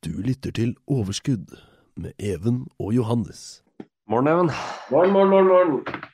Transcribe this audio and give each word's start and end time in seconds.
Du 0.00 0.14
lytter 0.24 0.48
til 0.56 0.70
Overskudd 0.88 1.50
med 2.00 2.14
Even 2.16 2.62
og 2.80 2.94
Johannes. 2.96 3.60
Morgen, 4.08 4.30
Even. 4.32 4.48
Morgen, 4.88 5.12
morgen, 5.12 5.28
morgen. 5.28 5.48
morgen. 5.48 6.06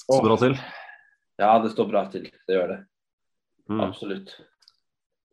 Så 0.00 0.22
bra 0.24 0.38
til. 0.40 0.54
Ja, 1.36 1.50
det 1.60 1.74
står 1.74 1.90
bra 1.90 2.06
til. 2.08 2.24
Det 2.48 2.56
gjør 2.56 2.72
det. 2.72 2.78
Mm. 3.68 3.82
Absolutt. 3.84 4.32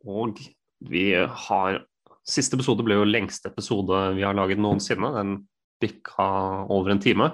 Og 0.04 0.36
vi 0.84 1.06
har 1.16 1.80
Siste 2.28 2.60
episode 2.60 2.84
ble 2.84 3.00
jo 3.00 3.08
lengste 3.08 3.48
episode 3.48 4.02
vi 4.18 4.28
har 4.28 4.36
laget 4.36 4.60
noensinne. 4.60 5.14
Den 5.16 5.34
bikka 5.80 6.28
over 6.68 6.92
en 6.92 7.00
time. 7.00 7.32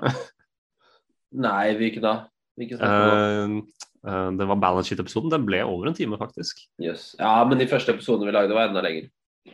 Nei, 1.49 1.75
hvilken 1.83 2.07
da? 2.07 2.17
Hvilken 2.55 2.79
vi 2.79 2.95
ikke 2.95 3.61
Eh, 4.07 4.15
eh, 4.15 4.31
det 4.39 4.53
var 4.55 4.63
balance 4.63 4.95
sheet-episoden. 4.95 5.35
Den 5.35 5.51
ble 5.51 5.67
over 5.67 5.91
en 5.91 5.99
time, 5.99 6.15
faktisk. 6.23 6.63
Yes. 6.79 7.17
Ja, 7.19 7.43
men 7.43 7.59
de 7.59 7.67
første 7.67 7.99
episodene 7.99 8.31
vi 8.31 8.39
lagde, 8.39 8.55
var 8.55 8.71
enda 8.71 8.87
lenger. 8.87 9.11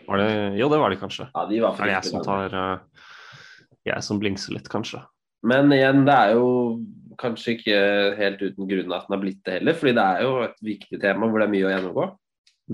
Var 0.07 0.21
det, 0.21 0.31
jo, 0.61 0.69
det 0.73 0.81
var 0.83 0.93
de 0.93 0.99
kanskje. 1.01 1.29
Ja, 1.31 1.45
de 1.51 1.61
var 1.65 1.79
Er 1.81 1.91
det 1.91 1.97
jeg 1.97 2.11
som 2.11 2.25
tar 2.27 2.55
uh, 2.57 3.07
Jeg 3.87 4.05
som 4.07 4.21
blingser 4.23 4.57
litt, 4.57 4.69
kanskje. 4.73 5.03
Men 5.45 5.73
igjen, 5.77 6.05
det 6.09 6.15
er 6.17 6.35
jo 6.39 6.49
kanskje 7.21 7.55
ikke 7.59 7.79
helt 8.19 8.41
uten 8.43 8.69
grunn 8.71 8.95
at 8.97 9.07
den 9.07 9.15
har 9.15 9.23
blitt 9.23 9.43
det 9.47 9.59
heller. 9.59 9.77
fordi 9.79 9.93
det 9.99 10.05
er 10.05 10.23
jo 10.25 10.33
et 10.47 10.57
viktig 10.67 11.01
tema 11.03 11.29
hvor 11.29 11.43
det 11.43 11.47
er 11.47 11.53
mye 11.55 11.69
å 11.69 11.73
gjennomgå. 11.75 12.07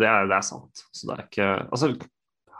Det 0.00 0.06
er, 0.06 0.28
det 0.30 0.36
er 0.38 0.46
sant. 0.46 0.84
Så 0.94 1.08
det 1.08 1.16
er 1.16 1.24
ikke 1.26 1.48
Altså, 1.66 1.90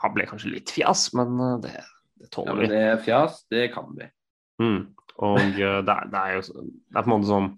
han 0.03 0.15
ble 0.17 0.27
kanskje 0.29 0.53
litt 0.57 0.73
fjas, 0.75 1.09
men 1.17 1.37
det, 1.63 1.71
det, 1.71 1.85
det 2.21 2.27
Ja, 2.27 2.33
tåler 2.35 2.57
men 2.59 2.65
vi. 2.65 2.71
det 2.73 2.81
er 2.89 3.03
fjas, 3.05 3.43
det 3.53 3.67
kan 3.75 3.93
vi. 3.97 4.09
Mm. 4.61 4.81
Og 5.21 5.41
eh, 5.41 5.79
det 5.87 5.95
er, 5.95 6.11
det 6.11 6.21
er 6.21 6.37
jo 6.39 6.43
det 6.65 6.97
er 6.97 7.05
på 7.05 7.07
en 7.07 7.15
måte 7.15 7.31
sånn 7.31 7.51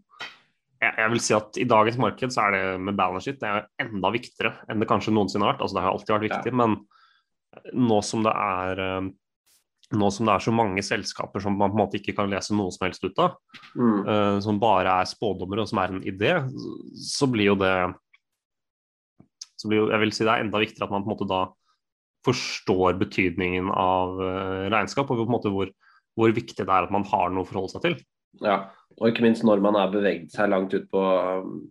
jeg, 0.83 1.11
vil 1.13 1.23
si 1.23 1.35
at 1.37 1.59
i 1.63 1.69
dagens 1.69 1.99
marked 2.03 2.35
så 2.35 2.47
er 2.47 2.57
det 2.57 2.63
med 2.83 2.97
balance 2.99 3.29
sheet 3.29 3.41
det 3.43 3.49
er 3.49 3.67
enda 3.85 4.11
viktigere 4.15 4.57
enn 4.71 4.83
det 4.83 4.89
kanskje 4.91 5.15
noensinne 5.15 5.47
har 5.47 5.55
vært. 5.55 5.65
Altså 5.65 5.79
det 5.79 5.85
har 5.85 5.95
alltid 5.95 6.15
vært 6.17 6.29
viktig, 6.29 6.55
men 6.59 6.79
nå 7.79 7.99
som 8.07 8.25
det 8.27 8.33
er 8.33 8.83
eh, 8.83 9.11
nå 9.93 10.09
som 10.15 10.29
det 10.29 10.35
er 10.35 10.45
så 10.47 10.55
mange 10.57 10.83
selskaper 10.85 11.43
som 11.45 11.57
man 11.59 11.73
på 11.73 11.77
en 11.77 11.83
måte 11.83 11.99
ikke 11.99 12.15
kan 12.17 12.31
lese 12.33 12.57
noe 12.57 12.73
som 12.73 12.87
helst 12.87 13.05
ut 13.05 13.19
av, 13.21 13.37
Mm. 13.73 14.05
uh, 14.05 14.39
som 14.45 14.59
bare 14.61 14.93
er 15.01 15.09
spådommer 15.09 15.63
og 15.63 15.69
som 15.69 15.79
er 15.81 15.93
en 15.93 16.03
idé, 16.05 16.33
så 16.93 17.29
blir 17.31 17.53
jo 17.53 17.55
det 17.57 17.73
så 19.57 19.69
blir 19.71 19.79
jo, 19.79 19.91
Jeg 19.91 20.01
vil 20.03 20.13
si 20.13 20.25
det 20.27 20.33
er 20.33 20.43
enda 20.43 20.59
viktigere 20.59 20.89
at 20.89 20.93
man 20.93 21.05
på 21.05 21.11
en 21.11 21.15
måte 21.15 21.29
da 21.31 21.43
forstår 22.27 22.99
betydningen 23.01 23.71
av 23.71 24.21
eh, 24.23 24.67
regnskap, 24.71 25.11
og 25.11 25.23
på 25.23 25.27
en 25.27 25.33
måte 25.33 25.53
hvor, 25.55 25.71
hvor 26.19 26.35
viktig 26.35 26.59
det 26.63 26.69
er 26.71 26.87
at 26.87 26.93
man 26.95 27.07
har 27.11 27.31
noe 27.31 27.47
å 27.47 27.49
forholde 27.49 27.73
seg 27.75 27.87
til. 27.87 27.97
Ja, 28.41 28.71
og 29.01 29.09
ikke 29.11 29.23
minst 29.23 29.45
når 29.45 29.61
man 29.61 29.75
har 29.75 29.91
beveget 29.93 30.31
seg 30.33 30.49
langt 30.51 30.73
ut 30.75 30.89
på, 30.91 31.03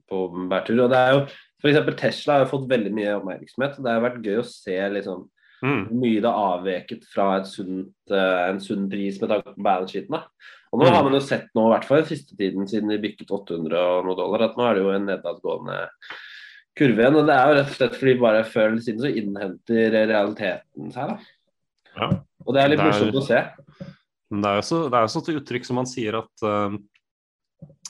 på 0.10 0.22
bærtur. 0.50 0.84
Og 0.86 0.90
det 0.92 0.98
er 0.98 1.12
jo, 1.16 1.22
eksempel 1.70 1.96
Tesla 1.98 2.40
har 2.40 2.46
fått 2.52 2.68
veldig 2.70 2.92
mye 2.94 3.18
oppmerksomhet. 3.20 3.78
og 3.78 3.84
Det 3.86 3.92
har 3.92 4.02
vært 4.06 4.24
gøy 4.26 4.40
å 4.42 4.46
se 4.46 4.78
liksom, 4.90 5.30
Mm. 5.62 5.86
hvor 5.86 5.98
mye 6.02 6.22
det 6.22 6.26
har 6.26 6.58
avveket 6.58 7.04
fra 7.06 7.44
sunt, 7.46 7.92
uh, 8.10 8.50
en 8.50 8.58
sunn 8.60 8.88
pris 8.90 9.20
med 9.22 9.30
tanke 9.30 9.52
på 9.54 9.62
balance 9.62 9.92
sheeten. 9.94 10.10
da. 10.10 10.24
Og 10.74 10.80
nå 10.80 10.88
Mm. 10.88 10.94
har 10.96 11.04
man 11.04 11.14
jo 11.14 11.20
sett 11.20 11.50
nå, 11.54 11.68
i 11.68 11.74
hvert 11.78 11.86
fall 11.86 11.98
den 12.02 12.08
siste 12.10 12.36
tiden 12.36 12.66
siden 12.66 12.90
de 12.90 12.98
bykket 12.98 13.30
800 13.30 13.78
og 13.78 14.06
noe 14.06 14.16
dollar, 14.16 14.42
at 14.50 14.56
nå 14.58 14.64
er 14.66 14.74
det 14.74 14.82
jo 14.82 14.90
en 14.90 15.06
nedadgående 15.06 15.88
kurve 16.76 16.98
igjen. 16.98 17.16
Og 17.16 17.28
det 17.28 17.36
er 17.36 17.46
jo 17.46 17.54
rett 17.60 17.70
og 17.70 17.78
slett 17.78 17.94
fordi 18.00 18.20
bare 18.20 18.44
før 18.44 18.68
eller 18.72 18.82
siden 18.82 19.02
så 19.06 19.14
innhenter 19.14 19.92
realiteten 20.10 20.92
seg. 20.92 21.08
da. 21.14 21.18
Ja. 21.96 22.10
Og 22.48 22.54
det 22.56 22.64
er 22.64 22.70
litt 22.70 22.80
morsomt 22.80 23.14
å 23.14 23.22
se. 23.28 23.44
Men 24.32 24.42
det 24.44 24.50
er 24.50 24.60
jo 24.62 24.66
så, 24.68 24.78
det 24.90 24.98
er 24.98 25.06
jo 25.08 25.22
et 25.22 25.42
uttrykk 25.42 25.66
som 25.68 25.76
man 25.82 25.90
sier 25.90 26.16
at 26.22 26.44
uh, 26.48 26.76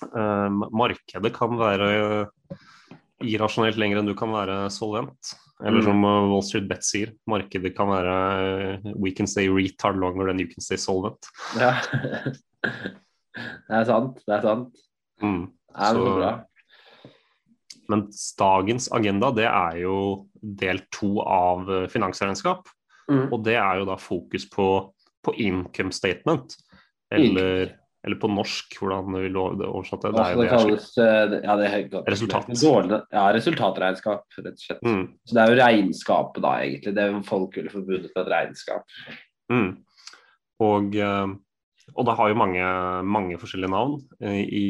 uh, 0.10 0.50
markedet 0.74 1.32
kan 1.36 1.54
være 1.60 1.92
irrasjonelt 3.22 3.78
lenger 3.78 4.00
enn 4.02 4.10
du 4.10 4.16
kan 4.18 4.32
være 4.34 4.66
solvent. 4.74 5.36
Eller 5.62 5.84
Mm. 5.84 5.86
som 5.86 6.04
eh, 6.10 6.24
Wall 6.32 6.42
Street 6.42 6.66
Bet 6.68 6.82
sier, 6.82 7.12
markedet 7.30 7.76
kan 7.78 7.86
være 7.92 8.16
We 8.98 9.12
can 9.14 9.28
stay 9.30 9.46
retard 9.54 10.00
longer 10.02 10.26
than 10.32 10.40
you 10.42 10.48
can 10.50 10.64
stay 10.66 10.76
solvent. 10.82 11.28
Ja. 11.54 11.76
det 12.66 13.76
er 13.78 13.86
sant. 13.86 14.18
Det 14.26 14.34
er 14.40 14.42
sant. 14.42 14.82
Mm. 15.22 15.44
Det 15.54 15.78
er 15.86 15.94
så 15.94 16.06
Så- 16.08 16.16
bra. 16.18 16.32
Men 17.92 18.08
dagens 18.40 18.90
agenda 18.92 19.30
det 19.36 19.46
er 19.46 19.78
jo 19.84 20.26
del 20.42 20.82
to 20.92 21.20
av 21.22 21.68
finansregnskap. 21.92 22.66
Mm. 23.10 23.32
Og 23.34 23.44
det 23.44 23.56
er 23.60 23.80
jo 23.82 23.86
da 23.86 23.98
fokus 24.02 24.46
på, 24.50 24.68
på 25.26 25.34
income 25.42 25.94
statement. 25.96 26.56
Eller, 27.12 27.76
eller 28.08 28.18
på 28.18 28.30
norsk, 28.32 28.78
hvordan 28.82 29.14
vil 29.20 29.36
du 29.36 29.66
oversette 29.68 30.10
det? 30.10 30.18
Altså, 30.18 30.40
det 30.40 30.48
det 30.48 30.52
kalles 30.56 30.88
eh, 30.98 31.36
ja, 31.44 31.56
det 31.60 31.70
godt. 31.92 32.10
Resultat. 32.10 32.50
Dårlig, 32.62 33.00
ja, 33.14 33.26
resultatregnskap, 33.36 34.24
rett 34.40 34.56
og 34.56 34.64
slett. 34.64 34.82
Mm. 34.88 35.04
Så 35.28 35.38
det 35.38 35.44
er 35.44 35.52
jo 35.52 35.60
regnskapet, 35.60 36.42
da, 36.46 36.54
egentlig. 36.64 36.96
Det 36.98 37.04
er 37.04 37.12
jo 37.12 37.22
ville 37.60 37.74
forbundet 37.74 38.10
med 38.10 38.22
et 38.24 38.32
regnskap. 38.34 38.96
Mm. 39.54 39.70
Og, 40.66 40.98
eh, 40.98 41.36
og 41.92 42.08
det 42.08 42.18
har 42.18 42.32
jo 42.32 42.40
mange, 42.42 42.72
mange 43.18 43.38
forskjellige 43.42 43.74
navn, 43.76 44.00
eh, 44.24 44.42
i, 44.48 44.66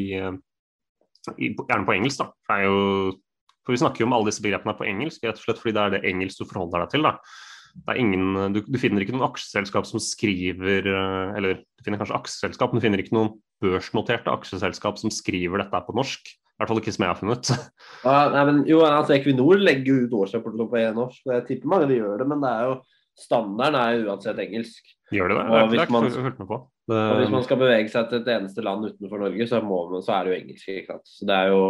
i, 1.37 1.53
gjerne 1.53 1.87
på 1.87 1.95
engelsk. 1.95 2.25
da. 2.25 2.31
Det 2.49 2.57
er 2.57 2.67
jo, 2.67 2.81
for 3.61 3.77
Vi 3.77 3.83
snakker 3.85 4.03
jo 4.03 4.09
om 4.09 4.17
alle 4.17 4.31
disse 4.33 4.43
begrepene 4.43 4.75
på 4.75 4.89
engelsk, 4.89 5.23
rett 5.23 5.39
og 5.39 5.45
slett 5.45 5.61
fordi 5.61 5.77
det 5.77 5.85
er 5.85 5.95
det 5.95 6.03
engelsk 6.11 6.41
du 6.41 6.49
forholder 6.49 6.83
deg 6.83 6.97
til. 6.97 7.07
da. 7.07 7.15
Det 7.75 7.93
er 7.93 7.99
ingen, 8.01 8.53
du, 8.55 8.61
du 8.65 8.77
finner 8.81 9.03
ikke 9.03 9.15
noen 9.15 9.29
aksjeselskap 9.29 9.87
som 9.87 10.01
skriver 10.03 10.87
eh, 10.91 11.33
Eller 11.39 11.61
du 11.61 11.85
finner 11.85 12.01
kanskje 12.01 12.17
aksjeselskap, 12.19 12.71
men 12.71 12.81
du 12.81 12.85
finner 12.85 13.03
ikke 13.03 13.15
noen 13.17 13.33
børsnoterte 13.61 14.33
aksjeselskap 14.33 14.99
som 15.01 15.13
skriver 15.13 15.63
dette 15.63 15.83
på 15.85 15.95
norsk. 15.97 16.31
I 16.31 16.61
hvert 16.61 16.71
fall 16.71 16.81
ikke 16.81 16.93
som 16.93 17.05
jeg 17.05 17.13
har 17.13 17.19
funnet. 17.19 17.53
Ja, 18.05 18.17
nei, 18.33 18.43
men, 18.49 18.63
jo, 18.69 18.81
altså, 18.85 19.15
Equinor 19.15 19.61
legger 19.61 19.93
jo 19.93 20.07
ut 20.07 20.17
årsrapporter 20.23 20.69
på 20.69 20.83
norsk, 20.97 21.23
og 21.27 21.35
jeg 21.35 21.47
tipper 21.47 21.71
mange 21.73 21.89
de 21.91 21.99
gjør 21.99 22.21
det, 22.21 22.27
men 22.31 22.43
det 22.43 22.51
er 22.51 22.67
jo 22.69 22.75
standarden 23.21 23.77
er 23.77 23.95
jo 23.97 24.05
uansett 24.09 24.39
engelsk. 24.41 24.93
Gjør 25.13 25.31
de 25.31 25.37
det? 25.37 25.47
Og 25.49 25.73
hvis 25.73 25.89
man- 25.93 26.07
med 26.07 26.47
på. 26.47 26.59
Og 26.91 27.17
hvis 27.21 27.31
man 27.31 27.43
skal 27.45 27.59
bevege 27.61 27.89
seg 27.89 28.09
til 28.09 28.21
et 28.21 28.31
eneste 28.33 28.63
land 28.65 28.87
utenfor 28.87 29.21
Norge, 29.21 29.47
så, 29.47 29.61
må 29.63 29.89
man, 29.91 30.01
så 30.03 30.15
er 30.15 30.23
det 30.23 30.31
jo 30.31 30.39
engelsk. 30.41 30.69
ikke 30.69 30.95
sant? 30.95 31.07
Så 31.07 31.27
det 31.29 31.35
er 31.37 31.51
jo 31.53 31.61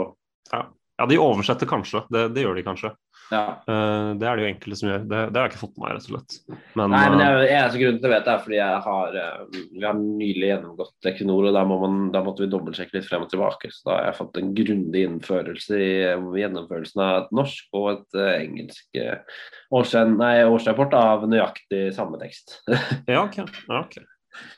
ja, 0.52 0.62
de 1.10 1.18
oversetter 1.22 1.70
kanskje. 1.70 2.04
Det, 2.12 2.28
det 2.36 2.44
gjør 2.44 2.58
de 2.60 2.66
kanskje. 2.66 2.92
Ja. 3.32 3.62
Uh, 3.64 4.12
det 4.20 4.28
er 4.28 4.38
det 4.38 4.44
jo 4.44 4.50
enkelte 4.50 4.78
som 4.80 4.90
gjør. 4.90 5.04
Det, 5.08 5.20
det 5.32 5.40
har 5.40 5.48
jeg 5.48 5.54
ikke 5.54 5.62
fått 5.62 5.78
med 5.78 5.86
meg, 5.86 5.94
rett 5.96 6.08
og 6.08 6.12
slett. 6.12 6.38
Men, 6.76 6.92
Nei, 6.92 7.04
men 7.14 7.24
jeg 7.24 7.32
jeg, 7.38 7.58
eneste 7.58 7.82
grunnen 7.82 8.00
til 8.02 8.10
å 8.10 8.14
vite 8.14 8.34
er 8.34 8.44
fordi 8.44 8.58
jeg 8.60 8.82
har, 8.86 9.18
eh, 9.22 9.60
vi 9.72 9.86
har 9.86 10.00
nylig 10.00 10.50
gjennomgått 10.50 11.10
Equinor, 11.12 11.48
og 11.50 11.58
da, 11.58 11.64
må 11.68 11.78
man, 11.82 12.00
da 12.14 12.24
måtte 12.26 12.46
vi 12.46 12.52
dobbeltsjekke 12.52 12.98
litt 12.98 13.08
frem 13.08 13.26
og 13.26 13.32
tilbake. 13.32 13.72
Så 13.72 13.88
da 13.88 13.98
har 13.98 14.10
jeg 14.10 14.20
fått 14.20 14.40
en 14.42 14.54
grundig 14.58 15.04
innførelse 15.08 15.80
i 15.80 15.92
eh, 16.10 16.30
gjennomførelsen 16.44 17.04
av 17.06 17.18
et 17.22 17.36
norsk 17.42 17.78
og 17.80 17.92
et 17.94 18.20
uh, 18.20 18.32
engelsk 18.36 19.02
eh, 19.02 19.38
årsrapport 19.72 20.98
av 21.00 21.28
nøyaktig 21.32 21.86
samme 21.96 22.20
tekst. 22.22 22.60
ja, 23.12 23.24
ok. 23.24 23.44
ja, 23.46 23.84
ok. 23.84 24.02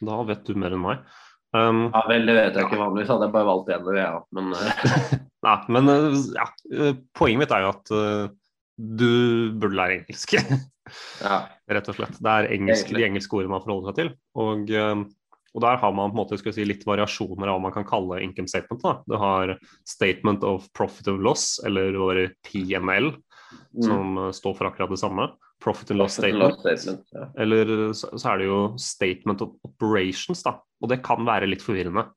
Da 0.05 0.23
vet 0.27 0.43
du 0.47 0.57
mer 0.59 0.75
enn 0.75 0.83
meg. 0.83 1.05
Um, 1.53 1.85
Ja 1.93 2.01
vel, 2.09 2.25
det 2.25 2.33
vet 2.33 2.55
jeg 2.57 2.65
ikke 2.65 2.81
vanligvis, 2.81 3.11
hadde 3.13 3.27
jeg 3.27 3.33
bare 3.35 3.45
valgt 3.45 3.69
én, 3.73 3.83
det, 3.85 3.99
ja. 4.01 4.17
men 4.33 4.55
eh, 4.57 5.11
nei, 5.43 5.57
men 5.75 5.91
eh, 5.91 6.21
ja, 6.37 6.45
eh, 6.73 6.93
poenget 7.17 7.43
mitt 7.43 7.55
er 7.55 7.65
jo 7.65 7.73
at 7.73 7.91
eh, 7.97 8.23
du 8.77 9.09
burde 9.59 9.77
lære 9.77 9.99
engelsk, 10.01 10.37
ja. 11.25 11.41
rett 11.69 11.91
og 11.91 11.99
slett. 11.99 12.15
Det 12.19 12.31
er 12.37 12.49
engelsk, 12.55 12.93
de 12.95 13.05
engelske 13.05 13.37
ordene 13.37 13.53
man 13.53 13.63
forholder 13.65 13.91
seg 13.91 13.99
til. 13.99 14.13
Og, 14.41 14.71
og 15.53 15.61
der 15.61 15.77
har 15.83 15.93
man 15.93 16.09
på 16.09 16.17
en 16.17 16.21
måte 16.23 16.39
skal 16.41 16.55
si, 16.55 16.65
litt 16.65 16.81
variasjoner 16.89 17.51
av 17.51 17.59
hva 17.59 17.67
man 17.67 17.75
kan 17.75 17.85
kalle 17.87 18.17
income 18.25 18.49
statement. 18.49 18.81
Da. 18.81 18.95
Du 19.05 19.19
har 19.21 19.53
statement 19.87 20.43
of 20.49 20.65
profit 20.73 21.11
and 21.13 21.21
loss, 21.23 21.59
eller 21.67 21.93
bare 22.01 22.31
PNL, 22.49 23.13
Mm. 23.53 23.83
som 23.85 24.33
står 24.33 24.53
for 24.57 24.65
akkurat 24.65 24.89
det 24.89 24.97
samme. 24.97 25.27
Profit 25.61 25.91
and 25.91 25.99
loss 25.99 26.13
statement. 26.13 26.43
and 26.43 26.63
loss 26.65 26.81
statement, 26.81 27.07
ja. 27.11 27.27
Eller 27.37 27.93
så, 27.93 28.09
så 28.17 28.33
er 28.33 28.37
det 28.41 28.47
jo 28.47 28.59
statement 28.77 29.41
of 29.41 29.55
operations, 29.63 30.43
da. 30.43 30.57
Og 30.81 30.89
det 30.91 31.03
kan 31.05 31.25
være 31.25 31.47
litt 31.49 31.63
forvirrende, 31.63 32.07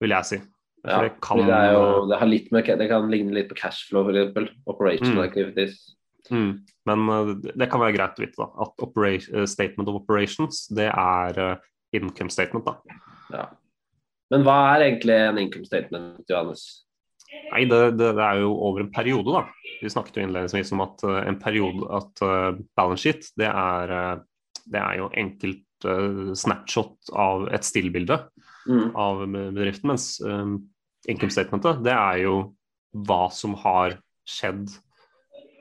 vil 0.00 0.14
jeg 0.14 0.28
si. 0.28 0.40
Ja, 0.82 1.02
det 1.04 1.12
kan 1.20 1.42
det, 1.44 1.60
jo, 1.74 1.86
det, 2.08 2.18
har 2.20 2.28
litt 2.28 2.50
med, 2.54 2.68
det 2.80 2.88
kan 2.88 3.08
ligne 3.12 3.34
litt 3.36 3.50
på 3.50 3.58
cashflow, 3.58 4.08
f.eks. 4.08 4.52
Operational 4.70 5.18
Mm. 5.20 5.28
activities. 5.28 5.96
mm, 6.30 6.52
Men 6.86 7.08
uh, 7.10 7.32
det 7.36 7.68
kan 7.70 7.82
være 7.82 7.96
greit 7.98 8.16
å 8.16 8.24
vite, 8.24 8.38
da. 8.38 8.48
At 8.64 9.34
uh, 9.34 9.44
statement 9.44 9.88
of 9.88 9.98
operations, 10.00 10.66
det 10.68 10.88
er 10.88 11.40
uh, 11.40 11.56
income 11.92 12.30
statement, 12.30 12.64
da. 12.64 13.00
Ja. 13.34 13.48
Men 14.30 14.46
hva 14.46 14.56
er 14.74 14.86
egentlig 14.86 15.16
en 15.18 15.38
income 15.42 15.66
statement, 15.66 16.22
Johannes? 16.30 16.86
Nei, 17.50 17.64
det, 17.68 17.78
det, 17.98 18.12
det, 18.18 18.24
er 18.24 18.42
jo 18.42 18.54
over 18.56 18.84
en 18.84 18.92
periode, 18.94 19.34
da. 19.34 19.44
Vi 19.80 19.90
snakket 19.90 20.18
jo 20.18 20.26
innledningsvis 20.26 20.72
om 20.74 20.84
at 20.86 21.04
uh, 21.06 21.20
en 21.26 21.38
periode, 21.40 21.86
at 22.00 22.22
uh, 22.24 22.52
balance 22.78 23.04
sheet, 23.04 23.30
det 23.40 23.50
er, 23.50 23.92
uh, 23.94 24.64
det 24.70 24.80
er 24.80 25.02
jo 25.02 25.10
enkelt 25.18 25.66
snapshot 26.36 27.08
av 27.16 27.46
et 27.56 27.64
stillbilde 27.64 28.18
mm. 28.68 28.90
av 28.98 29.24
bedriften, 29.30 29.92
mens 29.92 30.06
income 31.08 31.32
statementet, 31.32 31.80
det 31.84 31.94
er 31.94 32.22
jo 32.24 32.34
hva 33.06 33.28
som 33.32 33.54
har 33.62 33.98
skjedd 34.28 34.68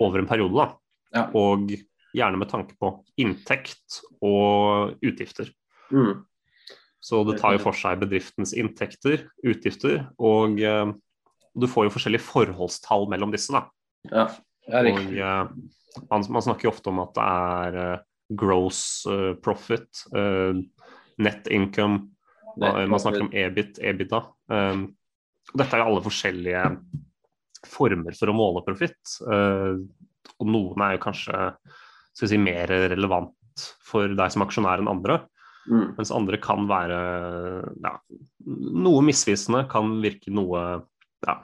over 0.01 0.21
en 0.21 0.29
periode, 0.29 0.55
da. 0.55 0.67
Ja. 1.15 1.23
Og 1.37 1.71
gjerne 2.15 2.39
med 2.41 2.49
tanke 2.49 2.75
på 2.79 2.91
inntekt 3.21 4.01
og 4.25 4.97
utgifter. 5.05 5.51
Mm. 5.93 6.25
Så 6.99 7.21
det 7.27 7.37
tar 7.39 7.55
jo 7.55 7.63
for 7.63 7.77
seg 7.77 8.01
bedriftens 8.01 8.53
inntekter, 8.57 9.27
utgifter, 9.45 10.03
og 10.19 10.59
uh, 10.59 10.91
du 11.55 11.67
får 11.69 11.87
jo 11.87 11.95
forskjellige 11.95 12.25
forholdstall 12.25 13.07
mellom 13.11 13.33
disse. 13.33 13.53
da. 13.55 13.65
Ja, 14.09 14.27
og 14.81 14.99
uh, 15.15 15.47
man, 16.11 16.25
man, 16.27 16.45
snakker 16.45 16.67
jo 16.67 16.73
ofte 16.73 16.91
om 16.91 17.01
at 17.03 17.15
det 17.17 17.25
er 17.25 17.79
uh, 17.79 18.05
gross 18.37 19.07
profit, 19.41 20.03
net 20.13 21.47
income, 21.49 22.11
net 22.59 22.91
man 22.91 23.01
snakker 23.01 23.25
om 23.25 23.33
EBIT, 23.43 23.81
EBITDA. 23.91 24.23
Um, 24.51 24.87
dette 25.53 25.73
er 25.73 25.81
jo 25.81 25.89
alle 25.89 26.05
forskjellige 26.05 26.63
former 27.67 28.15
for 28.15 28.31
å 28.31 28.37
måle 28.37 28.63
profitt. 28.63 29.17
og 29.25 30.47
noen 30.47 30.83
er 30.85 30.93
jo 30.95 31.01
kanskje 31.03 31.39
skal 32.15 32.31
si, 32.31 32.39
mer 32.39 32.71
relevant 32.91 33.65
for 33.83 34.11
deg 34.15 34.33
som 34.33 34.45
aksjonær 34.45 34.83
enn 34.83 34.91
andre. 34.91 35.21
Mm. 35.69 35.93
Mens 35.97 36.13
andre 36.15 36.39
kan 36.41 36.65
være 36.69 36.99
ja, 37.83 37.93
noe 38.85 39.03
misvisende, 39.05 39.65
kan 39.71 39.99
virke 40.03 40.33
noe 40.33 40.63
ja. 41.27 41.35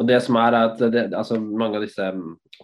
Og 0.00 0.08
det 0.08 0.18
som 0.24 0.38
er 0.40 0.56
at 0.58 0.80
det, 0.90 1.04
altså 1.14 1.36
Mange 1.38 1.78
av 1.78 1.84
disse 1.84 2.06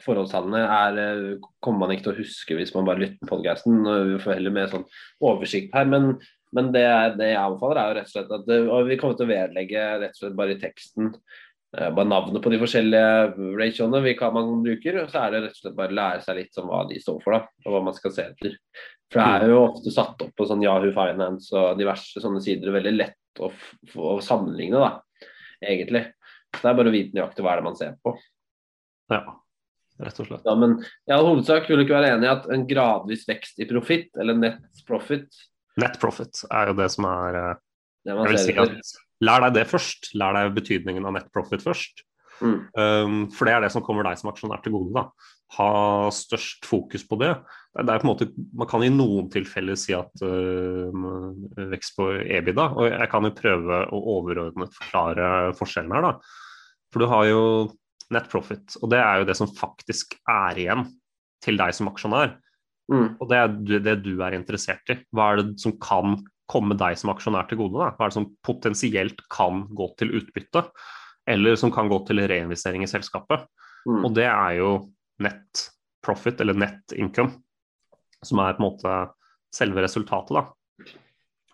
forholdstallene 0.02 0.62
er, 0.64 0.98
eh, 0.98 1.48
kommer 1.62 1.84
man 1.84 1.94
ikke 1.94 2.08
til 2.08 2.14
å 2.14 2.20
huske 2.22 2.56
hvis 2.58 2.72
man 2.74 2.88
bare 2.88 3.04
lytter 3.04 3.20
på 3.22 3.36
podkasten. 3.36 3.82
Vi 4.14 4.18
får 4.22 4.38
heller 4.38 4.54
med 4.54 4.72
sånn 4.72 4.86
oversikt 5.28 5.74
her. 5.76 5.86
Men, 5.90 6.14
men 6.56 6.72
det, 6.74 6.86
det, 7.18 7.30
jeg 7.30 7.40
anbefaler, 7.40 7.78
er 7.80 7.90
jo 7.90 7.98
rett 7.98 8.08
og 8.08 8.14
slett 8.14 8.34
at 8.36 8.50
og 8.58 8.88
vi 8.88 8.98
kommer 8.98 9.18
til 9.18 9.28
å 9.28 9.30
vedlegge 9.30 9.86
rett 10.02 10.16
og 10.16 10.22
slett 10.24 10.38
bare 10.38 10.56
i 10.56 10.60
teksten 10.60 11.12
Eh, 11.78 11.94
bare 11.94 12.08
navnet 12.08 12.42
på 12.42 12.50
de 12.50 12.58
forskjellige 12.58 13.50
ratioene 13.58 14.00
vi 14.02 14.14
kan, 14.18 14.34
man 14.34 14.62
bruker. 14.64 15.04
Så 15.10 15.20
er 15.20 15.34
det 15.34 15.42
rett 15.44 15.58
og 15.58 15.64
slett 15.64 15.76
bare 15.76 15.94
å 15.94 15.98
lære 15.98 16.24
seg 16.24 16.38
litt 16.40 16.58
om 16.62 16.70
hva 16.70 16.80
de 16.88 16.98
står 17.02 17.20
for, 17.22 17.36
da, 17.36 17.66
og 17.66 17.74
hva 17.74 17.82
man 17.86 17.96
skal 17.96 18.14
se 18.14 18.24
etter. 18.32 18.56
For 19.10 19.20
det 19.20 19.26
er 19.36 19.52
jo 19.52 19.60
ofte 19.64 19.92
satt 19.94 20.24
opp 20.24 20.32
på 20.38 20.46
sånn 20.46 20.64
Yahoo 20.64 20.90
Finance 20.94 21.54
og 21.54 21.78
diverse 21.78 22.22
sånne 22.22 22.42
sider. 22.42 22.74
Veldig 22.74 22.94
lett 22.96 23.42
å, 23.42 23.52
å 24.02 24.16
sammenligne, 24.24 24.82
da, 24.82 25.28
egentlig. 25.62 26.08
Så 26.50 26.64
det 26.64 26.72
er 26.72 26.80
bare 26.80 26.90
å 26.90 26.96
vite 26.96 27.18
nøyaktig 27.18 27.46
hva 27.46 27.54
er 27.54 27.62
det 27.62 27.68
man 27.68 27.78
ser 27.78 27.94
på. 28.02 28.16
Ja, 29.10 29.22
rett 30.02 30.20
og 30.22 30.26
slett. 30.26 30.46
Ja, 30.46 30.56
men 30.58 30.76
i 30.82 31.14
all 31.14 31.28
hovedsak 31.28 31.70
vil 31.70 31.78
du 31.78 31.86
ikke 31.86 31.98
være 32.00 32.16
enig 32.16 32.26
i 32.26 32.32
at 32.32 32.50
en 32.50 32.66
gradvis 32.70 33.22
vekst 33.30 33.62
i 33.62 33.68
profitt, 33.70 34.10
eller 34.18 34.38
net 34.38 34.82
profit 34.90 35.30
Net 35.80 35.98
profit 36.02 36.44
er 36.50 36.70
jo 36.70 36.76
det 36.78 36.90
som 36.92 37.06
er 37.08 37.40
eh, 37.40 37.54
det 38.04 38.14
Jeg 38.14 38.30
vil 38.32 38.42
si 38.42 38.58
at 38.60 38.98
Lær 39.20 39.42
deg 39.44 39.58
det 39.58 39.66
først. 39.68 40.14
Lær 40.16 40.36
deg 40.36 40.54
betydningen 40.56 41.04
av 41.04 41.12
net 41.18 41.26
profit 41.34 41.60
først. 41.60 42.04
Mm. 42.40 42.54
Um, 42.72 43.16
for 43.36 43.44
det 43.44 43.52
er 43.52 43.64
det 43.66 43.72
som 43.74 43.84
kommer 43.84 44.06
deg 44.06 44.16
som 44.16 44.30
aksjonær 44.30 44.62
til 44.64 44.72
gode. 44.72 44.94
da. 44.96 45.32
Ha 45.58 45.72
størst 46.14 46.64
fokus 46.68 47.04
på 47.04 47.18
det. 47.20 47.34
det 47.76 47.92
er 47.92 48.00
på 48.00 48.06
en 48.06 48.10
måte, 48.12 48.30
man 48.56 48.68
kan 48.70 48.84
i 48.86 48.92
noen 48.92 49.28
tilfeller 49.32 49.76
si 49.76 49.92
at 49.96 50.24
uh, 50.24 51.68
vekst 51.72 51.98
på 51.98 52.08
EBITDA, 52.22 52.68
og 52.78 52.88
jeg 52.88 53.10
kan 53.12 53.28
jo 53.28 53.36
prøve 53.36 53.82
å 53.90 54.02
overordnet 54.16 54.78
forklare 54.78 55.28
forskjellen 55.58 55.96
her. 55.98 56.08
da. 56.08 56.14
For 56.90 57.04
du 57.04 57.10
har 57.12 57.28
jo 57.28 57.42
net 58.10 58.30
profit, 58.30 58.78
og 58.80 58.90
det 58.90 59.02
er 59.04 59.20
jo 59.20 59.28
det 59.28 59.36
som 59.38 59.52
faktisk 59.52 60.16
er 60.28 60.64
igjen 60.64 60.88
til 61.44 61.60
deg 61.60 61.76
som 61.76 61.92
aksjonær. 61.92 62.38
Mm. 62.90 63.06
Og 63.22 63.28
det 63.30 63.38
er 63.38 63.80
det 63.86 63.96
du 64.04 64.12
er 64.18 64.34
interessert 64.34 64.90
i. 64.90 64.98
Hva 65.14 65.32
er 65.32 65.42
det 65.42 65.62
som 65.62 65.76
kan 65.82 66.18
komme 66.50 66.74
deg 66.78 66.98
som 66.98 67.12
aksjonær 67.12 67.46
til 67.50 67.60
gode? 67.62 67.78
Da? 67.78 67.92
Hva 67.94 68.06
er 68.06 68.12
det 68.12 68.18
som 68.18 68.30
potensielt 68.46 69.22
kan 69.30 69.64
gå 69.78 69.86
til 70.00 70.14
utbytte, 70.18 70.64
eller 71.30 71.58
som 71.60 71.72
kan 71.74 71.90
gå 71.90 72.00
til 72.08 72.22
reinvestering 72.26 72.82
i 72.84 72.90
selskapet? 72.90 73.46
Mm. 73.86 74.02
Og 74.02 74.10
det 74.18 74.26
er 74.26 74.58
jo 74.58 74.72
net 75.22 75.68
profit, 76.04 76.40
eller 76.42 76.58
net 76.58 76.96
income, 76.96 77.38
som 78.24 78.42
er 78.42 78.56
på 78.56 78.64
en 78.64 78.66
måte 78.66 78.98
selve 79.54 79.84
resultatet, 79.84 80.40
da. 80.40 80.46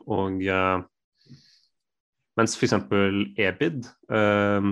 Og 0.07 0.43
uh, 0.47 0.81
mens 2.39 2.55
f.eks. 2.57 2.77
EBID, 3.37 3.89
uh, 4.13 4.71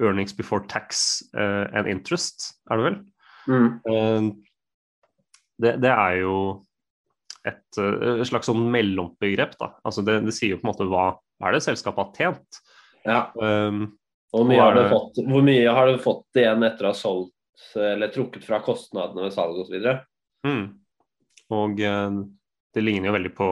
earnings 0.00 0.32
before 0.32 0.64
tax 0.68 1.20
uh, 1.34 1.66
and 1.74 1.90
interest, 1.90 2.54
er 2.70 2.80
det 2.80 2.86
vel? 2.86 3.00
Mm. 3.50 3.68
Uh, 3.84 4.49
det, 5.60 5.76
det, 5.82 5.92
er 5.92 6.18
jo 6.22 6.36
et, 7.46 7.62
et 7.78 8.26
slags 8.28 8.50
sånn 8.50 8.66
mellombegrep. 8.72 9.56
Da. 9.60 9.72
Altså 9.86 10.04
det, 10.06 10.20
det, 10.26 10.34
sier 10.36 10.54
jo 10.54 10.60
på 10.60 10.66
en 10.66 10.72
måte 10.72 10.88
hva, 10.90 11.06
hva 11.40 11.50
er 11.50 11.56
det 11.56 11.64
selskapet 11.66 12.02
har 12.02 12.18
tjent. 12.18 12.60
Ja. 13.04 13.20
Um, 13.36 13.86
hvor, 14.32 14.44
mye 14.48 14.60
har 14.60 14.76
det... 14.76 14.88
fått, 14.92 15.22
hvor 15.26 15.46
mye 15.46 15.76
har 15.76 15.90
du 15.90 16.02
fått 16.02 16.40
igjen 16.40 16.66
etter 16.66 16.88
å 16.88 16.92
ha 16.92 16.98
solgt 16.98 17.36
eller 17.76 18.08
trukket 18.12 18.44
fra 18.46 18.60
kostnadene 18.64 19.26
ved 19.26 19.34
salg 19.34 19.58
osv.? 19.62 19.88
Mm. 20.46 20.66
Og 21.56 21.80
uh, 21.84 22.20
det 22.74 22.84
ligner 22.84 23.10
jo 23.10 23.16
veldig 23.18 23.34
på 23.36 23.48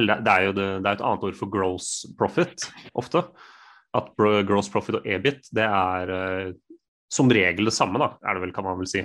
eller 0.00 0.22
det 0.24 0.32
er 0.32 0.46
jo 0.46 0.52
det, 0.56 0.68
det 0.80 0.88
er 0.88 0.94
et 0.96 1.02
annet 1.04 1.24
ord 1.28 1.34
for 1.36 1.52
gross 1.52 1.88
profit 2.16 2.68
ofte. 2.96 3.26
At 3.92 4.14
gross 4.48 4.70
profit 4.72 4.96
og 5.02 5.08
EBIT 5.08 5.50
det 5.52 5.66
er 5.68 6.12
uh, 6.12 6.54
som 7.12 7.28
regel 7.28 7.68
det 7.68 7.74
samme, 7.76 8.00
da, 8.00 8.14
er 8.24 8.36
det 8.36 8.46
vel, 8.46 8.54
kan 8.56 8.64
man 8.64 8.80
vel 8.80 8.88
si. 8.88 9.02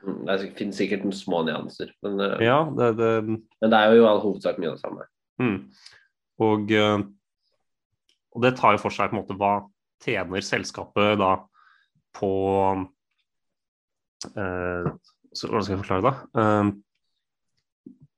Det 0.00 0.36
finnes 0.56 0.78
sikkert 0.80 1.04
noen 1.04 1.16
små 1.16 1.42
nyanser, 1.44 1.92
men, 2.04 2.20
eh, 2.24 2.44
ja, 2.46 2.60
det, 2.76 2.90
det... 2.96 3.10
men 3.26 3.72
det 3.72 3.78
er 3.78 3.92
jo 3.92 4.00
i 4.00 4.06
all 4.08 4.22
hovedsak 4.22 4.60
mye 4.60 4.72
av 4.72 4.78
det 4.78 4.84
samme. 4.84 5.06
Mm. 5.40 5.58
Og, 6.46 6.72
eh, 6.72 7.02
og, 8.32 8.40
det 8.46 8.54
tar 8.60 8.76
jo 8.76 8.82
for 8.84 8.96
seg 8.96 9.10
på 9.10 9.16
en 9.16 9.20
måte 9.20 9.36
hva 9.40 9.54
tjener 10.00 10.44
selskapet 10.44 11.20
da 11.20 11.34
på 12.16 12.32
eh, 14.32 14.88
så, 15.30 15.46
Hvordan 15.46 15.66
skal 15.66 15.76
jeg 15.76 15.82
forklare 15.84 16.06
det? 16.08 16.14
Eh, 16.42 16.72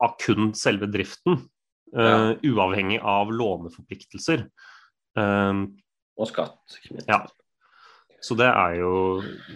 av 0.02 0.16
kun 0.22 0.52
selve 0.58 0.88
driften, 0.90 1.42
eh, 1.94 2.30
uavhengig 2.46 3.02
av 3.02 3.30
låneforpliktelser. 3.34 4.46
Eh, 5.18 5.62
og 6.18 6.30
skatt. 6.30 6.78
Ja. 7.08 7.24
Så 8.22 8.36
det 8.38 8.46
er 8.46 8.76
jo 8.78 8.92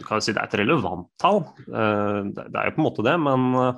kan 0.06 0.22
si, 0.22 0.34
det 0.34 0.42
er 0.42 0.48
et 0.48 0.58
relevant 0.58 1.06
tall. 1.22 1.44
Eh, 1.66 2.20
det 2.34 2.46
er 2.50 2.70
jo 2.70 2.74
på 2.74 2.82
en 2.82 2.86
måte 2.88 3.05
det, 3.06 3.14
men 3.22 3.46
eh, 3.60 3.76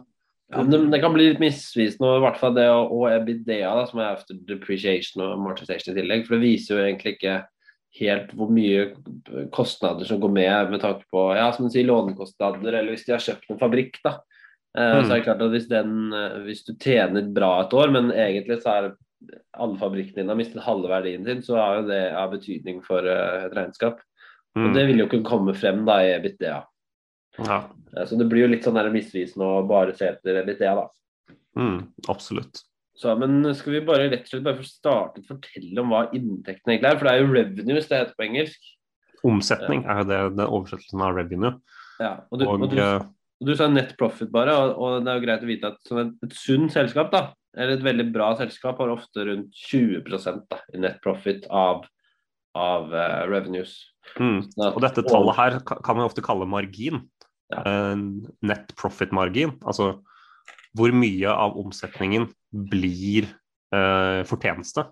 ja, 0.54 0.64
det, 0.64 0.80
det, 0.94 1.00
kan 1.02 1.12
bli 1.12 1.26
litt 1.28 1.42
misvisende, 1.42 2.14
i 2.16 2.24
hvert 2.24 2.38
fall 2.40 2.54
det 2.56 2.64
og 2.72 3.04
EBITDA, 3.10 3.68
da, 3.68 3.84
som 3.90 4.00
er 4.00 4.14
after 4.14 4.38
depreciation 4.48 5.26
og 5.26 5.34
amortization 5.34 5.92
i 5.92 5.98
tillegg. 5.98 6.24
For 6.24 6.38
det 6.38 6.46
viser 6.46 6.74
jo 6.74 6.86
egentlig 6.86 7.18
ikke 7.18 7.42
helt 7.98 8.32
hvor 8.36 8.48
mye 8.52 8.86
kostnader 9.52 10.08
som 10.08 10.20
går 10.22 10.32
med 10.32 10.72
med 10.72 10.80
tanke 10.84 11.04
på 11.12 11.26
ja, 11.36 11.50
som 11.52 11.68
du 11.68 11.74
sier, 11.74 11.88
lånekostnader, 11.88 12.72
eller 12.72 12.94
hvis 12.94 13.04
de 13.04 13.12
har 13.12 13.24
kjøpt 13.26 13.52
en 13.52 13.60
fabrikk. 13.60 14.00
da. 14.06 14.16
Mm. 14.78 15.04
Så 15.04 15.10
er 15.10 15.14
det 15.18 15.24
klart 15.26 15.44
at 15.44 15.52
hvis, 15.52 15.68
den, 15.68 15.94
hvis, 16.46 16.64
du 16.64 16.72
tjener 16.80 17.28
bra 17.34 17.52
et 17.64 17.76
år, 17.76 17.92
men 17.92 18.12
egentlig 18.14 18.60
så 18.62 18.72
er 18.72 18.90
alle 19.58 19.78
fabrikkene 19.80 20.22
dine 20.22 20.32
har 20.32 20.38
mistet 20.38 20.64
halve 20.64 20.88
verdien 20.88 21.24
sin, 21.26 21.40
så 21.44 21.58
har 21.58 21.80
jo 21.80 21.88
det 21.88 22.02
av 22.16 22.32
betydning 22.32 22.80
for 22.86 23.04
et 23.04 23.56
regnskap. 23.56 24.00
Mm. 24.56 24.64
Og 24.64 24.76
Det 24.76 24.86
vil 24.88 25.02
jo 25.02 25.08
ikke 25.08 25.24
komme 25.26 25.54
frem 25.56 25.84
da 25.88 25.98
i 26.04 26.14
EBITDA. 26.16 26.62
Ja. 27.38 27.58
Så 28.06 28.18
det 28.18 28.26
blir 28.30 28.46
jo 28.46 28.52
litt 28.52 28.64
sånn 28.66 28.78
misvisende 28.92 29.46
å 29.46 29.66
bare 29.68 29.94
se 29.96 30.08
etter 30.12 30.40
EBITDA, 30.42 30.74
da. 30.78 30.88
Mm, 31.58 31.78
absolutt. 32.10 32.62
Så, 32.98 33.12
men 33.18 33.46
skal 33.54 33.76
vi 33.76 33.84
bare 33.86 34.08
rett 34.10 34.24
og 34.26 34.32
slett 34.32 34.46
bare 34.46 34.58
få 34.58 34.66
startet 34.66 35.28
fortelle 35.28 35.82
om 35.82 35.92
hva 35.94 36.08
inntektene 36.16 36.74
egentlig 36.74 36.90
er? 36.90 36.98
For 36.98 37.06
det 37.06 37.12
er 37.12 37.20
jo 37.22 37.30
revenues 37.30 37.86
det 37.90 38.00
heter 38.00 38.16
på 38.18 38.26
engelsk. 38.26 38.72
Omsetning 39.26 39.84
er 39.86 40.02
jo 40.02 40.08
det, 40.08 40.18
det 40.38 40.46
oversettelsen 40.46 41.04
av 41.06 41.14
revenue. 41.14 41.52
Ja, 42.02 42.12
og 42.30 42.40
du, 42.40 42.46
og, 42.46 42.64
og 42.66 42.72
du, 42.72 42.78
eh, 42.82 43.06
du 43.46 43.52
sa 43.58 43.68
net 43.70 43.94
profit 43.98 44.30
bare, 44.34 44.54
og, 44.54 44.74
og, 44.74 44.96
det 45.06 45.12
er 45.12 45.20
jo 45.20 45.24
greit 45.26 45.46
å 45.46 45.50
vite 45.50 45.70
at 45.70 45.92
et, 46.02 46.12
et 46.26 46.34
sunt 46.38 46.74
selskap, 46.74 47.10
da, 47.14 47.22
eller 47.58 47.76
et 47.76 47.86
veldig 47.86 48.08
bra 48.14 48.32
selskap, 48.38 48.82
har 48.82 48.94
ofte 48.94 49.26
rundt 49.30 49.62
20 49.70 50.02
da, 50.50 50.60
i 50.74 50.82
net 50.82 50.98
profit 51.04 51.46
av, 51.54 51.86
av 52.58 52.90
uh, 52.94 53.22
revenues. 53.30 53.76
Mm. 54.16 54.40
Og 54.72 54.80
dette 54.82 55.04
tallet 55.06 55.36
her 55.38 55.58
kan 55.68 55.98
man 55.98 56.06
ofte 56.08 56.24
kalle 56.24 56.48
margin. 56.48 57.04
Ja. 57.52 57.94
Net 58.44 58.72
profit-margin. 58.76 59.54
Altså 59.64 59.98
hvor 60.76 60.94
mye 60.94 61.32
av 61.32 61.56
omsetningen 61.58 62.28
blir 62.70 63.28
uh, 63.74 64.24
fortjeneste. 64.28 64.86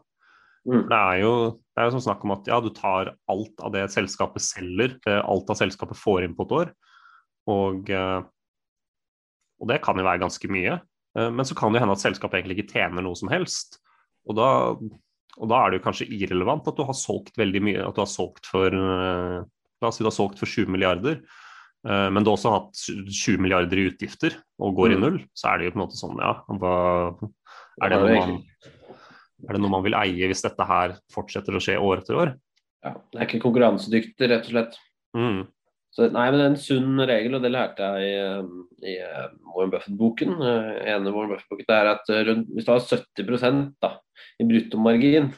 Mm. 0.66 0.86
Det 0.90 0.98
er 0.98 1.20
jo 1.22 1.32
det 1.76 1.82
er 1.82 1.92
jo 1.92 2.02
snakk 2.02 2.24
om 2.24 2.32
at 2.34 2.48
ja, 2.48 2.58
du 2.64 2.70
tar 2.74 3.12
alt 3.30 3.62
av 3.62 3.74
det 3.74 3.84
selskapet 3.92 4.40
selger, 4.42 4.94
eh, 5.04 5.18
alt 5.20 5.50
av 5.52 5.58
selskapet 5.60 5.98
får 6.00 6.24
inn 6.24 6.34
på 6.34 6.46
et 6.46 6.54
år. 6.56 6.70
Og, 7.52 7.90
uh, 7.92 8.24
og 9.60 9.70
det 9.70 9.82
kan 9.84 10.00
jo 10.00 10.06
være 10.06 10.24
ganske 10.24 10.50
mye. 10.52 10.80
Men 11.16 11.46
så 11.48 11.54
kan 11.56 11.72
det 11.72 11.80
hende 11.80 11.94
at 11.96 12.02
selskapet 12.02 12.42
egentlig 12.42 12.58
ikke 12.58 12.74
tjener 12.74 13.00
noe 13.00 13.16
som 13.16 13.30
helst. 13.32 13.78
Og 14.28 14.36
da 14.36 14.48
og 15.36 15.50
da 15.50 15.58
er 15.62 15.72
det 15.72 15.80
jo 15.80 15.86
kanskje 15.86 16.08
irrelevant 16.16 16.68
at 16.70 16.78
du 16.78 16.84
har 16.88 16.96
solgt 16.96 17.36
veldig 17.38 17.62
mye, 17.68 17.82
at 17.84 17.96
du 17.96 18.02
har 18.02 18.10
solgt 18.10 18.48
for 18.48 18.72
eh, 18.72 19.42
La 19.84 19.90
oss 19.90 19.98
si 19.98 20.04
du 20.04 20.08
har 20.08 20.14
solgt 20.16 20.38
for 20.40 20.48
20 20.48 20.70
milliarder, 20.72 21.18
eh, 21.84 22.06
men 22.08 22.24
du 22.24 22.30
har 22.30 22.38
også 22.38 22.52
hatt 22.54 22.78
20 23.12 23.42
milliarder 23.44 23.76
i 23.76 23.90
utgifter 23.90 24.38
og 24.56 24.78
går 24.78 24.94
i 24.94 24.96
Mm. 24.96 25.02
null, 25.04 25.18
så 25.36 25.50
er 25.50 25.58
det 25.58 25.66
jo 25.66 25.74
på 25.74 25.76
en 25.76 25.84
måte 25.84 26.00
sånn, 26.00 26.16
ja 26.16 26.32
hva, 26.48 26.76
er, 27.82 27.92
det 27.92 27.98
noe 28.00 28.14
man, 28.16 28.38
er 29.44 29.52
det 29.52 29.60
noe 29.60 29.74
man 29.74 29.84
vil 29.84 29.98
eie 30.00 30.30
hvis 30.30 30.40
dette 30.46 30.64
her 30.64 30.96
fortsetter 31.12 31.52
å 31.52 31.60
skje 31.60 31.76
år 31.76 32.00
etter 32.00 32.16
år? 32.16 32.32
Ja, 32.86 32.94
det 33.12 33.20
er 33.20 33.28
ikke 33.28 33.42
konkurransedyktig, 33.44 34.30
rett 34.32 34.48
og 34.48 34.54
slett. 34.54 34.80
Mm. 35.12 35.44
Så, 35.92 36.08
nei, 36.12 36.24
men 36.30 36.38
det 36.38 36.46
er 36.46 36.50
en 36.54 36.60
sunn 36.60 37.04
regel, 37.08 37.36
og 37.36 37.44
det 37.44 37.52
lærte 37.52 37.84
jeg 37.84 38.08
i, 38.08 38.16
um, 38.40 38.64
i 38.84 38.96
Warren 39.52 39.72
Buffett-boken. 39.72 40.34
Ene 40.40 41.12
Warren 41.12 41.32
Buffett-boken 41.32 41.68
det 41.68 41.76
er 41.76 41.92
at 41.92 42.10
rundt, 42.28 42.50
hvis 42.52 42.66
du 42.66 42.72
har 42.72 42.84
70% 42.84 43.62
da, 43.84 43.94
i 44.40 44.46
bruttomargin, 44.48 45.32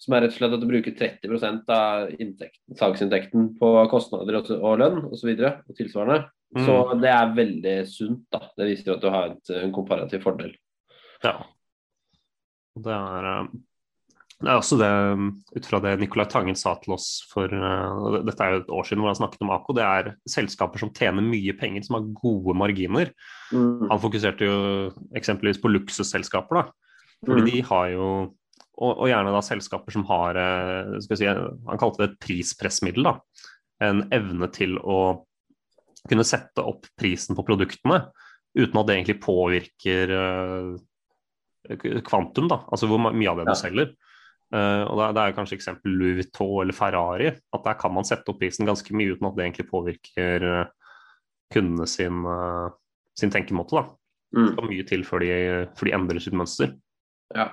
som 0.00 0.14
er 0.16 0.26
rett 0.26 0.34
og 0.34 0.38
slett 0.38 0.56
at 0.56 0.62
du 0.62 0.68
bruker 0.68 0.96
30% 0.98 1.74
av 1.74 2.10
inntekten, 2.18 2.78
salgsinntekten 2.78 3.52
på 3.60 3.74
kostnader 3.92 4.40
og, 4.40 4.50
og 4.58 4.80
lønn 4.82 5.04
osv. 5.08 5.30
Og, 5.34 5.46
og 5.68 5.78
tilsvarende, 5.78 6.24
Mm. 6.54 6.66
så 6.66 6.74
det 7.02 7.10
er 7.10 7.34
veldig 7.34 7.76
sunt. 7.90 8.24
da. 8.30 8.40
Det 8.56 8.70
viser 8.70 8.94
at 8.94 9.02
du 9.02 9.10
har 9.10 9.32
et, 9.32 9.54
en 9.58 9.72
komparativ 9.74 10.22
fordel. 10.22 10.52
Ja. 11.24 11.40
Det 12.78 12.94
er, 12.94 13.26
eh, 13.30 13.48
det 14.44 14.50
er 14.50 14.60
også 14.60 14.78
det, 14.78 14.90
ut 15.56 15.66
fra 15.66 15.80
det 15.82 15.96
Nicolai 16.00 16.26
Tangen 16.30 16.58
sa 16.58 16.74
til 16.82 16.94
oss 16.96 17.24
for 17.30 17.50
eh, 17.50 18.20
Dette 18.26 18.44
er 18.44 18.54
jo 18.54 18.62
et 18.62 18.72
år 18.78 18.86
siden 18.86 19.02
hvor 19.02 19.10
han 19.10 19.18
snakket 19.18 19.42
om 19.46 19.52
AKO. 19.56 19.76
Det 19.78 19.86
er 19.88 20.12
selskaper 20.30 20.82
som 20.82 20.94
tjener 20.94 21.26
mye 21.26 21.56
penger, 21.58 21.86
som 21.86 21.98
har 21.98 22.08
gode 22.22 22.54
marginer. 22.58 23.10
Mm. 23.50 23.88
Han 23.90 24.02
fokuserte 24.02 24.46
jo 24.46 24.56
eksempelvis 25.18 25.62
på 25.62 25.72
luksusselskaper, 25.74 26.62
da. 26.62 26.83
Fordi 27.24 27.42
Mm. 27.44 27.50
de 27.50 27.60
har 27.62 27.88
jo 27.94 28.08
og, 28.74 28.98
og 28.98 29.06
gjerne 29.06 29.30
da 29.30 29.40
selskaper 29.44 29.92
som 29.94 30.04
har 30.08 30.34
eh, 30.34 30.96
skal 31.04 31.16
si, 31.20 31.26
Han 31.30 31.78
kalte 31.78 32.00
det 32.02 32.08
et 32.10 32.18
prispressmiddel. 32.26 33.04
da, 33.06 33.20
En 33.80 34.02
evne 34.10 34.48
til 34.52 34.78
å 34.78 35.24
kunne 36.08 36.24
sette 36.26 36.58
opp 36.62 36.86
prisen 36.98 37.36
på 37.36 37.44
produktene 37.46 38.00
uten 38.56 38.78
at 38.80 38.86
det 38.86 38.96
egentlig 38.98 39.20
påvirker 39.22 40.10
eh, 40.10 42.00
kvantum, 42.04 42.48
da, 42.50 42.58
altså 42.70 42.86
hvor 42.90 42.98
mye 43.00 43.30
av 43.30 43.38
det 43.38 43.46
Ja. 43.46 43.52
du 43.54 43.60
selger. 43.60 43.94
Uh, 44.54 44.84
og 44.86 45.14
det, 45.16 45.22
er 45.22 45.32
kanskje 45.34 45.56
eksempel 45.56 45.90
Louis 45.98 46.14
Vuitton 46.20 46.60
eller 46.62 46.76
Ferrari, 46.76 47.26
at 47.26 47.64
der 47.64 47.74
kan 47.74 47.90
man 47.94 48.04
sette 48.04 48.28
opp 48.30 48.38
prisen 48.38 48.66
ganske 48.68 48.92
mye 48.94 49.16
uten 49.16 49.26
at 49.26 49.34
det 49.34 49.46
egentlig 49.46 49.70
påvirker 49.70 50.68
kundene 51.50 51.86
sin, 51.88 52.20
sin 53.18 53.30
tenkemåte. 53.34 53.74
da. 53.74 53.82
Mm. 54.36 54.44
Det 54.44 54.52
skal 54.52 54.68
mye 54.68 54.86
til 54.86 55.02
før 55.08 55.24
de, 55.24 55.32
før 55.74 55.88
de 55.88 55.94
endrer 55.96 56.20
sitt 56.22 56.36
mønster. 56.38 56.74
Ja. 57.34 57.48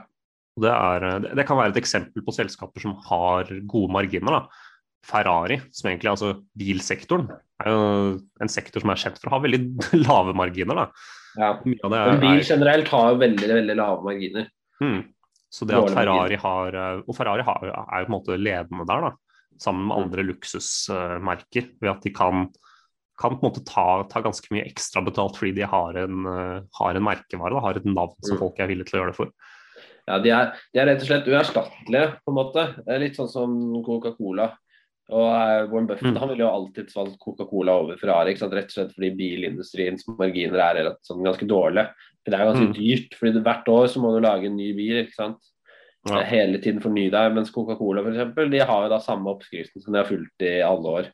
Det, 0.59 0.71
er, 0.71 1.05
eh, 1.07 1.29
det, 1.37 1.45
kan 1.47 1.59
være 1.59 1.73
et 1.75 1.79
eksempel 1.81 2.25
på 2.25 2.35
selskaper 2.35 2.83
som 2.83 2.97
har 3.07 3.49
gode 3.71 3.93
marginer. 3.93 4.41
da. 4.41 4.67
Ferrari, 5.07 5.57
som 5.73 5.89
egentlig 5.89 6.11
altså 6.11 6.33
bilsektoren, 6.57 7.31
er 7.63 7.71
jo 7.71 7.85
en 8.43 8.51
sektor 8.51 8.83
som 8.83 8.91
er 8.93 8.99
kjent 9.01 9.17
for 9.21 9.31
å 9.31 9.37
ha 9.37 9.41
veldig 9.45 9.61
lave 10.07 10.35
marginer. 10.37 10.83
ja. 11.39 11.55
Mye 11.65 11.81
av 11.87 11.93
det 11.93 12.03
Men 12.03 12.13
er, 12.17 12.21
bil 12.21 12.43
er 12.43 12.49
generelt 12.51 12.91
har 12.93 13.17
veldig, 13.23 13.49
veldig 13.61 13.79
lave 13.79 14.05
marginer. 14.09 14.51
mm. 14.83 15.01
Så 15.51 15.65
det 15.67 15.75
at 15.75 15.91
Ferrari 15.91 16.37
har 16.39 16.75
eh, 16.79 16.99
Og 17.11 17.15
Ferrari 17.17 17.43
har, 17.43 17.65
er 17.67 17.99
jo 17.99 18.05
på 18.07 18.11
en 18.11 18.13
måte 18.13 18.37
ledende 18.39 18.85
der, 18.87 19.07
da. 19.09 19.49
Sammen 19.59 19.83
med 19.89 19.97
andre 19.97 20.23
luksusmerker. 20.23 21.65
Ved 21.81 21.91
at 21.91 22.05
de 22.05 22.13
kan, 22.15 22.45
kan 23.19 23.35
på 23.35 23.41
en 23.41 23.49
måte 23.49 23.63
ta, 23.67 24.03
ta 24.09 24.21
ganske 24.23 24.47
mye 24.55 24.63
ekstra 24.69 25.03
betalt 25.03 25.35
fordi 25.35 25.57
de 25.59 25.67
har 25.67 25.99
en, 26.05 26.21
eh, 26.31 26.61
har 26.79 26.95
en 26.95 27.03
merkevare, 27.03 27.51
da, 27.57 27.65
har 27.65 27.81
et 27.81 27.89
navn 27.89 28.15
som 28.23 28.37
Mm. 28.37 28.41
folk 28.45 28.59
er 28.59 28.71
villige 28.71 28.87
til 28.89 28.99
å 28.99 29.01
gjøre 29.01 29.11
det 29.11 29.19
for. 29.19 29.33
Ja, 30.07 30.17
de 30.19 30.29
er, 30.33 30.51
de 30.73 30.79
er 30.81 30.85
rett 30.89 31.01
og 31.01 31.07
slett 31.07 31.27
uerstattelige, 31.29 32.15
på 32.25 32.31
en 32.33 32.37
måte. 32.39 32.63
Det 32.85 32.99
litt 32.99 33.15
sånn 33.19 33.29
som 33.29 33.83
Coca-Cola. 33.85 34.49
Og 35.11 35.27
eh, 35.27 35.67
Warren 35.67 35.87
Buffett 35.87 36.13
Mm. 36.13 36.17
han 36.19 36.29
ville 36.29 36.43
jo 36.45 36.49
alltid 36.51 36.89
valgt 36.95 37.19
Coca-Cola 37.19 37.71
over 37.83 37.97
Ferrari, 37.97 38.31
ikke 38.31 38.39
sant? 38.45 38.53
rett 38.53 38.71
og 38.71 38.75
slett 38.77 38.93
fordi 38.95 39.09
bilindustriens 39.17 40.05
marginer 40.07 40.59
er 40.63 40.95
sånn 41.03 41.23
ganske 41.23 41.45
dårlige. 41.47 41.89
For 42.23 42.31
Det 42.31 42.39
er 42.39 42.45
ganske 42.51 42.67
Mm. 42.69 42.73
dyrt, 42.77 43.15
fordi 43.19 43.33
det, 43.33 43.43
hvert 43.43 43.65
år 43.67 43.87
så 43.87 43.99
må 43.99 44.13
du 44.13 44.21
lage 44.25 44.45
en 44.45 44.55
ny 44.55 44.73
bil. 44.73 45.03
ikke 45.05 45.13
sant? 45.15 45.37
Ja. 46.07 46.21
Hele 46.23 46.57
tiden 46.57 46.79
forny 46.81 47.09
deg. 47.11 47.33
Mens 47.35 47.51
Coca-Cola 47.51 48.01
for 48.01 48.11
eksempel, 48.11 48.49
de 48.49 48.59
har 48.59 48.83
jo 48.83 48.89
da 48.89 48.97
samme 48.99 49.25
oppskriften 49.27 49.81
som 49.81 49.93
de 49.93 49.99
har 49.99 50.05
fulgt 50.09 50.41
i 50.41 50.61
alle 50.61 50.87
år. 50.87 51.05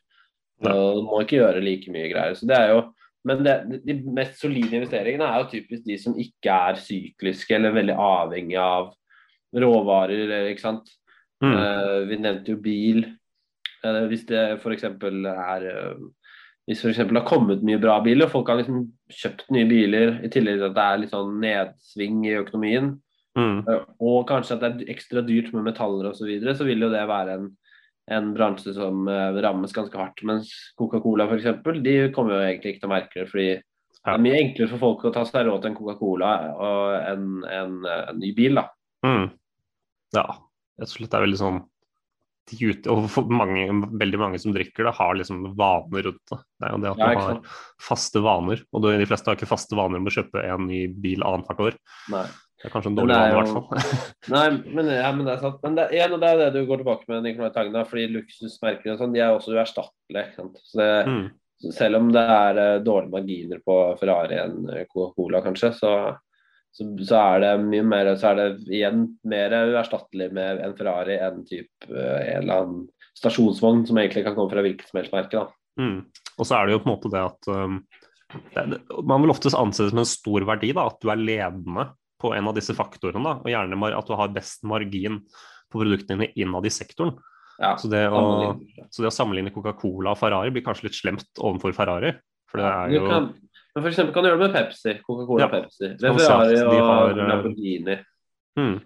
Ja. 0.62 0.72
Og 0.72 0.94
Du 0.96 1.02
må 1.02 1.20
ikke 1.22 1.38
gjøre 1.42 1.62
like 1.62 1.90
mye 1.90 2.08
greier. 2.12 2.34
så 2.34 2.46
det 2.46 2.56
er 2.56 2.68
jo 2.74 2.92
men 3.28 3.44
det, 3.44 3.54
de 3.86 3.96
mest 4.14 4.40
solide 4.40 4.78
investeringene 4.78 5.26
er 5.26 5.42
jo 5.42 5.50
typisk 5.52 5.86
de 5.86 5.98
som 6.00 6.16
ikke 6.18 6.58
er 6.70 6.80
sykliske 6.82 7.56
eller 7.56 7.76
veldig 7.76 7.96
avhengig 8.02 8.58
av 8.62 8.92
råvarer. 9.54 10.34
ikke 10.50 10.64
sant? 10.64 10.92
Mm. 11.44 11.54
Uh, 11.54 11.98
vi 12.10 12.20
nevnte 12.20 12.54
jo 12.54 12.60
bil. 12.62 13.04
Uh, 13.84 14.04
hvis 14.10 14.24
det 14.28 14.44
f.eks. 14.58 14.88
er 14.88 15.66
uh, 15.70 16.06
Hvis 16.68 16.82
f.eks. 16.82 16.98
har 17.04 17.28
kommet 17.28 17.62
mye 17.64 17.80
bra 17.80 18.00
biler, 18.04 18.26
og 18.26 18.34
folk 18.34 18.50
har 18.50 18.58
liksom 18.60 18.88
kjøpt 19.14 19.46
nye 19.54 19.68
biler, 19.70 20.18
i 20.26 20.32
tillegg 20.32 20.58
til 20.58 20.66
at 20.68 20.74
det 20.76 20.86
er 20.86 21.04
litt 21.04 21.14
sånn 21.14 21.38
nedsving 21.44 22.24
i 22.26 22.34
økonomien, 22.42 22.96
Mm. 23.38 23.60
og 24.02 24.24
kanskje 24.26 24.56
at 24.56 24.62
det 24.62 24.68
er 24.88 24.94
ekstra 24.96 25.22
dyrt 25.22 25.52
med 25.54 25.66
metaller 25.68 26.08
osv., 26.10 26.24
så, 26.24 26.26
videre, 26.26 26.54
så 26.58 26.66
vil 26.66 26.82
jo 26.82 26.90
det 26.90 27.04
være 27.06 27.36
en, 27.38 27.44
en 28.14 28.32
bransje 28.36 28.74
som 28.76 29.08
eh, 29.10 29.40
rammes 29.44 29.74
ganske 29.74 30.00
hardt. 30.00 30.22
Mens 30.28 30.52
Coca-Cola 30.78 31.28
f.eks., 31.28 31.62
de 31.84 31.96
kommer 32.14 32.36
jo 32.36 32.44
egentlig 32.46 32.74
ikke 32.74 32.84
til 32.84 32.90
å 32.90 32.94
merke 32.94 33.22
det. 33.22 33.30
fordi 33.32 33.48
det 33.98 34.14
er 34.14 34.22
mye 34.24 34.38
enklere 34.40 34.70
for 34.70 34.80
folk 34.80 35.08
å 35.08 35.12
ta 35.12 35.24
seg 35.28 35.48
råd 35.48 35.62
til 35.62 35.72
en 35.72 35.76
Coca-Cola 35.76 36.28
og 36.54 36.82
en, 36.98 37.24
en, 37.44 37.80
en 37.84 38.20
ny 38.20 38.30
bil. 38.36 38.60
da. 38.60 38.68
Mm. 39.04 39.26
Ja, 40.16 40.24
rett 40.78 40.88
og 40.88 40.94
slett 40.94 41.12
det 41.12 41.18
er 41.18 41.26
veldig 41.28 41.42
sånn 41.42 41.66
og 42.88 43.16
mange, 43.28 43.66
Veldig 44.00 44.18
mange 44.20 44.38
som 44.40 44.54
drikker 44.54 44.86
det, 44.86 44.94
har 44.96 45.16
liksom 45.18 45.42
vaner 45.58 46.06
rundt 46.08 46.30
det. 46.30 46.38
Det 46.56 46.64
er 46.64 46.72
jo 46.72 46.78
det 46.80 46.92
at 46.94 47.02
Ja, 47.02 47.08
du 47.12 47.20
har 47.20 47.40
faste 47.88 48.22
vaner. 48.24 48.62
Og 48.72 48.84
de 48.86 48.94
de 48.98 49.08
fleste 49.08 49.28
har 49.28 49.36
ikke 49.36 49.50
faste 49.50 49.76
vaner 49.76 50.00
om 50.00 50.08
å 50.08 50.14
kjøpe 50.14 50.44
en 50.48 50.64
ny 50.66 50.86
bil 50.88 51.24
annethvert 51.26 51.60
år. 51.66 51.76
Nei. 52.14 52.24
Det 52.58 52.66
er 52.66 52.72
kanskje 52.74 52.90
en 52.90 52.96
dårlig 52.98 53.14
vane, 53.14 53.32
i 53.32 53.36
hvert 53.38 53.52
fall. 53.54 53.98
Nei, 54.34 54.46
men, 54.74 54.88
ja, 54.90 55.10
men 55.14 55.26
det 55.28 55.34
er 55.36 55.42
sant. 55.44 55.60
Men 55.62 55.76
det, 55.78 55.88
igjen, 55.94 56.14
og 56.16 56.22
det 56.22 56.30
er 56.32 56.40
det 56.42 56.48
du 56.56 56.64
går 56.66 56.80
tilbake 56.82 57.06
med 57.12 57.22
Nicolai 57.26 57.52
Tagna, 57.54 57.84
fordi 57.86 58.08
luksusmerkene 58.16 58.96
og 58.96 59.02
sånn, 59.02 59.12
de 59.14 59.22
er 59.22 59.34
også 59.36 59.54
uerstattelige. 59.54 60.48
Så 60.66 60.80
det, 60.82 60.88
Mm. 61.08 61.28
Selv 61.74 61.98
om 61.98 62.12
det 62.14 62.22
er 62.22 62.58
eh, 62.62 62.80
dårlige 62.86 63.10
marginer 63.10 63.58
på 63.66 63.76
Ferrari 63.98 64.36
enn 64.38 64.68
eh, 64.70 64.84
Coca-Cola, 64.86 65.40
kanskje, 65.42 65.72
så, 65.74 65.92
så, 66.70 66.86
så 67.02 67.18
er 67.18 67.40
det 67.42 67.48
mye 67.64 67.82
mer 67.82 68.12
Så 68.14 68.28
er 68.30 68.38
det 68.38 68.68
igjen 68.70 69.00
mer 69.26 69.56
uerstattelig 69.72 70.28
med 70.36 70.62
en 70.62 70.76
Ferrari 70.78 71.16
enn 71.18 71.40
type 71.48 71.88
eh, 71.90 72.20
en 72.36 72.44
eller 72.44 72.60
annen 72.62 72.84
stasjonsvogn 73.18 73.82
som 73.88 73.98
egentlig 73.98 74.22
kan 74.28 74.36
komme 74.38 74.52
fra 74.52 74.62
hvilket 74.62 74.86
som 74.92 75.00
helst 75.00 75.16
merke. 75.16 75.40
da. 75.42 75.82
Mm. 75.82 75.98
Og 76.38 76.46
så 76.46 76.60
er 76.60 76.66
det 76.68 76.76
jo 76.76 76.82
på 76.84 76.90
en 76.90 76.94
måte 76.94 77.10
det 77.16 77.24
at 77.26 77.50
um, 77.50 77.80
det- 78.54 79.02
Man 79.10 79.24
vil 79.26 79.34
oftest 79.34 79.58
anse 79.58 79.82
det 79.82 79.90
som 79.90 80.04
en 80.04 80.10
stor 80.14 80.46
verdi 80.46 80.70
da, 80.78 80.86
at 80.92 81.02
du 81.02 81.10
er 81.10 81.18
ledende 81.18 81.88
på 82.20 82.32
en 82.34 82.48
av 82.50 82.54
disse 82.56 82.74
faktorene. 82.74 83.22
Da, 83.24 83.34
og 83.42 83.50
gjerne 83.52 83.92
at 83.96 84.06
du 84.06 84.14
har 84.18 84.28
best 84.34 84.64
margin 84.68 85.20
på 85.70 85.80
produktene 85.82 86.18
dine 86.26 86.32
innad 86.36 86.66
i 86.66 86.72
sektoren. 86.72 87.14
Ja, 87.58 87.72
Så 87.76 87.88
det 87.90 88.04
å, 88.14 88.54
så 88.90 89.02
det 89.02 89.10
å 89.10 89.14
sammenligne 89.14 89.50
Coca-Cola 89.50 90.12
og 90.14 90.18
Ferrari 90.20 90.52
blir 90.54 90.62
kanskje 90.62 90.86
litt 90.88 90.94
slemt 90.98 91.26
overfor 91.42 91.74
Ferrari. 91.74 92.12
For 92.48 92.62
det 92.62 92.68
er 92.70 92.88
Du 92.88 92.94
jo 93.00 93.08
kan, 93.10 93.24
men 93.74 93.82
for 93.82 93.88
eksempel 93.90 94.14
kan 94.14 94.24
du 94.24 94.28
gjøre 94.30 94.38
det 94.38 94.46
med 94.46 94.54
Pepsi. 94.56 94.94
Coca-Cola 95.02 95.40
Ja. 95.42 95.46
og 95.48 95.56
Pepsi. 95.56 95.88
kan 95.98 96.14
er 96.14 96.18
Ferrari 96.18 96.54
de 96.54 96.62
og 96.68 96.86
har, 96.86 97.10
eh, 97.10 97.28
Lamborghini. 97.32 97.98
mm. 98.58 98.78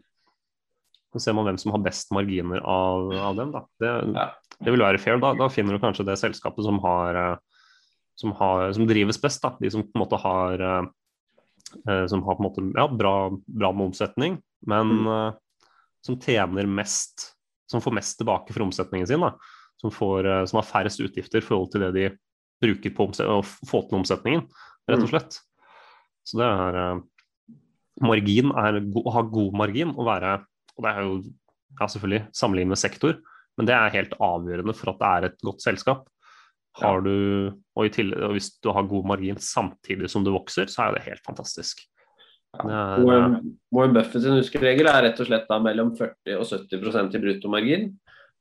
Så 1.13 1.21
ser 1.21 1.35
man 1.37 1.45
hvem 1.45 1.59
som 1.61 1.73
har 1.73 1.83
best 1.85 2.11
marginer 2.11 2.63
av, 2.65 3.13
av 3.13 3.37
dem. 3.37 3.51
Da. 3.53 3.61
Det, 3.79 4.15
Ja. 4.17 4.31
det 4.65 4.73
vil 4.73 4.81
være 4.81 4.99
fair. 4.99 5.19
Da, 5.21 5.35
da 5.35 5.49
finner 5.49 5.77
du 5.77 5.79
kanskje 5.79 6.07
det 6.09 6.17
selskapet 6.19 6.65
som, 6.65 6.79
har, 6.81 7.15
eh, 7.15 7.37
som, 8.17 8.33
har, 8.33 8.73
som 8.73 8.87
drives 8.87 9.21
best. 9.21 9.43
Da. 9.43 9.53
De 9.61 9.69
som 9.71 9.83
på 9.83 9.93
en 9.95 10.01
måte 10.07 10.19
har 10.19 10.55
eh, 10.61 10.87
som 12.09 12.23
har 12.23 12.37
på 12.37 12.43
en 12.43 12.49
måte 12.49 12.65
ja, 12.79 12.87
bra, 12.89 13.31
bra 13.47 13.73
med 13.73 13.87
omsetning, 13.93 14.41
men 14.67 14.93
Mm. 15.03 15.09
eh, 15.13 15.35
som 16.05 16.19
tjener 16.21 16.67
mest 16.67 17.29
Som 17.71 17.81
får 17.81 17.93
mest 17.97 18.19
tilbake 18.19 18.53
for 18.53 18.63
omsetningen 18.67 19.07
sin. 19.07 19.21
Da. 19.21 19.31
Som, 19.81 19.91
får, 19.91 20.27
eh, 20.29 20.45
som 20.45 20.59
har 20.59 20.67
færrest 20.69 21.01
utgifter 21.01 21.39
i 21.39 21.47
forhold 21.47 21.71
til 21.73 21.81
det 21.81 21.93
de 21.95 22.11
bruker 22.61 22.93
på 22.95 23.07
å 23.09 23.39
få 23.43 23.81
til 23.89 23.97
omsetningen, 23.99 24.43
rett 24.89 24.99
og 25.01 25.09
Mm. 25.09 25.13
slett. 25.15 25.39
Så 26.27 26.37
det 26.37 26.45
er 26.45 26.77
eh, 26.77 27.01
Margin 28.03 28.51
er 28.53 28.81
å 28.83 29.13
ha 29.13 29.23
god 29.23 29.55
margin 29.55 29.89
og 29.97 30.05
være 30.07 30.45
Og 30.77 30.85
det 30.85 30.91
er 30.93 31.01
jo 31.03 31.23
ja, 31.81 31.87
selvfølgelig 31.87 32.29
sammenlignet 32.35 32.69
med 32.69 32.79
sektor, 32.79 33.17
men 33.57 33.67
det 33.67 33.75
er 33.75 33.91
helt 33.97 34.13
avgjørende 34.21 34.75
for 34.77 34.91
at 34.93 34.99
det 34.99 35.09
er 35.09 35.25
et 35.31 35.39
godt 35.43 35.61
selskap. 35.65 36.09
Har 36.81 37.03
du, 37.05 37.53
og, 37.77 37.85
i 37.85 37.91
tillegg, 37.93 38.23
og 38.25 38.33
Hvis 38.37 38.51
du 38.65 38.71
har 38.73 38.87
god 38.89 39.05
margin 39.11 39.37
samtidig 39.37 40.09
som 40.09 40.25
du 40.25 40.31
vokser, 40.33 40.71
så 40.73 40.87
er 40.89 40.95
det 40.97 41.03
helt 41.09 41.21
fantastisk. 41.27 41.83
Eh, 42.59 43.03
Warren, 43.05 43.59
Warren 43.73 43.95
Buffett 43.97 44.23
sin 44.25 44.37
huskeregel 44.37 44.89
er 44.89 45.03
rett 45.07 45.21
og 45.21 45.29
slett 45.29 45.47
da 45.49 45.59
mellom 45.61 45.95
40 45.97 46.39
og 46.39 46.47
70% 46.49 47.15
i 47.17 47.21
bruttomargin. 47.23 47.91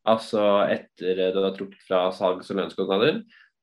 Altså 0.07 0.41
etter 0.71 1.19
du 1.35 1.41
har 1.43 1.53
trukket 1.55 1.83
fra 1.87 2.05
salgs- 2.15 2.49
og 2.51 2.57
lønnskostnader. 2.59 3.21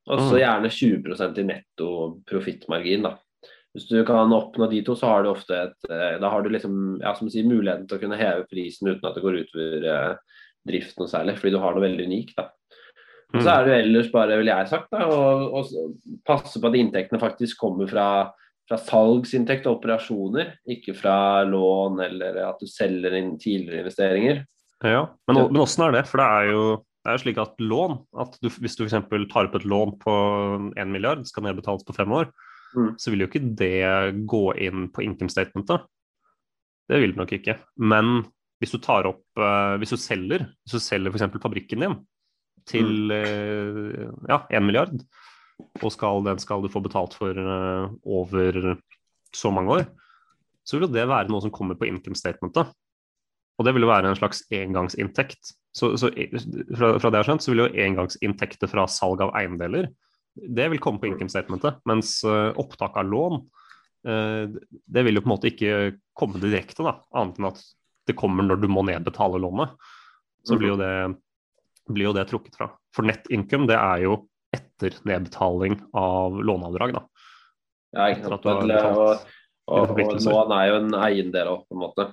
Og 0.08 0.20
så 0.20 0.37
Mm. 0.37 0.40
gjerne 0.40 0.70
20% 0.72 1.38
i 1.38 1.42
netto 1.44 1.88
profittmargin. 2.26 3.02
da. 3.02 3.16
Hvis 3.75 3.88
du 3.88 4.02
kan 4.04 4.30
oppnå 4.32 4.70
de 4.70 4.82
to, 4.82 4.94
så 4.94 5.06
har 5.06 5.22
du 5.22 5.28
ofte 5.30 5.52
et 5.52 5.90
eh, 5.90 6.18
Da 6.18 6.30
har 6.30 6.42
du 6.42 6.48
liksom, 6.48 7.00
ja, 7.00 7.12
som 7.14 7.28
sier, 7.28 7.44
muligheten 7.44 7.87
til 7.87 7.98
å 7.98 8.00
kunne 8.00 8.16
heve 8.16 8.46
prisen 8.48 8.88
uten 8.88 9.04
at 9.04 9.14
det 9.14 9.22
går 9.22 9.44
utover 9.44 9.84
eh, 9.84 10.16
driften 10.66 11.00
noe 11.04 11.08
særlig, 11.08 11.37
fordi 11.37 11.52
du 11.52 11.58
har 11.58 11.75
noe 11.75 11.84
veldig 11.84 12.06
unikt. 12.06 12.34
da. 12.37 12.48
Og 13.35 13.42
så 13.42 13.49
Mm. 13.49 13.54
er 13.58 13.64
det 13.64 13.73
jo 13.73 13.78
ellers 13.85 14.11
bare, 14.12 14.37
vil 14.40 14.47
jeg 14.49 14.68
sagt, 14.70 14.88
da, 14.90 15.04
å, 15.04 15.61
å 15.61 15.62
passe 16.25 16.61
på 16.61 16.66
at 16.70 16.76
inntektene 16.80 17.20
faktisk 17.20 17.58
kommer 17.61 17.87
fra, 17.90 18.06
fra 18.68 18.78
salgsinntekt 18.80 19.66
og 19.68 19.78
operasjoner, 19.82 20.54
ikke 20.66 20.94
fra 20.97 21.44
lån 21.44 22.00
eller 22.06 22.38
at 22.49 22.58
du 22.62 22.66
selger 22.66 23.12
inn 23.18 23.35
tidligere 23.38 23.85
investeringer. 23.85 24.40
Ja, 24.85 25.02
men, 25.28 25.42
men 25.52 25.61
åssen 25.61 25.85
er 25.85 25.92
det? 25.99 26.06
For 26.08 26.23
det 26.23 26.28
er 26.38 26.50
jo, 26.54 26.62
det 27.04 27.11
er 27.12 27.18
jo 27.18 27.23
slik 27.26 27.38
at 27.42 27.61
lån 27.61 27.99
at 28.25 28.38
du, 28.40 28.49
Hvis 28.49 28.76
du 28.78 28.85
f.eks. 28.87 28.97
tar 29.32 29.49
opp 29.50 29.54
et 29.61 29.64
lån 29.68 29.97
på 30.00 30.14
1 30.78 30.88
milliard, 30.92 31.26
skal 31.28 31.44
nedbetales 31.49 31.85
på 31.85 31.97
fem 31.97 32.12
år, 32.12 32.30
Mm. 32.76 32.90
så 33.00 33.08
vil 33.11 33.23
jo 33.23 33.26
ikke 33.30 33.40
det 33.56 34.26
gå 34.28 34.42
inn 34.61 34.90
på 34.92 35.00
income 35.00 35.30
statementet. 35.32 35.87
Det 36.88 36.99
vil 37.00 37.14
det 37.14 37.16
nok 37.16 37.30
ikke. 37.32 37.54
Men 37.80 38.26
hvis 38.61 38.75
du 38.75 38.78
tar 38.85 39.06
opp 39.08 39.25
eh, 39.40 39.76
Hvis 39.80 39.94
du 39.94 39.97
selger 39.97 40.44
hvis 40.66 40.75
du 40.76 40.78
selger 40.78 41.08
f.eks. 41.14 41.32
fabrikken 41.40 41.80
din 41.80 41.94
til 42.68 43.14
eh, 43.14 44.08
ja, 44.28 44.42
1 44.50 44.64
milliard, 44.64 44.96
og 45.82 45.92
skal, 45.92 46.22
den 46.26 46.40
skal 46.42 46.62
du 46.62 46.70
få 46.72 46.82
betalt 46.84 47.16
for 47.18 47.34
eh, 47.34 47.87
over 48.06 48.75
så 49.34 49.52
mange 49.54 49.80
år, 49.80 49.87
så 50.68 50.78
vil 50.78 50.92
det 50.92 51.08
være 51.08 51.32
noe 51.32 51.42
som 51.44 51.52
kommer 51.54 51.78
på 51.78 51.88
income 51.88 52.18
statementet. 52.18 52.70
Og 53.58 53.66
det 53.66 53.72
vil 53.75 53.87
jo 53.87 53.90
være 53.90 54.12
en 54.12 54.18
slags 54.18 54.44
engangsinntekt. 54.54 55.54
Så, 55.75 55.96
så 55.98 56.12
fra, 56.12 56.92
fra 57.00 57.10
det 57.10 57.18
jeg 57.18 57.25
har 57.25 57.28
skjønt, 57.30 57.44
så 57.44 57.50
vil 57.50 57.64
jo 57.64 57.72
engangsinntekter 57.87 58.70
fra 58.70 58.84
salg 58.92 59.25
av 59.25 59.32
eiendeler 59.38 59.88
det 60.38 60.68
vil 60.70 60.78
komme 60.78 61.00
på 61.02 61.08
income 61.08 61.32
statementet. 61.32 61.80
Mens 61.88 62.20
eh, 62.22 62.52
opptak 62.60 62.98
av 63.00 63.08
lån, 63.08 63.40
det 64.08 65.02
vil 65.02 65.18
jo 65.18 65.20
på 65.25 65.26
en 65.26 65.32
måte 65.32 65.48
ikke 65.50 65.70
komme 66.16 66.38
direkte, 66.40 66.84
da, 66.87 66.92
annet 67.18 67.40
enn 67.40 67.48
at 67.48 67.58
det 68.08 68.14
kommer 68.16 68.46
når 68.46 68.60
du 68.62 68.68
må 68.70 68.84
nedbetale 68.87 69.40
lånet. 69.42 69.75
Så 70.46 70.56
blir 70.56 70.72
jo 70.72 70.78
det, 70.80 70.92
blir 71.95 72.11
jo 72.11 72.14
det 72.16 72.28
trukket 72.30 72.59
fra. 72.59 72.71
For 72.95 73.07
net 73.09 73.26
income, 73.35 73.68
det 73.71 73.78
er 73.78 74.04
jo 74.07 74.21
etter 74.54 74.95
nedbetaling 75.09 75.76
av 75.97 76.38
låneavdrag, 76.40 76.95
da. 76.97 77.02
Ja, 77.97 78.09
ikke 78.12 78.33
sant? 78.33 78.47
har 78.49 78.62
Og, 78.92 79.26
og, 79.68 79.92
og, 79.92 80.14
lån 80.25 80.54
er 80.57 80.71
jo 80.71 80.78
en 80.83 80.97
eiendel 80.97 81.52
òg, 81.52 81.66
på 81.68 81.76
en 81.76 81.83
måte. 81.83 82.09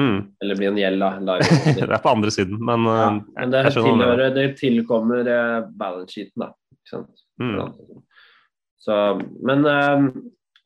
Mm. 0.00 0.18
Eller 0.42 0.58
blir 0.58 0.70
en 0.70 0.80
gjeld, 0.80 1.04
da. 1.26 1.38
Det 1.78 1.86
er 1.86 2.02
på 2.02 2.12
andre 2.14 2.32
siden, 2.34 2.58
men 2.66 2.86
Ja, 2.88 3.06
eh, 3.06 3.22
men 3.36 3.54
det, 3.54 3.64
tilhører, 3.76 4.34
det 4.34 4.46
tilkommer 4.60 5.26
eh, 5.26 5.56
balance 5.70 6.16
sheeten, 6.16 6.46
da. 6.46 6.52
Ikke 6.74 6.94
sant? 6.94 7.24
Mm. 7.42 7.58
Så, 8.80 8.96
men 9.46 9.66
eh, 9.68 10.06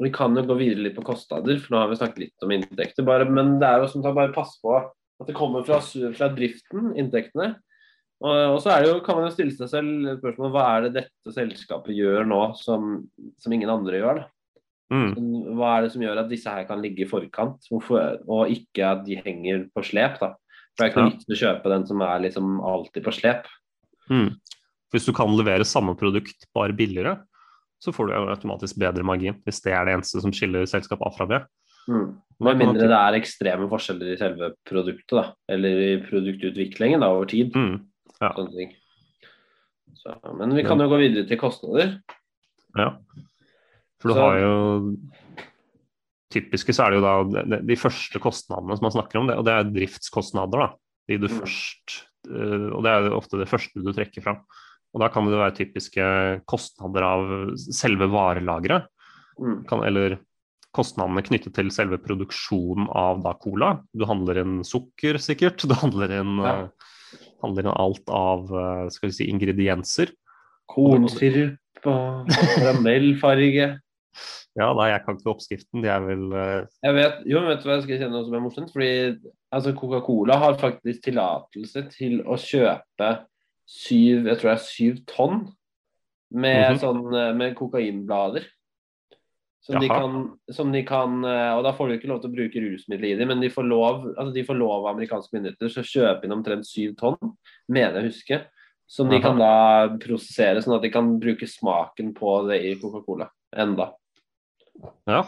vi 0.05 0.11
kan 0.15 0.37
jo 0.37 0.45
gå 0.47 0.59
videre 0.59 0.87
litt 0.87 0.97
på 0.97 1.07
kostnader, 1.07 1.59
for 1.63 1.75
nå 1.75 1.83
har 1.83 1.93
vi 1.93 2.01
snakket 2.01 2.25
litt 2.27 2.47
om 2.47 2.55
inntekter. 2.55 3.07
Bare, 3.07 3.27
men 3.29 3.57
det 3.63 3.71
er 3.71 3.83
jo 3.85 3.91
som 3.91 4.05
sagt 4.05 4.17
bare 4.19 4.35
pass 4.35 4.57
på 4.63 4.77
at 4.79 5.29
det 5.29 5.37
kommer 5.37 5.65
fra, 5.67 5.81
fra 5.83 6.29
driften, 6.35 6.93
inntektene. 6.99 7.55
Og, 8.23 8.37
og 8.55 8.61
så 8.63 8.71
er 8.73 8.85
det 8.85 8.93
jo, 8.93 9.01
kan 9.05 9.19
man 9.19 9.27
jo 9.29 9.35
stille 9.35 9.57
seg 9.57 9.71
selv 9.73 10.15
spørsmålet 10.21 10.55
hva 10.55 10.69
er 10.71 10.87
det 10.87 10.93
dette 11.01 11.35
selskapet 11.35 11.97
gjør 11.97 12.29
nå 12.29 12.41
som, 12.57 13.03
som 13.43 13.57
ingen 13.57 13.73
andre 13.73 14.01
gjør? 14.01 14.23
Mm. 14.93 15.11
Hva 15.59 15.75
er 15.75 15.85
det 15.85 15.93
som 15.95 16.05
gjør 16.05 16.23
at 16.23 16.31
disse 16.31 16.53
her 16.53 16.67
kan 16.69 16.83
ligge 16.83 17.05
i 17.05 17.11
forkant, 17.11 17.67
Hvorfor, 17.73 18.21
og 18.31 18.53
ikke 18.53 18.87
at 18.87 19.05
de 19.07 19.19
henger 19.25 19.67
på 19.75 19.85
slep? 19.87 20.19
da? 20.23 20.35
For 20.75 20.83
Det 20.83 20.87
er 20.87 20.93
ikke 20.93 21.05
noe 21.05 21.15
vits 21.15 21.31
å 21.31 21.41
kjøpe 21.41 21.73
den 21.73 21.87
som 21.91 22.03
er 22.05 22.25
liksom 22.25 22.57
alltid 22.65 23.07
på 23.07 23.15
slep. 23.15 23.49
Mm. 24.11 24.29
Hvis 24.95 25.09
du 25.09 25.15
kan 25.17 25.33
levere 25.35 25.67
samme 25.67 25.97
produkt, 25.99 26.47
bare 26.55 26.77
billigere, 26.77 27.17
så 27.83 27.93
får 27.93 28.09
du 28.09 28.15
jo 28.15 28.29
automatisk 28.33 28.79
bedre 28.81 29.05
margin, 29.07 29.37
hvis 29.45 29.61
det 29.65 29.75
er 29.75 29.87
det 29.87 29.97
eneste 29.99 30.23
som 30.23 30.33
skiller 30.35 30.69
selskap 30.71 31.03
A 31.05 31.11
fra 31.15 31.27
B. 31.29 31.41
Mm. 31.91 32.15
Med 32.45 32.59
mindre 32.59 32.87
det 32.89 32.97
er 32.99 33.17
ekstreme 33.19 33.67
forskjeller 33.71 34.15
i 34.15 34.21
selve 34.21 34.53
produktet, 34.67 35.15
da. 35.15 35.25
Eller 35.53 35.83
i 35.83 35.91
produktutviklingen 36.05 37.05
da, 37.05 37.11
over 37.15 37.29
tid. 37.31 37.55
Mm. 37.55 37.83
Ja. 38.25 38.33
Sånne 38.39 38.57
ting. 38.57 38.73
Så, 40.01 40.15
men 40.39 40.55
vi 40.57 40.65
kan 40.67 40.81
jo 40.83 40.89
gå 40.91 40.99
videre 41.01 41.27
til 41.29 41.39
kostnader. 41.41 41.95
Ja. 42.77 42.91
For 44.01 44.11
du 44.11 44.15
Så- 44.15 44.21
har 44.21 44.39
jo 44.43 44.57
Typiske 46.35 46.75
så 46.75 46.83
er 46.87 46.91
det 46.91 46.99
jo 46.99 47.05
da 47.05 47.59
de, 47.63 47.77
første 47.79 48.19
kostnadene 48.19 48.75
som 48.75 48.89
man 48.89 48.95
snakker 48.97 49.21
om, 49.21 49.29
det, 49.31 49.37
og 49.39 49.45
det 49.47 49.53
er 49.55 49.69
driftskostnader. 49.71 50.65
da, 50.65 50.69
de 51.09 51.19
du 51.19 51.29
Mm. 51.29 51.39
først, 51.41 52.05
eh, 52.27 52.75
Og 52.75 52.83
det 52.83 52.91
er 52.91 53.11
ofte 53.15 53.39
det 53.39 53.47
første 53.49 53.75
du 53.85 53.93
trekker 53.93 54.21
fram. 54.23 54.41
Og 54.95 55.01
da 55.01 55.09
kan 55.09 55.25
det 55.27 55.39
være 55.39 55.55
typiske 55.55 56.45
kostnader 56.47 57.03
av 57.03 57.55
selve 57.57 58.09
varelageret. 58.11 58.87
Mm. 59.37 59.65
eller 59.85 60.19
kostnadene 60.73 61.23
knyttet 61.23 61.55
til 61.55 61.67
selve 61.71 61.99
produksjonen 61.99 62.87
av 62.95 63.21
da 63.23 63.33
cola. 63.35 63.83
Du 63.97 64.05
handler 64.07 64.39
inn 64.39 64.61
sukker, 64.63 65.15
sikkert. 65.19 65.59
Du 65.67 65.75
handler 65.75 66.09
inn, 66.21 66.37
Ja. 66.39 66.63
eh, 66.65 66.69
handler 67.45 67.67
inn 67.69 67.75
alt 67.77 68.11
av 68.11 68.51
eh, 68.51 68.85
skal 68.95 69.11
vi 69.11 69.17
si, 69.21 69.29
ingredienser. 69.33 70.13
Kornsirup 70.71 71.87
og 71.87 72.29
karamellfarge. 72.59 73.73
Ja, 74.55 74.69
da, 74.71 74.85
jeg 74.87 75.01
kan 75.03 75.17
ikke 75.19 75.33
oppskriften. 75.33 75.81
De 75.83 75.89
er 75.91 76.03
vel 76.05 76.29
eh, 76.39 76.67
Jeg 76.87 76.95
vet, 76.95 77.17
jo, 77.27 77.41
vet 77.43 77.59
du 77.59 77.65
hva 77.67 77.75
jeg 77.81 77.83
skal 77.89 77.99
kjenne 78.05 78.21
som 78.23 78.37
er 78.39 78.43
morsomt? 78.45 78.69
Fordi 78.71 78.91
altså, 79.51 79.73
Coca-Cola 79.75 80.37
har 80.39 80.55
faktisk 80.61 81.01
tillatelse 81.09 81.83
til 81.91 82.21
å 82.23 82.37
kjøpe 82.39 83.09
syv, 83.67 84.29
jeg 84.31 84.39
tror 84.39 84.53
det 84.53 84.55
er 84.55 84.63
syv 84.63 85.01
tonn 85.11 85.41
med, 86.31 86.77
Mhm. 86.77 86.79
sånn, 86.85 87.03
eh, 87.19 87.33
med 87.35 87.57
kokainblader. 87.59 88.47
Som 89.65 89.81
de, 89.81 89.89
kan, 89.89 90.17
som 90.53 90.73
de 90.75 90.83
kan 90.85 91.23
eh, 91.25 91.51
Og 91.57 91.63
da 91.65 91.71
får 91.73 91.89
de 91.89 91.95
ikke 91.97 92.09
lov 92.11 92.19
til 92.21 92.29
å 92.29 92.35
bruke 92.35 92.61
rusmidler 92.61 93.15
i 93.15 93.17
dem, 93.17 93.31
men 93.33 93.41
de 93.41 93.49
får 93.49 93.65
lov 93.65 94.03
altså 94.13 94.33
de 94.35 94.43
får 94.45 94.59
lov 94.61 94.75
av 94.83 94.91
amerikanske 94.91 95.33
myndigheter 95.33 95.71
til 95.73 95.81
å 95.81 95.89
kjøpe 95.89 96.27
inn 96.29 96.35
omtrent 96.37 96.69
syv 96.69 96.93
tonn, 97.01 97.17
mener 97.73 97.97
jeg 97.97 98.05
å 98.05 98.11
huske. 98.11 98.41
Som 98.85 99.09
de 99.09 99.17
Aha. 99.17 99.25
kan 99.25 99.41
da 99.41 99.53
prosessere, 100.03 100.61
sånn 100.61 100.77
at 100.77 100.85
de 100.85 100.91
kan 100.93 101.15
bruke 101.23 101.49
smaken 101.49 102.13
på 102.19 102.35
det 102.51 102.59
i 102.69 102.75
Coca-Cola 102.83 103.31
enda. 103.57 103.87
Ja. 105.09 105.23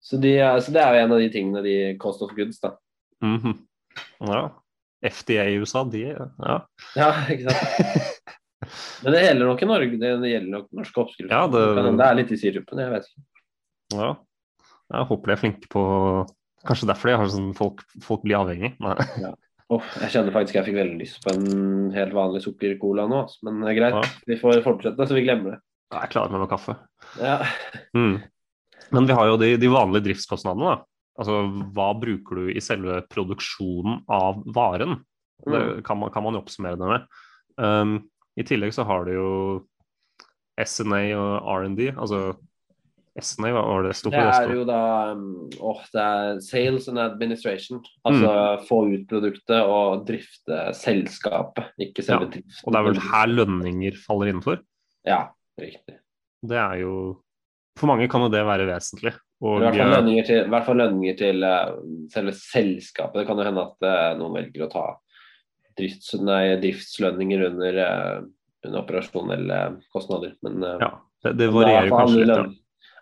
Så, 0.00 0.16
de, 0.22 0.32
så 0.64 0.72
det 0.72 0.80
er 0.80 0.96
jo 0.96 1.02
en 1.04 1.12
av 1.18 1.20
de 1.20 1.28
tingene, 1.34 1.62
de 1.66 1.76
cost 2.00 2.24
of 2.24 2.32
goods, 2.38 2.62
da. 2.64 2.72
mhm. 3.20 3.58
ja. 4.24 4.46
FDA 5.04 5.44
i 5.52 5.58
USA, 5.60 5.84
de 5.84 6.06
Ja. 6.16 6.56
Ja, 6.96 7.10
ikke 7.28 7.52
sant. 7.52 8.32
Men 9.04 9.12
det 9.12 9.20
gjelder 9.26 9.46
nok 9.52 9.62
i 9.62 9.68
Norge, 9.68 9.98
det 10.00 10.30
gjelder 10.32 10.52
nok 10.56 10.70
norske 10.74 11.02
oppskrifter. 11.04 11.36
Ja, 11.36 11.44
det- 11.52 11.96
det 12.00 12.06
er 12.08 12.16
litt 12.24 12.32
i 12.32 12.38
sirupen, 12.40 12.80
jeg 12.80 12.94
vet 12.96 13.10
ikke. 13.12 13.26
Ja. 13.94 14.14
Jeg 14.94 15.06
håper 15.10 15.26
de 15.26 15.34
er 15.34 15.40
flinke 15.40 15.68
på 15.72 15.82
Kanskje 16.66 16.86
derfor 16.90 17.08
de 17.10 17.16
har 17.20 17.28
sånn 17.30 17.52
folk, 17.54 17.82
folk 18.02 18.22
blir 18.24 18.40
avhengig. 18.40 18.72
Nei. 18.82 19.32
Oh, 19.70 19.82
jeg 20.02 20.10
kjenner 20.14 20.34
faktisk 20.34 20.56
jeg 20.58 20.66
fikk 20.66 20.76
veldig 20.80 20.96
lyst 20.98 21.20
på 21.22 21.30
en 21.34 21.92
helt 21.94 22.14
vanlig 22.14 22.40
sukkercola 22.42 23.04
nå, 23.10 23.20
men 23.46 23.60
greit. 23.76 23.94
Ja. 23.94 24.02
Vi 24.26 24.38
får 24.40 24.62
fortsette, 24.64 25.06
så 25.06 25.14
vi 25.14 25.22
glemmer 25.26 25.54
det. 25.54 25.60
Jeg 25.94 26.10
klarer 26.10 26.34
meg 26.34 26.42
med 26.42 26.50
kaffe. 26.50 26.74
Ja. 27.22 27.36
Mm. 27.94 28.16
Men 28.94 29.06
vi 29.06 29.14
har 29.14 29.30
jo 29.30 29.36
de, 29.38 29.52
de 29.62 29.70
vanlige 29.70 30.08
driftskostnadene. 30.08 30.72
da. 30.74 30.88
Altså, 31.22 31.38
Hva 31.74 31.86
bruker 32.02 32.40
du 32.42 32.50
i 32.50 32.62
selve 32.62 32.98
produksjonen 33.14 34.02
av 34.10 34.42
varen? 34.54 34.98
Det 35.46 35.62
Mm. 35.62 35.82
kan 35.86 35.98
man, 36.02 36.10
kan 36.10 36.24
man 36.26 36.34
jo 36.34 36.40
oppsummere 36.42 36.78
det 36.80 36.86
med. 36.90 37.06
Um, 37.62 37.96
I 38.34 38.42
tillegg 38.42 38.72
så 38.74 38.82
har 38.88 39.04
du 39.06 39.12
jo 39.14 39.30
SNA 40.58 41.02
og 41.14 41.46
R&D. 41.60 41.92
Altså 41.94 42.34
SNA, 43.16 43.50
hva 43.54 43.62
var 43.64 43.86
det 43.86 43.92
sto 43.96 44.10
for? 44.10 44.16
Det 44.16 44.38
er 44.44 44.50
jo 44.52 44.64
da 44.68 44.80
um, 45.16 45.26
åh, 45.64 45.82
det 45.94 46.02
er 46.04 46.40
sales 46.44 46.88
and 46.92 47.00
administration. 47.00 47.80
Altså 48.08 48.32
få 48.68 48.80
ut 48.92 49.06
produktet 49.08 49.60
og 49.62 50.02
drifte 50.08 50.58
selskapet, 50.76 51.70
ikke 51.80 52.04
selve 52.04 52.26
Ja, 52.26 52.32
driften. 52.34 52.64
Og 52.66 52.74
det 52.74 52.80
er 52.80 52.88
vel 52.90 53.00
her 53.06 53.30
lønninger 53.32 53.96
faller 54.02 54.32
innenfor. 54.32 54.60
Ja, 55.08 55.20
riktig. 55.60 55.96
Det 56.46 56.58
er 56.60 56.82
jo 56.82 56.92
For 57.76 57.88
mange 57.90 58.08
kan 58.08 58.22
jo 58.24 58.28
det 58.32 58.44
være 58.48 58.66
vesentlig. 58.68 59.12
Og, 59.44 59.58
I 59.60 59.66
hvert 59.66 59.76
fall 59.76 59.90
lønninger 59.92 60.24
til, 60.24 60.38
i 60.46 60.52
hvert 60.52 60.64
fall 60.64 60.78
lønninger 60.80 61.16
til 61.18 61.42
eh, 61.44 61.72
selve 62.12 62.32
selskapet. 62.32 63.18
Det 63.20 63.26
kan 63.28 63.36
jo 63.36 63.44
hende 63.44 63.64
at 63.66 63.84
eh, 63.84 64.12
noen 64.16 64.38
velger 64.38 64.64
å 64.64 64.70
ta 64.72 64.84
drifts, 65.76 66.14
nei, 66.24 66.54
driftslønninger 66.62 67.42
under, 67.50 67.80
eh, 67.84 68.22
under 68.64 68.80
operasjonelle 68.80 69.58
kostnader. 69.92 70.32
Men 70.46 70.64
eh, 70.64 70.78
ja, 70.86 70.88
det, 71.26 71.34
det 71.36 71.50
er 71.50 71.52
varierer 71.52 71.92
kanskje 71.92 72.22
litt. 72.22 72.32
lønn- 72.32 72.56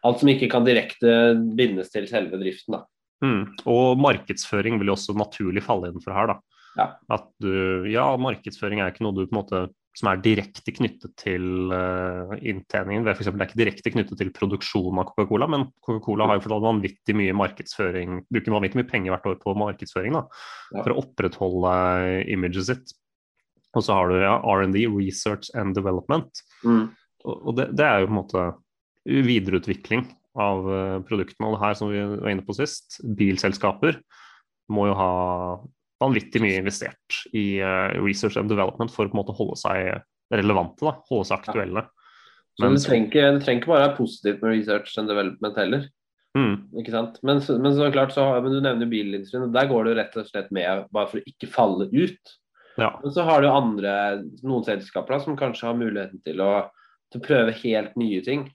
Alt 0.04 0.20
som 0.20 0.28
ikke 0.32 0.50
kan 0.52 0.66
direkte 0.66 1.12
bindes 1.56 1.92
til 1.94 2.08
selve 2.10 2.40
driften, 2.40 2.76
da. 2.78 2.84
Mm. 3.24 3.44
Og 3.70 4.00
markedsføring 4.04 4.76
vil 4.80 4.90
jo 4.90 4.96
også 4.98 5.14
naturlig 5.16 5.62
falle 5.64 5.88
innenfor 5.90 6.12
her, 6.16 6.34
da. 6.34 6.40
Ja. 6.74 6.88
At 7.14 7.30
du 7.40 7.86
Ja, 7.88 8.10
markedsføring 8.18 8.82
er 8.82 8.92
ikke 8.92 9.04
noe 9.06 9.14
du 9.16 9.24
på 9.24 9.32
en 9.32 9.40
måte 9.40 9.64
som 9.94 10.08
er 10.10 10.18
direkte 10.18 10.72
knyttet 10.74 11.12
til 11.20 11.70
uh, 11.70 12.32
inntjeningen. 12.42 13.04
for 13.06 13.22
eksempel, 13.22 13.38
det 13.38 13.44
er 13.44 13.50
ikke 13.52 13.60
direkte 13.60 13.92
knyttet 13.94 14.18
til 14.18 14.32
produksjonen 14.34 14.98
av 14.98 15.12
Coca-Cola, 15.12 15.46
men 15.46 15.68
Coca-Cola 15.86 16.26
har 16.26 16.40
jo 16.40 16.44
fått 16.48 16.64
vanvittig 16.64 17.14
mye 17.14 17.36
markedsføring, 17.38 18.24
bruker 18.26 18.56
vanvittig 18.56 18.80
mye 18.80 18.90
penger 18.90 19.14
hvert 19.14 19.28
år 19.30 19.38
på 19.44 19.54
markedsføring 19.60 20.18
da, 20.18 20.24
Ja. 20.74 20.82
for 20.82 20.90
å 20.90 20.98
opprettholde 21.04 21.76
imaget 22.26 22.66
sitt. 22.72 22.94
Og 23.74 23.86
så 23.86 23.94
har 23.94 24.10
du 24.10 24.18
ja, 24.18 24.34
R&D, 24.42 24.82
Research 24.90 25.54
and 25.54 25.78
Development. 25.78 26.42
Mm. 26.66 26.90
Og 27.24 27.46
og 27.46 27.56
det, 27.56 27.70
det 27.78 27.86
er 27.86 28.02
jo 28.02 28.10
på 28.10 28.14
en 28.14 28.18
måte 28.18 28.42
videreutvikling 29.04 30.06
av 30.40 30.68
eh, 30.74 30.98
produktene. 31.06 31.48
Og 31.48 31.56
det 31.56 31.64
her 31.64 31.78
som 31.78 31.92
vi 31.92 32.02
var 32.02 32.30
inne 32.32 32.44
på 32.46 32.56
sist, 32.56 33.00
bilselskaper 33.04 34.00
må 34.72 34.88
jo 34.88 34.98
ha 34.98 35.14
vanvittig 36.02 36.40
mye 36.42 36.58
investert 36.58 37.18
i 37.36 37.60
uh, 37.62 37.92
research 38.02 38.36
and 38.40 38.50
development 38.50 38.92
for 38.92 39.06
å 39.06 39.12
på 39.12 39.14
en 39.14 39.20
måte 39.20 39.36
holde 39.36 39.56
seg 39.60 39.92
relevante, 40.34 40.82
da, 40.82 40.96
holde 41.10 41.28
seg 41.28 41.44
aktuelle. 41.44 41.84
Men, 42.60 42.76
det 42.76 42.84
trenger, 42.84 43.08
ikke, 43.08 43.26
det 43.34 43.44
trenger 43.44 43.62
ikke 43.62 43.72
bare 43.72 43.84
være 43.88 43.98
positivt 43.98 44.42
med 44.42 44.54
research 44.54 44.96
and 45.00 45.10
development 45.10 45.60
heller. 45.60 45.86
Mm. 46.38 46.54
Ikke 46.80 46.94
sant? 46.94 47.20
Men, 47.26 47.40
men 47.62 47.76
så 47.76 47.90
klart 47.94 48.14
så 48.14 48.26
men 48.42 48.56
du 48.56 48.60
nevner 48.62 48.90
bilindustrien, 48.90 49.46
og 49.46 49.54
der 49.54 49.68
går 49.70 49.88
det 49.88 49.96
rett 50.00 50.16
og 50.18 50.28
slett 50.28 50.50
med 50.54 50.88
bare 50.94 51.10
for 51.10 51.20
å 51.20 51.30
ikke 51.30 51.50
falle 51.50 51.88
ut. 51.92 52.34
Ja. 52.80 52.90
Men 53.02 53.14
så 53.14 53.26
har 53.26 53.42
du 53.42 53.50
andre, 53.50 53.94
noen 54.42 54.66
selskaper 54.66 55.16
da, 55.16 55.22
som 55.22 55.38
kanskje 55.38 55.68
har 55.70 55.78
muligheten 55.78 56.22
til 56.26 56.42
å, 56.42 56.52
til 57.12 57.22
å 57.22 57.26
prøve 57.26 57.58
helt 57.62 57.94
nye 58.00 58.22
ting. 58.26 58.48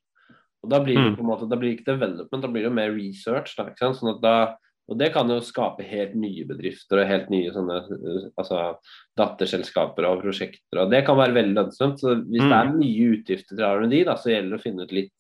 Og 0.64 0.70
da 0.70 0.80
blir 0.84 0.96
det 0.96 1.12
Mm. 1.12 1.16
på 1.16 1.22
en 1.24 1.30
måte, 1.30 1.50
da 1.50 1.56
blir 1.56 1.70
det 1.72 1.80
ikke 1.80 1.94
development, 1.98 2.42
da 2.42 2.48
blir 2.48 2.62
det 2.64 2.70
jo 2.70 2.76
mer 2.76 2.92
research. 2.92 3.56
Da? 3.56 3.70
Sånn 3.80 4.22
da, 4.22 4.56
og 4.90 4.98
det 4.98 5.14
kan 5.14 5.28
jo 5.30 5.40
skape 5.40 5.84
helt 5.88 6.16
nye 6.16 6.44
bedrifter 6.46 7.00
og 7.00 7.08
helt 7.08 7.30
nye 7.30 7.52
sånne, 7.54 7.78
uh, 7.92 8.30
altså, 8.38 8.76
datterselskaper 9.18 10.06
og 10.10 10.22
prosjekter. 10.24 10.82
og 10.82 10.90
Det 10.92 11.06
kan 11.06 11.18
være 11.18 11.34
veldig 11.38 11.56
lønnsomt. 11.56 12.00
så 12.00 12.16
Hvis 12.26 12.42
Mm. 12.42 12.50
det 12.50 12.58
er 12.60 12.74
mye 12.76 13.10
utgifter 13.16 13.56
til 13.56 13.66
R&D, 13.66 14.04
så 14.18 14.30
gjelder 14.34 14.50
det 14.50 14.60
å 14.60 14.64
finne 14.64 14.82
ut 14.84 14.92
litt 14.92 15.12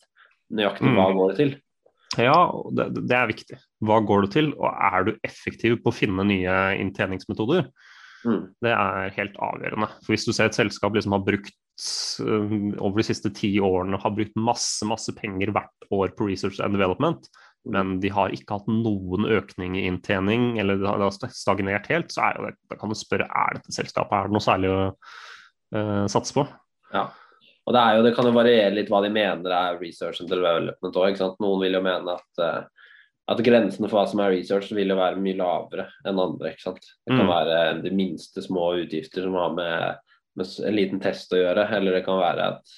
nøyaktig 0.51 0.81
Mm. 0.89 0.95
hva 0.95 1.13
går 1.13 1.27
det 1.29 1.37
til. 1.37 1.61
Ja, 2.17 2.51
det, 2.73 2.93
det 3.07 3.11
er 3.15 3.27
viktig. 3.27 3.57
Hva 3.83 4.05
går 4.05 4.21
det 4.23 4.31
til, 4.31 4.53
og 4.59 4.73
er 4.73 5.03
du 5.05 5.11
effektiv 5.23 5.77
på 5.83 5.91
å 5.91 5.93
finne 5.93 6.25
nye 6.25 6.75
inntjeningsmetoder? 6.81 7.69
Mm. 8.25 8.49
Det 8.61 8.71
er 8.71 9.09
helt 9.11 9.35
avgjørende. 9.37 9.87
For 10.03 10.11
Hvis 10.13 10.25
du 10.25 10.33
ser 10.33 10.45
et 10.45 10.51
selskap 10.57 10.91
liksom 10.93 11.11
har 11.11 11.19
brukt 11.23 11.51
over 12.79 12.99
de 12.99 13.05
siste 13.07 13.31
ti 13.35 13.53
årene 13.63 13.99
har 14.01 14.15
brukt 14.15 14.35
masse 14.35 14.87
masse 14.87 15.13
penger 15.15 15.53
hvert 15.55 15.87
år 15.95 16.11
på 16.17 16.27
research 16.27 16.59
and 16.63 16.75
development, 16.75 17.29
men 17.69 17.99
de 18.03 18.11
har 18.13 18.33
ikke 18.35 18.57
hatt 18.57 18.67
noen 18.71 19.27
økning 19.29 19.77
i 19.77 19.85
inntjening, 19.87 20.57
eller 20.59 20.79
det 20.79 20.89
har 20.89 21.31
stagnert 21.35 21.87
helt, 21.91 22.11
så 22.11 22.29
er 22.29 22.41
det, 22.43 22.53
da 22.71 22.77
kan 22.79 22.91
du 22.91 22.97
spørre 22.97 23.27
er 23.27 23.57
dette 23.59 23.75
selskapet 23.75 24.15
er 24.15 24.29
det 24.29 24.35
noe 24.35 24.43
særlig 24.43 24.71
å 24.73 24.81
uh, 24.91 26.05
satse 26.11 26.35
på. 26.35 26.45
Ja. 26.93 27.09
Og 27.69 27.75
det, 27.75 27.81
er 27.81 27.97
jo, 27.97 28.03
det 28.07 28.15
kan 28.17 28.25
jo 28.25 28.33
variere 28.33 28.73
litt 28.73 28.89
hva 28.89 29.03
de 29.05 29.11
mener 29.13 29.53
er 29.53 29.75
research 29.77 30.23
and 30.23 30.31
development 30.31 30.95
òg. 30.97 31.19
Noen 31.43 31.59
vil 31.61 31.75
jo 31.77 31.81
mene 31.85 32.15
at, 32.15 32.39
eh, 32.41 32.87
at 33.29 33.43
grensene 33.45 33.85
for 33.85 33.99
hva 33.99 34.05
som 34.09 34.23
er 34.23 34.31
research 34.33 34.71
vil 34.73 34.89
jo 34.89 34.97
være 34.97 35.21
mye 35.21 35.37
lavere 35.37 35.85
enn 36.01 36.17
andre. 36.17 36.55
ikke 36.55 36.65
sant? 36.65 36.87
Det 37.05 37.13
kan 37.13 37.27
Mm. 37.27 37.29
være 37.29 37.83
de 37.83 37.91
minste 37.93 38.41
små 38.41 38.71
utgifter 38.81 39.21
som 39.21 39.37
har 39.37 39.53
med, 39.53 39.99
med 40.37 40.53
en 40.67 40.77
liten 40.77 41.01
test 41.03 41.33
å 41.33 41.39
gjøre, 41.39 41.65
eller 41.77 41.97
det 41.97 42.05
kan 42.05 42.21
være 42.21 42.51
at, 42.53 42.77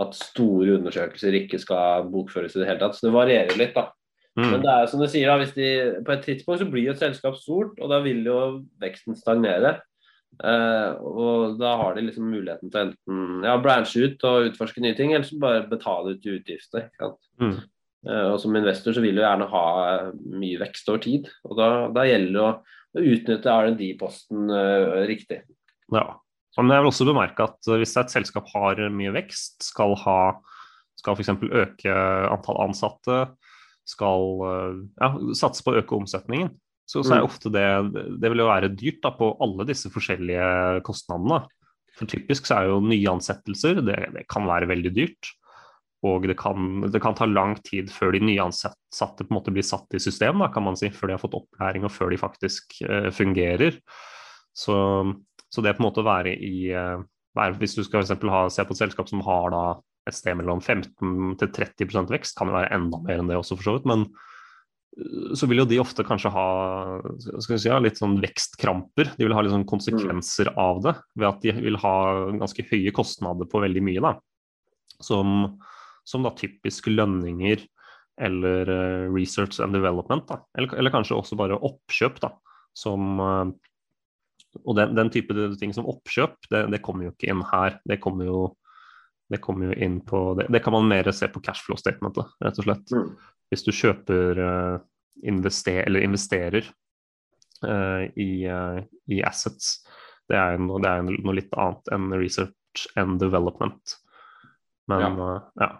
at 0.00 0.16
store 0.16 0.78
undersøkelser 0.78 1.36
ikke 1.42 1.60
skal 1.60 2.08
bokføres 2.12 2.56
i 2.56 2.62
det 2.62 2.70
hele 2.70 2.82
tatt. 2.82 2.96
Så 2.98 3.08
det 3.08 3.16
varierer 3.16 3.58
litt, 3.60 3.76
da. 3.76 3.90
Men 4.38 4.60
Mm. 4.60 4.62
det 4.62 4.70
er 4.70 4.86
som 4.86 5.00
du 5.02 5.08
sier, 5.10 5.26
da, 5.26 5.38
hvis 5.40 5.54
de, 5.56 5.68
på 6.06 6.14
et 6.14 6.20
tidspunkt 6.22 6.60
så 6.62 6.68
blir 6.70 6.92
et 6.92 7.00
selskap 7.00 7.34
stort, 7.40 7.78
og 7.82 7.90
da 7.90 7.98
vil 8.04 8.20
jo 8.26 8.38
veksten 8.78 9.16
stagnere. 9.18 9.80
Uh, 10.38 10.94
og 11.02 11.56
da 11.58 11.72
har 11.80 11.96
de 11.96 12.04
liksom 12.06 12.28
muligheten 12.30 12.70
til 12.70 12.84
enten 12.84 13.46
ja, 13.48 13.56
branche 13.58 14.04
ut 14.04 14.22
og 14.28 14.52
utforske 14.52 14.82
nye 14.84 14.94
ting, 14.94 15.10
eller 15.10 15.26
så 15.26 15.38
bare 15.40 15.64
betale 15.66 16.14
ut 16.14 16.28
utgifter. 16.30 16.86
Mm. 17.40 17.56
Uh, 18.06 18.26
og 18.28 18.38
som 18.38 18.54
investor 18.54 18.94
så 18.94 19.02
vil 19.02 19.18
du 19.18 19.24
gjerne 19.24 19.48
ha 19.50 19.64
eh, 19.88 20.12
mye 20.38 20.60
vekst 20.60 20.92
over 20.92 21.02
tid. 21.02 21.26
Og 21.48 21.58
da, 21.58 21.68
da 21.96 22.06
gjelder 22.06 22.36
det 22.36 22.44
å, 22.44 22.52
å 22.94 23.06
utnytte 23.16 23.56
R&D-posten 23.64 24.52
uh, 24.52 25.00
riktig. 25.10 25.40
Ja. 25.96 26.06
Men 26.56 26.72
jeg 26.74 26.82
vil 26.82 26.90
også 26.90 27.06
bemerke 27.06 27.44
at 27.44 27.68
øh, 27.68 27.80
hvis 27.82 27.96
et 28.00 28.14
selskap 28.14 28.48
har 28.54 28.80
mye 28.94 29.12
vekst, 29.14 29.60
skal, 29.68 29.94
ha, 30.04 30.18
skal 30.98 31.18
f.eks. 31.18 31.34
øke 31.44 31.98
antall 32.32 32.62
ansatte, 32.64 33.20
skal 33.88 34.42
øh, 34.48 34.80
ja, 35.00 35.12
satse 35.38 35.64
på 35.64 35.74
å 35.74 35.82
øke 35.82 35.98
omsetningen, 35.98 36.54
så, 36.88 37.02
så 37.04 37.18
er 37.18 37.20
Mm. 37.20 37.28
ofte 37.28 37.50
det 37.52 37.68
Det 38.22 38.30
vil 38.32 38.40
jo 38.40 38.48
være 38.48 38.72
dyrt 38.72 39.02
da, 39.04 39.12
på 39.12 39.34
alle 39.44 39.66
disse 39.68 39.90
forskjellige 39.92 40.80
kostnadene. 40.88 41.42
For 41.98 42.08
typisk 42.08 42.46
så 42.48 42.60
er 42.62 42.70
jo 42.70 42.80
nyansettelser 42.80 43.82
det, 43.84 43.98
det 44.14 44.24
kan 44.30 44.46
være 44.48 44.70
veldig 44.70 44.94
dyrt. 44.96 45.34
Og 46.06 46.28
det 46.30 46.36
kan, 46.38 46.84
det 46.86 47.00
kan 47.02 47.16
ta 47.18 47.26
lang 47.26 47.56
tid 47.66 47.90
før 47.90 48.12
de 48.14 48.20
nyansatte 48.22 49.26
på 49.26 49.32
en 49.32 49.34
måte 49.34 49.50
blir 49.50 49.66
satt 49.66 49.96
i 49.98 50.00
system, 50.00 50.38
da, 50.38 50.46
kan 50.54 50.62
man 50.62 50.78
si, 50.78 50.92
før 50.94 51.10
de 51.10 51.16
har 51.16 51.22
fått 51.22 51.34
opplæring 51.40 51.84
og 51.88 51.90
før 51.90 52.12
de 52.14 52.20
faktisk 52.20 52.76
uh, 52.86 53.08
fungerer. 53.10 53.80
Så, 54.54 54.76
så 55.48 55.64
det 55.64 55.74
på 55.76 55.82
en 55.82 55.88
måte 55.88 56.02
å 56.02 56.08
være 56.08 56.34
i 56.34 56.70
eh, 56.76 57.04
være, 57.36 57.58
Hvis 57.60 57.76
du 57.78 57.84
skal 57.86 58.06
for 58.08 58.32
ha, 58.34 58.46
se 58.52 58.64
på 58.66 58.74
et 58.74 58.82
selskap 58.82 59.10
som 59.10 59.22
har 59.26 59.52
da 59.54 59.64
et 60.08 60.16
sted 60.16 60.38
mellom 60.38 60.60
15 60.60 61.36
til 61.40 61.52
30% 61.52 62.12
vekst, 62.12 62.36
kan 62.38 62.50
jo 62.50 62.56
være 62.56 62.72
enda 62.76 63.00
mer 63.04 63.20
enn 63.20 63.30
det 63.30 63.38
også, 63.38 63.58
for 63.58 63.68
så 63.68 63.76
vidt. 63.76 63.88
men 63.88 64.06
øh, 64.98 65.34
så 65.36 65.48
vil 65.50 65.62
jo 65.62 65.68
de 65.68 65.80
ofte 65.82 66.06
kanskje 66.06 66.32
ha 66.34 66.46
si, 67.20 67.68
litt 67.84 68.00
sånn 68.00 68.18
vekstkramper. 68.24 69.12
De 69.16 69.26
vil 69.26 69.36
ha 69.36 69.44
litt 69.44 69.54
sånn 69.54 69.68
konsekvenser 69.68 70.52
av 70.56 70.82
det, 70.86 70.94
ved 71.14 71.28
at 71.28 71.42
de 71.44 71.56
vil 71.60 71.80
ha 71.84 71.96
ganske 72.40 72.66
høye 72.72 72.94
kostnader 72.96 73.48
på 73.50 73.62
veldig 73.64 73.84
mye. 73.84 74.04
da, 74.04 74.14
Som, 75.04 75.60
som 76.08 76.24
da 76.24 76.34
typisk 76.36 76.88
lønninger 76.90 77.64
eller 78.18 78.68
eh, 78.72 79.06
research 79.14 79.60
and 79.60 79.72
development. 79.76 80.26
da, 80.26 80.42
Eller, 80.58 80.74
eller 80.74 80.90
kanskje 80.90 81.16
også 81.16 81.38
bare 81.38 81.54
oppkjøp. 81.54 82.20
da, 82.20 82.32
som 82.74 83.20
eh, 83.20 83.52
Og 84.64 84.76
den, 84.78 84.94
den 84.98 85.10
type 85.14 85.34
ting 85.60 85.74
som 85.76 85.88
oppkjøp, 85.90 86.36
det, 86.52 86.64
det 86.72 86.82
kommer 86.84 87.08
jo 87.08 87.12
ikke 87.14 87.30
inn 87.32 87.44
her. 87.52 87.78
Det 87.88 88.00
kommer 88.02 88.28
jo 88.28 88.40
det 89.28 89.42
kommer 89.44 89.68
jo 89.68 89.74
inn 89.84 89.98
på 90.00 90.34
det, 90.38 90.46
det 90.48 90.62
kan 90.64 90.72
man 90.72 90.88
mer 90.88 91.10
se 91.12 91.28
på 91.28 91.42
cashflow-statementet, 91.44 92.30
rett 92.44 92.60
og 92.60 92.64
slett. 92.64 92.92
Mm. 92.96 93.10
Hvis 93.52 93.64
du 93.66 93.72
kjøper 93.76 94.40
eh, 94.44 94.76
invester, 95.28 95.82
eller 95.82 96.04
investerer 96.04 96.68
uh, 97.66 98.04
i, 98.16 98.46
uh, 98.46 98.78
i 99.10 99.20
assets, 99.26 99.82
det 100.30 100.36
er, 100.38 100.56
noe, 100.62 100.80
det 100.84 100.92
er 100.92 101.04
noe 101.08 101.36
litt 101.36 101.56
annet 101.58 101.90
enn 101.92 102.12
research 102.14 102.86
and 103.00 103.18
development. 103.20 103.98
Men 104.88 105.04
Ja. 105.04 105.12
Uh, 105.18 105.50
ja. 105.64 105.70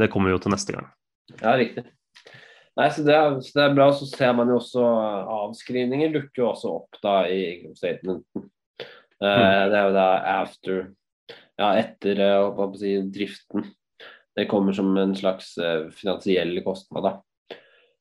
Det 0.00 0.08
kommer 0.08 0.32
jo 0.32 0.38
til 0.40 0.54
neste 0.54 0.72
gang. 0.72 0.86
Ja, 1.42 1.56
riktig. 1.60 1.82
Nei, 2.78 2.86
så 2.94 3.02
det, 3.04 3.16
er, 3.16 3.34
så 3.42 3.56
det 3.56 3.64
er 3.64 3.74
bra. 3.76 3.88
Så 3.96 4.06
ser 4.08 4.32
man 4.38 4.48
jo 4.52 4.60
også 4.60 4.84
eh, 4.84 5.32
avskrivninger 5.40 6.12
dukker 6.14 6.44
jo 6.44 6.48
også 6.52 6.74
opp 6.78 7.00
da 7.02 7.16
i 7.28 7.40
income 7.56 7.76
statementen. 7.78 8.46
Mm. 9.20 9.68
Det 9.68 9.76
er 9.76 9.82
jo 9.84 9.96
da 9.98 10.06
after 10.38 10.78
Ja, 11.60 11.74
etter 11.76 12.22
eh, 12.24 12.46
hva 12.56 12.70
skal 12.70 12.78
si, 12.80 12.94
driften. 13.12 13.66
Det 14.38 14.46
kommer 14.48 14.72
som 14.72 14.94
en 14.96 15.12
slags 15.18 15.50
eh, 15.60 15.90
finansiell 15.92 16.54
kostnad, 16.64 17.04
da. 17.04 17.58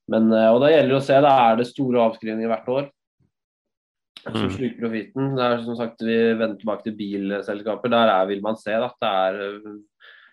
Men, 0.10 0.30
eh, 0.32 0.48
og 0.54 0.62
da 0.64 0.70
gjelder 0.72 0.94
det 0.94 1.02
å 1.02 1.04
se, 1.10 1.18
da 1.26 1.34
er 1.50 1.60
det 1.60 1.68
store 1.68 2.06
avskrivninger 2.08 2.50
hvert 2.54 2.72
år 2.78 2.88
som 4.20 4.46
Mm. 4.46 4.52
sluker 4.52 4.80
profitten. 4.84 5.36
Det 5.36 5.44
er 5.46 5.62
som 5.64 5.76
sagt, 5.80 6.02
Vi 6.04 6.16
vender 6.36 6.58
tilbake 6.60 6.84
til 6.84 6.96
bilselskaper. 6.98 7.90
Der 7.90 8.10
er, 8.12 8.26
vil 8.28 8.42
man 8.44 8.58
se 8.60 8.72
da, 8.72 8.90
at 8.90 8.98
det 9.02 9.10
er 9.10 9.42
eh, 9.46 9.78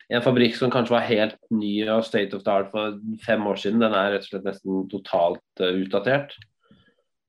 en 0.09 0.23
fabrikk 0.23 0.55
som 0.59 0.71
kanskje 0.71 0.95
var 0.95 1.07
helt 1.09 1.39
ny 1.51 1.73
og 1.91 2.05
state 2.07 2.37
of 2.37 2.45
the 2.47 2.53
art 2.53 2.71
for 2.71 2.99
fem 3.25 3.47
år 3.51 3.59
siden, 3.59 3.83
den 3.83 3.97
er 3.97 4.13
rett 4.15 4.29
og 4.29 4.31
slett 4.31 4.47
nesten 4.47 4.85
totalt 4.93 5.63
uh, 5.63 5.73
utdatert. 5.83 6.37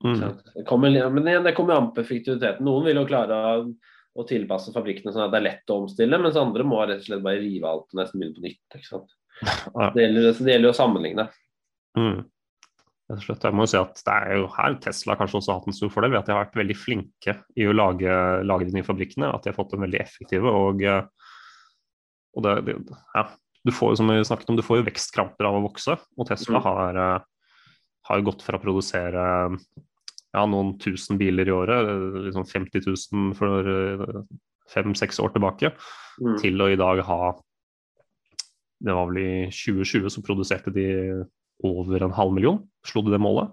Mm. 0.04 0.20
Det 0.54 0.64
kommer, 0.68 0.94
men 1.10 1.26
igjen, 1.26 1.42
det 1.46 1.56
kommer 1.56 1.74
an 1.74 1.90
på 1.94 2.04
effektiviteten. 2.04 2.62
Noen 2.66 2.86
vil 2.86 3.00
jo 3.00 3.08
klare 3.08 3.38
å, 3.50 3.66
å 4.14 4.26
tilpasse 4.28 4.74
fabrikkene 4.74 5.10
sånn 5.10 5.26
at 5.26 5.34
det 5.34 5.40
er 5.40 5.48
lett 5.48 5.74
å 5.74 5.80
omstille, 5.82 6.22
mens 6.22 6.38
andre 6.38 6.66
må 6.66 6.84
rett 6.84 7.02
og 7.02 7.08
slett 7.08 7.24
bare 7.24 7.42
rive 7.42 7.70
alt 7.70 7.88
og 7.90 8.02
nesten 8.02 8.22
begynne 8.22 8.38
på 8.38 8.48
nytt. 8.48 9.06
Ja. 9.38 9.92
Det 9.94 10.02
gjelder, 10.02 10.24
det 10.34 10.50
gjelder 10.50 10.72
å 10.72 10.74
sammenligne. 10.74 11.24
Mm. 11.94 12.24
Jeg 13.08 13.52
må 13.56 13.64
jo 13.64 13.70
si 13.70 13.78
at 13.78 14.00
det 14.04 14.14
er 14.14 14.40
jo 14.40 14.48
her 14.52 14.74
Tesla 14.82 15.14
kanskje 15.16 15.38
også 15.38 15.52
har 15.52 15.60
hatt 15.60 15.68
en 15.70 15.76
stor 15.76 15.92
fordel 15.94 16.10
ved 16.12 16.18
at 16.18 16.26
de 16.26 16.34
har 16.34 16.42
vært 16.42 16.58
veldig 16.58 16.76
flinke 16.76 17.34
i 17.56 17.68
å 17.70 17.76
lage, 17.76 18.16
lage 18.44 18.66
de 18.66 18.74
nye 18.74 18.84
fabrikkene. 18.84 19.30
At 19.32 19.46
de 19.46 19.52
har 19.52 19.56
fått 19.56 19.72
dem 19.72 19.86
veldig 19.86 20.00
effektive. 20.02 20.50
Og, 20.50 20.82
eh, 20.82 21.27
og 22.36 22.44
det, 22.44 22.54
det, 22.66 22.76
ja, 23.14 23.24
du 23.64 23.72
får 23.74 23.92
jo 23.94 23.98
som 24.00 24.08
vi 24.12 24.18
snakket 24.24 24.50
om, 24.52 24.56
du 24.58 24.62
får 24.64 24.80
jo 24.80 24.86
vekstkramper 24.88 25.48
av 25.48 25.58
å 25.58 25.64
vokse. 25.68 25.96
Og 26.18 26.28
Tesla 26.28 26.58
Mm. 26.60 26.62
har, 26.64 26.96
eh, 26.96 27.20
har 28.08 28.20
gått 28.26 28.42
fra 28.42 28.58
å 28.58 28.62
produsere 28.62 29.24
ja, 30.34 30.44
noen 30.46 30.74
tusen 30.78 31.18
biler 31.18 31.48
i 31.48 31.54
året, 31.56 31.88
eh, 31.88 32.20
liksom 32.28 32.44
50 32.46 32.80
000 32.86 33.34
for 33.34 33.68
eh, 33.72 34.22
fem-seks 34.68 35.18
år 35.20 35.32
tilbake, 35.34 35.72
Mm. 36.20 36.36
til 36.40 36.58
å 36.58 36.66
i 36.72 36.76
dag 36.76 36.98
ha 37.06 37.34
Det 38.80 38.94
var 38.94 39.06
vel 39.06 39.18
i 39.18 39.46
2020 39.50 40.06
så 40.10 40.22
produserte 40.22 40.70
de 40.72 41.24
over 41.64 42.02
en 42.04 42.12
halv 42.14 42.32
million. 42.32 42.60
Slo 42.86 43.02
de 43.02 43.10
det 43.10 43.18
målet? 43.20 43.50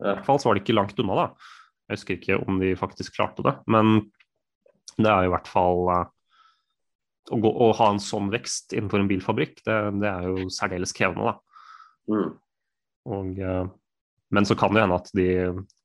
I 0.00 0.04
hvert 0.10 0.24
fall 0.26 0.38
så 0.38 0.46
var 0.48 0.54
det 0.54 0.64
ikke 0.64 0.74
langt 0.74 0.98
unna, 0.98 1.14
da. 1.14 1.26
Jeg 1.88 1.96
husker 1.98 2.16
ikke 2.18 2.48
om 2.48 2.58
de 2.58 2.74
faktisk 2.74 3.14
klarte 3.14 3.44
det. 3.46 3.54
Men 3.68 4.10
det 4.98 5.06
er 5.06 5.24
i 5.24 5.30
hvert 5.30 5.46
fall 5.46 5.88
eh, 5.94 6.04
å, 7.30 7.38
gå, 7.42 7.50
å 7.50 7.72
ha 7.78 7.90
en 7.92 8.02
sånn 8.02 8.30
vekst 8.32 8.74
innenfor 8.76 9.02
en 9.02 9.10
bilfabrikk, 9.10 9.60
det, 9.66 9.78
det 10.02 10.10
er 10.10 10.28
jo 10.30 10.46
særdeles 10.52 10.94
krevende, 10.96 11.32
da. 11.32 11.62
Mm. 12.12 12.30
Og, 13.16 13.40
eh, 13.42 13.64
men 14.36 14.46
så 14.46 14.56
kan 14.58 14.74
det 14.74 14.82
hende 14.82 14.98
at 14.98 15.10
de, 15.14 15.26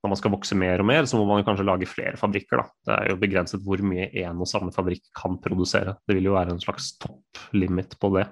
når 0.02 0.14
man 0.14 0.20
skal 0.20 0.34
vokse 0.34 0.58
mer 0.58 0.82
og 0.82 0.88
mer, 0.90 1.08
så 1.10 1.20
må 1.20 1.28
man 1.30 1.42
jo 1.42 1.48
kanskje 1.50 1.66
lage 1.68 1.90
flere 1.90 2.18
fabrikker. 2.18 2.62
da. 2.62 2.78
Det 2.88 2.96
er 2.96 3.12
jo 3.12 3.20
begrenset 3.22 3.66
hvor 3.66 3.84
mye 3.86 4.08
en 4.24 4.42
og 4.42 4.50
samme 4.50 4.74
fabrikk 4.74 5.04
kan 5.18 5.38
produsere. 5.44 5.96
Det 6.08 6.18
vil 6.18 6.32
jo 6.32 6.38
være 6.38 6.56
en 6.56 6.64
slags 6.64 6.96
topplimit 7.02 8.00
på 8.02 8.14
det. 8.18 8.32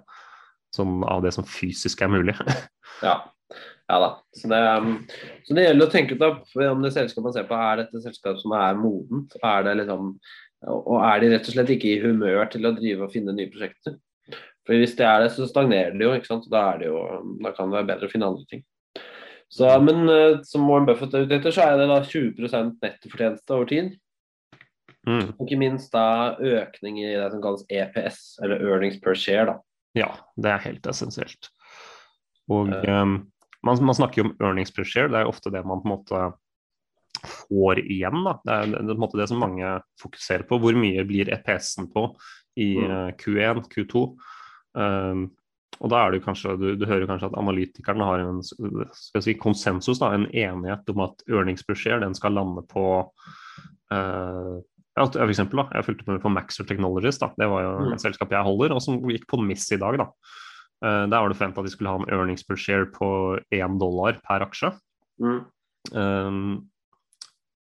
sånn 0.76 1.02
av 1.02 1.24
det 1.26 1.34
som 1.34 1.48
fysisk 1.48 2.06
er 2.06 2.14
mulig. 2.14 2.38
Ja. 3.00 3.14
ja 3.88 3.98
da. 4.02 4.08
Så 4.36 4.50
det, 4.52 4.58
um, 4.60 4.96
så 5.48 5.56
det 5.56 5.64
gjelder 5.64 5.88
å 5.88 5.92
tenke 5.94 6.18
ut 6.18 6.24
om 6.66 6.82
det 6.84 6.90
selskapet 6.92 7.24
man 7.24 7.36
ser 7.38 7.46
på, 7.48 7.56
er 7.56 7.78
dette 7.80 8.02
selskap 8.04 8.42
som 8.42 8.52
er 8.58 8.76
modent. 8.76 9.38
Er 9.40 9.64
det 9.64 9.78
liksom, 9.80 10.10
og 10.68 10.98
er 11.06 11.22
de 11.22 11.32
rett 11.32 11.48
og 11.48 11.56
slett 11.56 11.70
ikke 11.76 11.92
i 11.94 12.02
humør 12.04 12.50
til 12.52 12.68
å 12.68 12.74
drive 12.76 13.06
og 13.06 13.14
finne 13.14 13.36
nye 13.36 13.52
prosjekter? 13.52 13.96
For 14.68 14.78
Hvis 14.78 14.98
det 15.00 15.06
er 15.08 15.24
det, 15.24 15.32
så 15.34 15.48
stagnerer 15.50 15.96
det 15.98 16.06
jo. 16.06 16.12
ikke 16.18 16.30
sant? 16.30 16.50
Da, 16.52 16.66
er 16.74 16.82
det 16.82 16.90
jo, 16.92 17.00
da 17.42 17.54
kan 17.56 17.72
det 17.72 17.80
være 17.80 17.90
bedre 17.94 18.10
å 18.10 18.12
finne 18.12 18.28
andre 18.30 18.46
ting. 18.52 18.66
Så, 19.50 19.70
men 19.82 20.04
uh, 20.06 20.42
som 20.46 20.68
Warren 20.70 20.86
Buffett 20.86 21.16
er 21.18 21.26
ute 21.26 21.40
etter, 21.40 21.56
så 21.56 21.66
er 21.66 21.80
det 21.80 21.88
da 21.90 22.04
20% 22.06 22.76
nettofortjeneste 22.84 23.56
over 23.56 23.70
tid. 23.72 23.96
Mm. 25.08 25.32
Og 25.32 25.42
ikke 25.48 25.58
minst 25.58 25.96
da 25.96 26.36
økning 26.38 27.00
i 27.02 27.08
det 27.16 27.32
som 27.32 27.42
kalles 27.42 27.66
EPS, 27.66 28.20
eller 28.44 28.62
earnings 28.68 29.00
per 29.02 29.18
share. 29.18 29.48
da. 29.50 29.58
Ja, 29.98 30.12
det 30.38 30.54
er 30.54 30.62
helt 30.68 30.86
essensielt. 30.92 31.50
Og 32.52 32.70
uh, 32.70 32.92
um, 33.02 33.18
man, 33.66 33.82
man 33.90 33.98
snakker 33.98 34.22
jo 34.22 34.28
om 34.28 34.36
earnings 34.38 34.76
per 34.76 34.86
share, 34.86 35.10
det 35.10 35.18
er 35.18 35.26
jo 35.26 35.34
ofte 35.34 35.54
det 35.56 35.64
man 35.66 35.82
på 35.82 35.90
en 35.90 35.96
måte 35.96 36.22
får 37.24 37.80
igjen. 37.86 38.24
Da. 38.26 38.34
Det 38.46 38.54
er 38.56 38.66
det, 38.74 38.80
er 38.84 38.94
en 38.96 39.02
måte 39.04 39.20
det 39.20 39.28
som 39.32 39.40
mange 39.42 39.74
fokuserer 40.02 40.46
på. 40.50 40.60
Hvor 40.60 40.78
mye 40.80 41.04
blir 41.08 41.32
EPS-en 41.36 41.88
på 41.94 42.10
i 42.60 42.76
Mm. 42.80 42.92
eh, 42.92 43.12
Q1, 43.20 43.68
Q2? 43.72 44.06
Um, 44.80 45.30
og 45.80 45.90
da 45.94 46.02
er 46.06 46.12
det 46.12 46.24
kanskje, 46.26 46.58
du, 46.60 46.76
du 46.76 46.86
hører 46.86 47.08
kanskje 47.08 47.30
at 47.30 47.38
analytikerne 47.40 48.04
har 48.04 48.20
en 48.20 48.42
skal 48.44 49.22
si, 49.24 49.34
konsensus, 49.40 50.00
da, 50.02 50.10
en 50.14 50.26
enighet 50.28 50.90
om 50.92 51.00
at 51.06 51.22
earnings 51.30 51.64
per 51.64 51.76
share 51.76 52.02
den 52.02 52.14
skal 52.18 52.34
lande 52.36 52.66
på 52.68 52.84
uh, 53.94 54.58
ja, 54.98 55.06
for 55.08 55.30
eksempel, 55.32 55.62
da, 55.62 55.70
Jeg 55.78 55.86
fulgte 55.88 56.10
med 56.12 56.22
på 56.22 56.32
Maxer 56.34 56.68
Technologies, 56.68 57.20
da. 57.22 57.30
det 57.40 57.48
var 57.48 57.64
jo 57.64 57.72
Mm. 57.88 57.94
et 57.94 58.02
selskap 58.04 58.30
jeg 58.32 58.44
holder, 58.44 58.74
og 58.76 58.82
som 58.84 59.00
gikk 59.08 59.26
på 59.28 59.40
miss 59.42 59.72
i 59.72 59.78
dag. 59.80 59.98
da. 59.98 60.10
Uh, 60.84 61.06
der 61.08 61.20
var 61.20 61.30
det 61.30 61.38
forventa 61.38 61.60
at 61.60 61.66
de 61.66 61.72
skulle 61.72 61.90
ha 61.92 61.98
en 62.00 62.10
earnings 62.12 62.44
per 62.44 62.56
share 62.56 62.86
på 62.86 63.40
1 63.52 63.80
dollar 63.80 64.20
per 64.24 64.44
aksje. 64.46 64.74
Mm. 65.22 65.46
Um, 65.94 66.70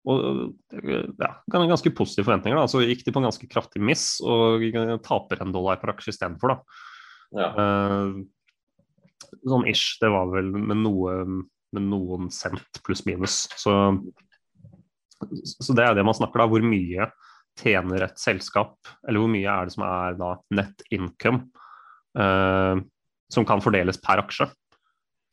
og 0.06 0.54
ja, 0.70 1.30
gan- 1.50 1.66
ganske 1.66 1.90
positive 1.90 2.28
forventninger. 2.28 2.58
da, 2.60 2.66
Så 2.70 2.82
gikk 2.84 3.04
de 3.04 3.12
på 3.14 3.20
en 3.22 3.26
ganske 3.26 3.48
kraftig 3.50 3.82
miss 3.82 4.20
og 4.22 4.62
taper 5.02 5.42
en 5.42 5.54
dollar 5.54 5.80
per 5.80 5.94
aksje 5.94 6.14
istedenfor. 6.14 6.60
Ja. 7.34 7.48
Uh, 7.58 8.22
sånn 9.42 9.66
ish. 9.66 9.98
Det 10.00 10.10
var 10.12 10.30
vel 10.30 10.52
med, 10.54 10.78
noe, 10.84 11.16
med 11.74 11.88
noen 11.90 12.30
cent 12.30 12.80
pluss 12.86 13.02
minus. 13.08 13.46
Så, 13.58 13.74
så 15.42 15.76
det 15.76 15.88
er 15.88 15.98
det 15.98 16.06
man 16.06 16.16
snakker 16.16 16.44
da. 16.44 16.50
Hvor 16.54 16.62
mye 16.62 17.10
tjener 17.58 18.06
et 18.06 18.20
selskap, 18.20 18.76
eller 19.08 19.22
hvor 19.22 19.32
mye 19.32 19.48
er 19.48 19.66
det 19.66 19.74
som 19.74 19.86
er 19.88 20.20
da 20.20 20.34
net 20.54 20.86
income, 20.94 21.48
uh, 22.20 22.78
som 23.32 23.48
kan 23.48 23.64
fordeles 23.64 23.98
per 23.98 24.22
aksje. 24.22 24.46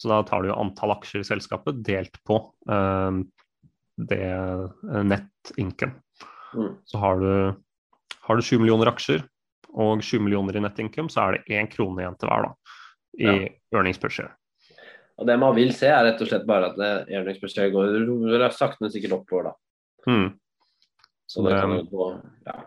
Så 0.01 0.09
da 0.09 0.23
tar 0.25 0.41
du 0.41 0.49
jo 0.49 0.57
antall 0.57 0.95
aksjer 0.95 1.21
i 1.21 1.27
selskapet 1.27 1.77
delt 1.85 2.17
på 2.27 2.39
eh, 2.67 3.19
det 3.97 4.23
eh, 4.23 5.03
net 5.03 5.53
income. 5.57 5.99
Mm. 6.53 6.75
Så 6.85 6.97
har 7.01 7.19
du, 7.19 7.31
har 8.27 8.35
du 8.35 8.41
7 8.41 8.59
millioner 8.59 8.91
aksjer 8.93 9.23
og 9.73 10.03
7 10.05 10.19
millioner 10.21 10.57
i 10.57 10.61
nett-income, 10.61 11.09
så 11.09 11.25
er 11.25 11.37
det 11.37 11.57
én 11.57 11.69
krone 11.71 12.03
igjen 12.03 12.17
til 12.21 12.29
hver 12.29 12.45
da, 12.45 12.51
i 13.17 13.31
earnings 13.73 14.01
per 14.01 14.13
share. 14.13 14.35
Og 15.17 15.27
Det 15.29 15.37
man 15.39 15.55
vil 15.55 15.73
se, 15.73 15.89
er 15.89 16.05
rett 16.05 16.21
og 16.21 16.29
slett 16.29 16.45
bare 16.49 16.71
at 16.71 16.77
det- 16.77 17.13
earnings 17.13 17.39
per 17.41 17.49
share 17.49 17.71
går 17.71 18.49
sakte, 18.51 18.81
men 18.81 18.91
sikkert 18.91 19.17
oppover. 19.19 19.43
da. 19.43 19.53
Mm. 20.07 20.39
Så 21.27 21.41
det 21.41 21.59
kan 21.59 21.71
jo 21.71 21.83
gå 21.89 22.21
ja. 22.45 22.63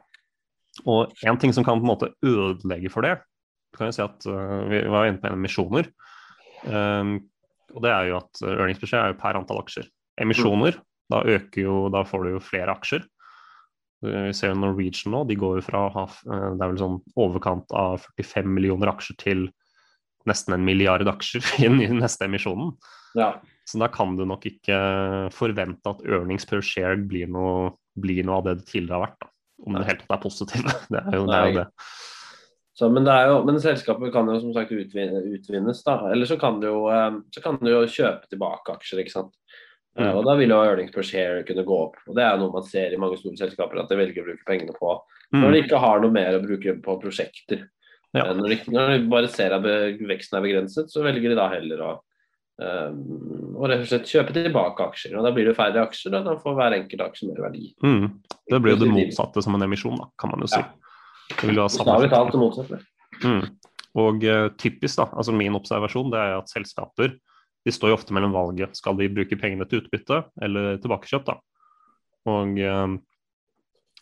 Og 0.87 1.13
en 1.25 1.39
ting 1.39 1.53
som 1.53 1.65
kan 1.65 1.81
på 1.81 1.87
en 1.87 1.93
måte 1.95 2.13
ødelegge 2.23 2.91
for 2.91 3.03
det, 3.03 3.21
kan 3.77 3.87
jo 3.87 3.93
si 3.93 4.03
at 4.03 4.27
uh, 4.27 4.69
vi 4.69 4.81
var 4.89 5.07
inne 5.07 5.21
på 5.21 5.33
emisjoner. 5.33 5.89
Um, 6.65 7.29
og 7.75 7.83
det 7.83 7.91
er 7.93 8.09
jo 8.09 8.17
at 8.17 8.43
earnings 8.43 8.81
per 8.81 8.87
share 8.87 9.05
er 9.05 9.15
jo 9.15 9.21
per 9.21 9.37
antall 9.37 9.61
aksjer. 9.63 9.89
Emisjoner, 10.21 10.79
da 11.13 11.23
øker 11.37 11.63
jo, 11.63 11.77
da 11.93 12.03
får 12.07 12.25
du 12.25 12.33
jo 12.35 12.43
flere 12.43 12.75
aksjer. 12.75 13.05
Vi 14.07 14.33
ser 14.37 14.53
jo 14.53 14.61
Norwegian 14.61 15.15
nå, 15.15 15.23
de 15.29 15.39
går 15.41 15.61
jo 15.61 15.65
fra 15.65 15.87
uh, 15.89 16.17
det 16.27 16.61
er 16.61 16.69
vel 16.69 16.81
sånn 16.81 16.99
overkant 17.19 17.73
av 17.75 18.05
45 18.19 18.51
millioner 18.59 18.93
aksjer 18.93 19.17
til 19.23 19.47
nesten 20.29 20.57
en 20.57 20.67
milliard 20.67 21.07
aksjer 21.09 21.45
i 21.65 21.71
den 21.71 22.03
neste 22.03 22.29
emisjonen. 22.29 22.75
ja. 23.19 23.35
Så 23.67 23.81
da 23.83 23.89
kan 23.91 24.13
du 24.15 24.23
nok 24.23 24.45
ikke 24.47 24.77
forvente 25.35 25.91
at 25.91 26.05
earnings 26.07 26.45
per 26.47 26.61
share 26.63 27.01
blir 27.03 27.27
noe, 27.27 27.73
blir 27.99 28.23
noe 28.23 28.37
av 28.39 28.45
det 28.47 28.53
det 28.61 28.69
tidligere 28.69 28.95
har 28.95 29.03
vært. 29.09 29.25
Da. 29.25 29.31
Om 29.67 29.79
det 29.79 29.89
helt 29.89 30.05
tatt 30.05 30.15
er 30.15 30.21
positivt. 30.23 30.69
Det 30.93 31.01
er 31.01 31.17
jo 31.17 31.25
det. 31.27 31.35
Er 31.35 31.49
jo 31.49 31.57
det. 31.57 31.65
Så, 32.77 32.91
men, 32.93 33.07
det 33.09 33.17
jo, 33.27 33.41
men 33.49 33.59
selskapet 33.59 34.13
kan 34.15 34.29
jo 34.31 34.37
som 34.39 34.53
sagt 34.55 34.71
utvinnes. 34.77 35.83
da, 35.83 35.97
Eller 36.13 36.29
så 36.31 36.37
kan 36.39 36.61
du 36.61 36.69
jo, 36.69 36.85
eh, 36.93 37.19
så 37.33 37.43
kan 37.43 37.59
du 37.59 37.71
jo 37.73 37.81
kjøpe 37.89 38.31
tilbake 38.31 38.77
aksjer. 38.77 39.01
ikke 39.03 39.15
sant? 39.17 39.35
Eh, 39.97 40.05
Mm. 40.05 40.17
Og 40.19 40.25
Da 40.27 40.35
vil 40.37 40.49
jo 40.51 40.57
earnings 40.61 40.91
per 40.93 41.03
share 41.03 41.43
kunne 41.43 41.65
gå 41.65 41.77
opp. 41.87 41.97
og 42.07 42.15
Det 42.15 42.23
er 42.25 42.37
noe 42.37 42.53
man 42.53 42.63
ser 42.63 42.93
i 42.93 42.97
mange 43.01 43.17
store 43.17 43.37
selskaper, 43.37 43.81
at 43.81 43.89
de 43.89 43.97
velger 43.97 44.23
å 44.23 44.27
bruke 44.27 44.45
pengene 44.47 44.75
på 44.77 45.01
når 45.33 45.53
de 45.53 45.61
Mm. 45.63 45.65
ikke 45.65 45.79
har 45.81 46.01
noe 46.01 46.11
mer 46.11 46.39
å 46.39 46.43
bruke 46.45 46.83
på 46.83 47.01
prosjekter. 47.03 47.69
Ja. 48.15 48.27
Eh, 48.27 48.35
Når, 48.35 48.49
de, 48.49 48.57
når 48.71 48.99
de 48.99 49.09
bare 49.09 49.29
ser 49.29 49.53
at 49.53 49.63
veksten 49.63 50.37
er 50.39 50.43
begrenset, 50.43 50.91
så 50.93 51.03
velger 51.03 51.31
de 51.31 51.35
da 51.35 51.49
heller 51.49 51.79
å 51.81 52.01
um, 52.59 53.55
og 53.57 53.69
rett 53.69 53.81
og 53.81 53.87
slett 53.87 54.09
kjøpe 54.09 54.33
tilbake 54.33 54.81
aksjer. 54.81 55.17
og 55.19 55.25
Da 55.25 55.31
blir 55.31 55.45
det 55.45 55.57
færre 55.57 55.77
aksjer, 55.87 56.15
og 56.17 56.25
da 56.25 56.37
får 56.37 56.55
hver 56.57 56.73
enkelt 56.73 57.03
aksje 57.05 57.29
mer 57.29 57.51
verdi. 57.51 57.75
Mm. 57.85 58.07
Det 58.49 58.63
blir 58.63 58.77
jo 58.77 58.85
det 58.85 58.89
motsatte 58.95 59.43
som 59.43 59.55
en 59.55 59.61
emisjon, 59.63 59.97
da, 59.99 60.07
kan 60.19 60.31
man 60.31 60.41
jo 60.41 60.47
si. 60.47 60.57
Ja. 60.61 60.69
Det 61.37 61.43
vil 61.51 61.57
jo 61.57 61.63
ha 61.63 61.69
samme. 61.69 62.81
Mm. 63.23 63.51
Og 63.97 64.25
uh, 64.25 64.49
typisk, 64.57 64.97
da, 64.97 65.05
altså 65.13 65.35
min 65.37 65.53
observasjon, 65.53 66.11
det 66.11 66.19
er 66.19 66.39
at 66.39 66.49
selskaper 66.49 67.19
de 67.67 67.75
står 67.75 67.91
jo 67.91 67.99
ofte 67.99 68.15
mellom 68.15 68.35
valget. 68.35 68.79
Skal 68.79 68.99
de 68.99 69.11
bruke 69.11 69.39
pengene 69.41 69.67
til 69.67 69.83
utbytte 69.83 70.23
eller 70.43 70.79
tilbakekjøp? 70.83 71.27
da? 71.27 71.37
Og, 72.31 72.59
eh, 72.63 72.97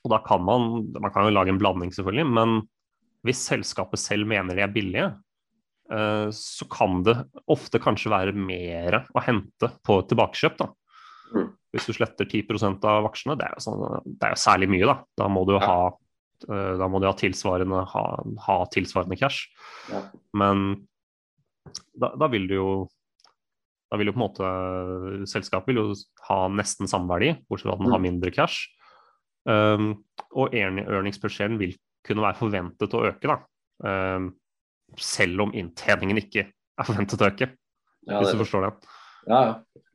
og 0.04 0.12
da 0.12 0.20
kan 0.24 0.44
man 0.44 0.92
Man 0.92 1.12
kan 1.12 1.24
jo 1.24 1.32
lage 1.32 1.52
en 1.52 1.60
blanding, 1.60 1.92
selvfølgelig, 1.92 2.28
men 2.28 2.62
hvis 3.24 3.40
selskapet 3.48 4.00
selv 4.00 4.28
mener 4.28 4.52
de 4.56 4.60
er 4.60 4.72
billige, 4.72 5.06
eh, 5.90 6.28
så 6.28 6.68
kan 6.68 7.02
det 7.06 7.16
ofte 7.48 7.80
kanskje 7.80 8.12
være 8.12 8.36
mer 8.36 9.06
å 9.16 9.22
hente 9.24 9.70
på 9.80 10.02
tilbakekjøp. 10.10 10.58
da. 10.60 10.68
Mm. 11.32 11.48
Hvis 11.72 11.88
du 11.88 11.94
sletter 11.96 12.28
10 12.28 12.84
av 12.84 13.08
aksjene, 13.08 13.38
det 13.40 13.48
er 13.48 13.56
jo, 13.56 13.64
sånn, 13.64 14.02
det 14.04 14.28
er 14.28 14.36
jo 14.36 14.42
særlig 14.44 14.68
mye, 14.68 14.86
da. 14.92 14.98
Da 15.16 15.28
må 15.32 15.46
du 15.48 15.54
jo 15.56 15.62
ha 15.64 15.78
eh, 15.88 16.74
da 16.76 16.88
må 16.88 17.00
du 17.00 17.08
ha 17.08 17.16
tilsvarende, 17.16 17.80
ha, 17.94 18.04
ha 18.46 18.58
tilsvarende 18.68 19.16
cash. 19.16 19.48
Ja. 19.88 20.04
Men 20.36 20.84
da, 21.96 22.12
da 22.12 22.28
vil 22.28 22.44
du 22.50 22.54
jo 22.58 22.68
da 23.94 24.00
vil 24.00 24.10
jo 24.10 24.14
på 24.16 24.18
en 24.18 24.26
måte 24.26 24.48
Selskapet 25.30 25.70
vil 25.70 25.78
jo 25.84 25.94
ha 26.28 26.40
nesten 26.50 26.90
samme 26.90 27.06
verdi, 27.14 27.30
bortsett 27.46 27.70
fra 27.70 27.76
at 27.78 27.82
den 27.84 27.92
har 27.94 28.00
Mm. 28.02 28.08
mindre 28.10 28.32
cash. 28.34 28.66
Um, 29.46 30.04
og 30.34 30.54
earn- 30.56 30.82
earnings 30.88 31.18
per 31.20 31.28
share 31.30 31.54
vil 31.60 31.76
kunne 32.04 32.24
være 32.24 32.38
forventet 32.40 32.94
å 32.96 33.04
øke, 33.06 33.28
da. 33.28 33.38
Um, 33.84 34.32
selv 34.98 35.40
om 35.46 35.52
inntjeningen 35.52 36.18
ikke 36.20 36.46
er 36.50 36.84
forventet 36.88 37.20
å 37.22 37.28
øke, 37.30 37.50
Ja, 38.08 38.20
hvis 38.20 38.32
du 38.34 38.38
forstår 38.42 38.66
det. 38.66 38.88
ja, 39.28 39.40
ja. 39.44 39.54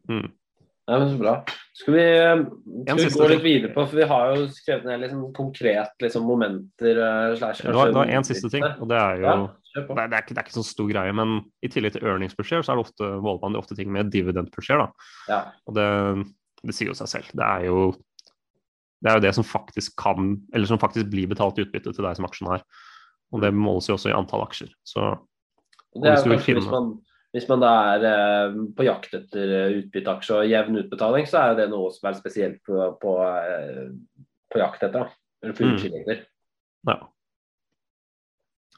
Mm. 0.10 0.32
Ja, 0.90 0.98
men 0.98 1.10
så 1.12 1.18
bra. 1.22 1.34
Skal 1.78 1.94
vi, 1.94 2.02
eh, 2.02 2.40
skal 2.88 2.98
vi 2.98 3.10
gå 3.14 3.28
litt 3.30 3.44
videre 3.44 3.74
på, 3.76 3.84
for 3.88 3.96
vi 3.96 4.08
har 4.10 4.32
jo 4.36 4.48
skrevet 4.50 4.86
ned 4.90 5.02
liksom 5.04 5.34
konkret 5.38 5.92
liksom, 6.02 6.24
momenter 6.26 6.98
Uh, 6.98 7.36
slash 7.38 7.62
Det 7.62 7.74
var, 7.76 7.92
én 8.08 8.18
en 8.18 8.24
siste 8.24 8.50
ting, 8.50 8.64
og 8.64 8.88
det 8.90 8.98
er 8.98 9.18
jo 9.22 9.26
Ja. 9.26 9.48
Det, 9.88 10.04
er, 10.04 10.12
det, 10.12 10.18
er 10.18 10.26
ikke, 10.26 10.36
det 10.36 10.42
er 10.42 10.48
ikke 10.48 10.58
så 10.58 10.65
stor 10.68 10.92
greie, 10.92 11.15
men 11.15 11.39
i 11.65 11.72
tillegg 11.72 11.96
til 11.96 12.06
earnings 12.08 12.36
per 12.38 12.48
share, 12.48 12.65
så 12.65 12.74
er 12.74 12.80
det 12.80 12.86
ofte, 12.88 13.10
måler 13.24 13.42
det 13.48 13.58
er 13.58 13.63
ofte 13.63 13.78
ting 13.80 13.89
med 13.94 14.12
dividend 14.13 14.52
per 14.54 14.65
share. 14.65 14.86
da. 14.86 15.10
Ja. 15.32 15.39
Og 15.70 15.78
det, 15.78 15.89
det 16.63 16.76
sier 16.78 16.92
jo 16.92 16.98
seg 16.98 17.12
selv. 17.12 17.34
Det 17.38 17.46
er 17.46 17.68
jo 17.70 17.89
det 19.00 19.12
er 19.12 19.20
jo 19.20 19.24
det 19.24 19.34
som 19.38 19.48
faktisk 19.48 19.96
kan, 20.00 20.34
eller 20.54 20.68
som 20.68 20.80
faktisk 20.80 21.08
blir 21.12 21.30
betalt 21.32 21.60
i 21.60 21.63
utbytte 21.63 21.94
til 21.96 22.04
deg 22.06 22.18
som 22.18 22.28
aksjonær. 22.28 22.65
Og 23.32 23.44
det 23.44 23.54
måles 23.56 23.88
jo 23.88 23.96
også 23.96 24.12
i 24.12 24.15
antall 24.15 24.44
aksjer. 24.44 24.72
Så 24.84 25.13
Det 25.96 26.12
hvis 26.12 26.26
du 26.26 26.30
vil 26.30 26.42
kanskje 26.42 26.58
hvis 26.58 26.72
man, 26.74 26.89
hvis 27.36 27.48
man 27.50 27.63
da 27.63 27.70
er 27.94 28.08
eh, 28.10 28.58
på 28.76 28.88
jakt 28.88 29.13
etter 29.15 29.54
eh, 29.60 29.78
utbytteaksjer 29.84 30.42
og 30.42 30.50
jevn 30.52 30.82
utbetaling, 30.82 31.30
så 31.30 31.39
er 31.39 31.54
jo 31.54 31.60
det 31.62 31.70
noe 31.72 31.94
som 31.96 32.10
er 32.10 32.18
spesielt 32.20 32.60
på, 32.68 32.82
på, 33.00 33.13
eh, 33.24 33.88
på 34.52 34.62
jakt 34.63 34.84
etter. 34.89 35.15
Eller 35.44 35.56
på 35.56 35.70
Mm. 35.70 36.26
ja. 36.89 36.98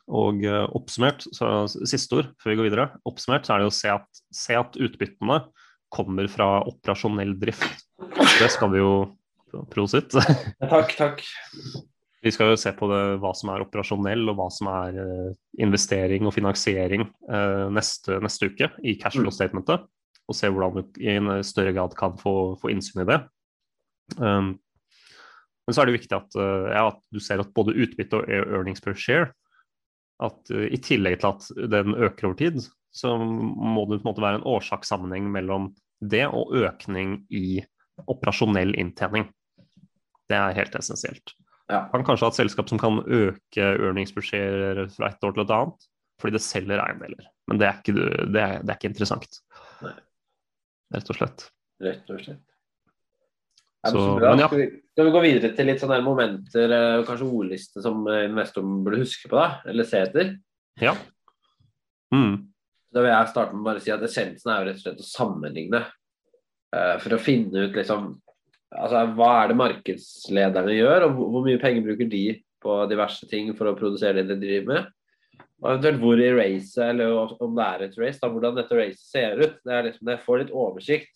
Og 0.09 0.43
eh, 0.47 0.65
oppsummert, 0.75 1.27
så 1.35 1.65
siste 1.69 2.17
ord 2.17 2.31
før 2.41 2.53
vi 2.53 2.59
går 2.59 2.69
videre, 2.69 2.87
oppsummert 3.07 3.47
så 3.47 3.55
er 3.55 3.63
det 3.63 3.69
å 3.69 3.75
se 3.75 3.91
at, 3.93 4.21
se 4.33 4.57
at 4.57 4.77
utbyttene 4.79 5.43
kommer 5.91 6.27
fra 6.31 6.61
operasjonell 6.67 7.35
drift. 7.39 7.85
Det 8.39 8.49
skal 8.51 8.71
vi 8.73 8.81
jo 8.81 8.93
Prosit. 9.71 10.13
Takk, 10.63 10.93
takk. 10.95 11.23
Vi 12.21 12.31
skal 12.31 12.53
jo 12.53 12.59
se 12.59 12.71
på 12.77 12.87
det, 12.87 12.99
hva 13.19 13.33
som 13.35 13.49
er 13.51 13.63
operasjonell 13.65 14.29
og 14.31 14.37
hva 14.37 14.45
som 14.53 14.69
er 14.71 14.99
eh, 15.01 15.31
investering 15.65 16.27
og 16.29 16.35
finansiering 16.35 17.03
eh, 17.03 17.65
neste, 17.73 18.19
neste 18.23 18.51
uke 18.51 18.69
i 18.85 18.93
cashflow-statementet. 19.01 19.83
Og 20.29 20.37
se 20.37 20.47
hvordan 20.47 20.77
du 20.77 21.01
i 21.03 21.09
en 21.17 21.33
større 21.43 21.73
grad 21.75 21.97
kan 21.99 22.15
få, 22.21 22.53
få 22.61 22.71
innsyn 22.71 23.03
i 23.03 23.07
det. 23.09 23.17
Um, 24.21 24.53
men 25.67 25.75
så 25.75 25.83
er 25.83 25.89
det 25.89 25.97
viktig 25.97 26.15
at, 26.15 26.37
ja, 26.37 26.85
at 26.87 27.01
du 27.11 27.19
ser 27.23 27.41
at 27.43 27.51
både 27.55 27.75
utbytte 27.75 28.21
og 28.21 28.31
earnings 28.31 28.83
per 28.83 28.95
share 28.95 29.33
at 30.21 30.53
uh, 30.53 30.65
i 30.67 30.79
tillegg 30.83 31.19
til 31.21 31.31
at 31.31 31.49
den 31.73 31.95
øker 31.95 32.29
over 32.29 32.39
tid, 32.39 32.61
så 32.91 33.15
må 33.17 33.85
det 33.87 34.01
på 34.01 34.05
en 34.05 34.09
måte 34.09 34.23
være 34.23 34.41
en 34.41 34.49
årsakssammenheng 34.51 35.29
mellom 35.31 35.71
det 36.01 36.25
og 36.27 36.55
økning 36.57 37.21
i 37.29 37.61
operasjonell 38.09 38.73
inntjening. 38.79 39.29
Det 40.31 40.37
er 40.37 40.57
helt 40.57 40.75
essensielt. 40.79 41.35
Ja. 41.71 41.85
Kan 41.91 42.03
kanskje 42.07 42.27
ha 42.27 42.33
et 42.33 42.39
selskap 42.39 42.71
som 42.71 42.79
kan 42.81 42.99
øke 43.05 43.63
earningsbudsjetter 43.63 44.87
fra 44.95 45.11
et 45.11 45.23
år 45.23 45.35
til 45.35 45.45
et 45.45 45.53
annet, 45.55 45.89
fordi 46.19 46.35
det 46.35 46.43
selger 46.43 46.83
eiendeler. 46.83 47.27
Men 47.47 47.61
det 47.61 47.67
er 47.67 47.79
ikke, 47.79 47.95
det 47.95 48.41
er, 48.41 48.55
det 48.63 48.73
er 48.73 48.79
ikke 48.79 48.91
interessant. 48.91 49.41
Nei. 49.85 49.95
Rett 50.91 51.11
og 51.13 51.17
slett. 51.17 51.45
Rett 51.81 52.11
og 52.11 52.23
slett. 52.25 52.47
Så, 53.87 54.01
men 54.19 54.43
ja. 54.43 54.47
Skal, 55.01 55.07
vi, 55.09 55.13
går 55.15 55.23
gå 55.23 55.25
videre 55.25 55.49
til 55.57 55.65
litt 55.65 55.81
sånne 55.81 55.95
momenter 56.05 56.71
eh, 56.75 56.99
kanskje 57.07 57.25
ordliste 57.25 57.81
som 57.81 58.03
eh, 58.05 58.27
investoren 58.27 58.83
burde 58.85 58.99
huske 59.01 59.31
på, 59.31 59.33
da? 59.33 59.63
Eller 59.71 59.87
se 59.89 59.97
etter? 59.97 60.27
Ja. 60.77 60.91
Mm. 62.13 62.35
Da 62.93 63.01
vil 63.01 63.09
jeg 63.09 63.31
starte 63.31 63.57
med 63.57 63.65
bare 63.65 63.81
å 63.81 63.81
si 63.81 63.93
at 63.95 64.03
essensen 64.05 64.51
er 64.53 64.59
jo 64.59 64.67
rett 64.67 64.77
og 64.77 64.83
slett 64.83 65.01
å 65.01 65.07
sammenligne. 65.07 65.81
eh, 66.77 66.93
for 67.01 67.17
å 67.17 67.19
finne 67.23 67.63
ut 67.65 67.79
liksom 67.79 68.11
altså, 68.77 69.01
Hva 69.17 69.31
er 69.39 69.49
det 69.49 69.57
markedslederne 69.63 70.77
gjør, 70.77 71.07
og 71.07 71.17
hvor, 71.17 71.47
mye 71.49 71.63
penger 71.65 71.87
bruker 71.87 72.13
de 72.13 72.25
på 72.61 72.77
diverse 72.93 73.31
ting 73.31 73.49
for 73.57 73.71
å 73.71 73.77
produsere 73.79 74.21
det 74.21 74.35
de 74.35 74.39
driver 74.43 74.69
med? 74.69 74.93
Og 75.63 75.71
eventuelt 75.71 76.05
hvor 76.05 76.21
i 76.21 76.29
racet, 76.37 76.83
eller 76.91 77.41
om 77.41 77.57
det 77.57 77.71
er 77.71 77.87
et 77.87 77.97
race, 78.05 78.21
da, 78.21 78.29
hvordan 78.29 78.61
dette 78.61 78.77
racet 78.77 79.01
ser 79.01 79.41
ut. 79.41 79.57
Det 79.65 79.73
er 79.79 79.89
liksom, 79.89 80.05
det 80.13 80.21
får 80.27 80.43
litt 80.43 80.53
oversikt. 80.53 81.15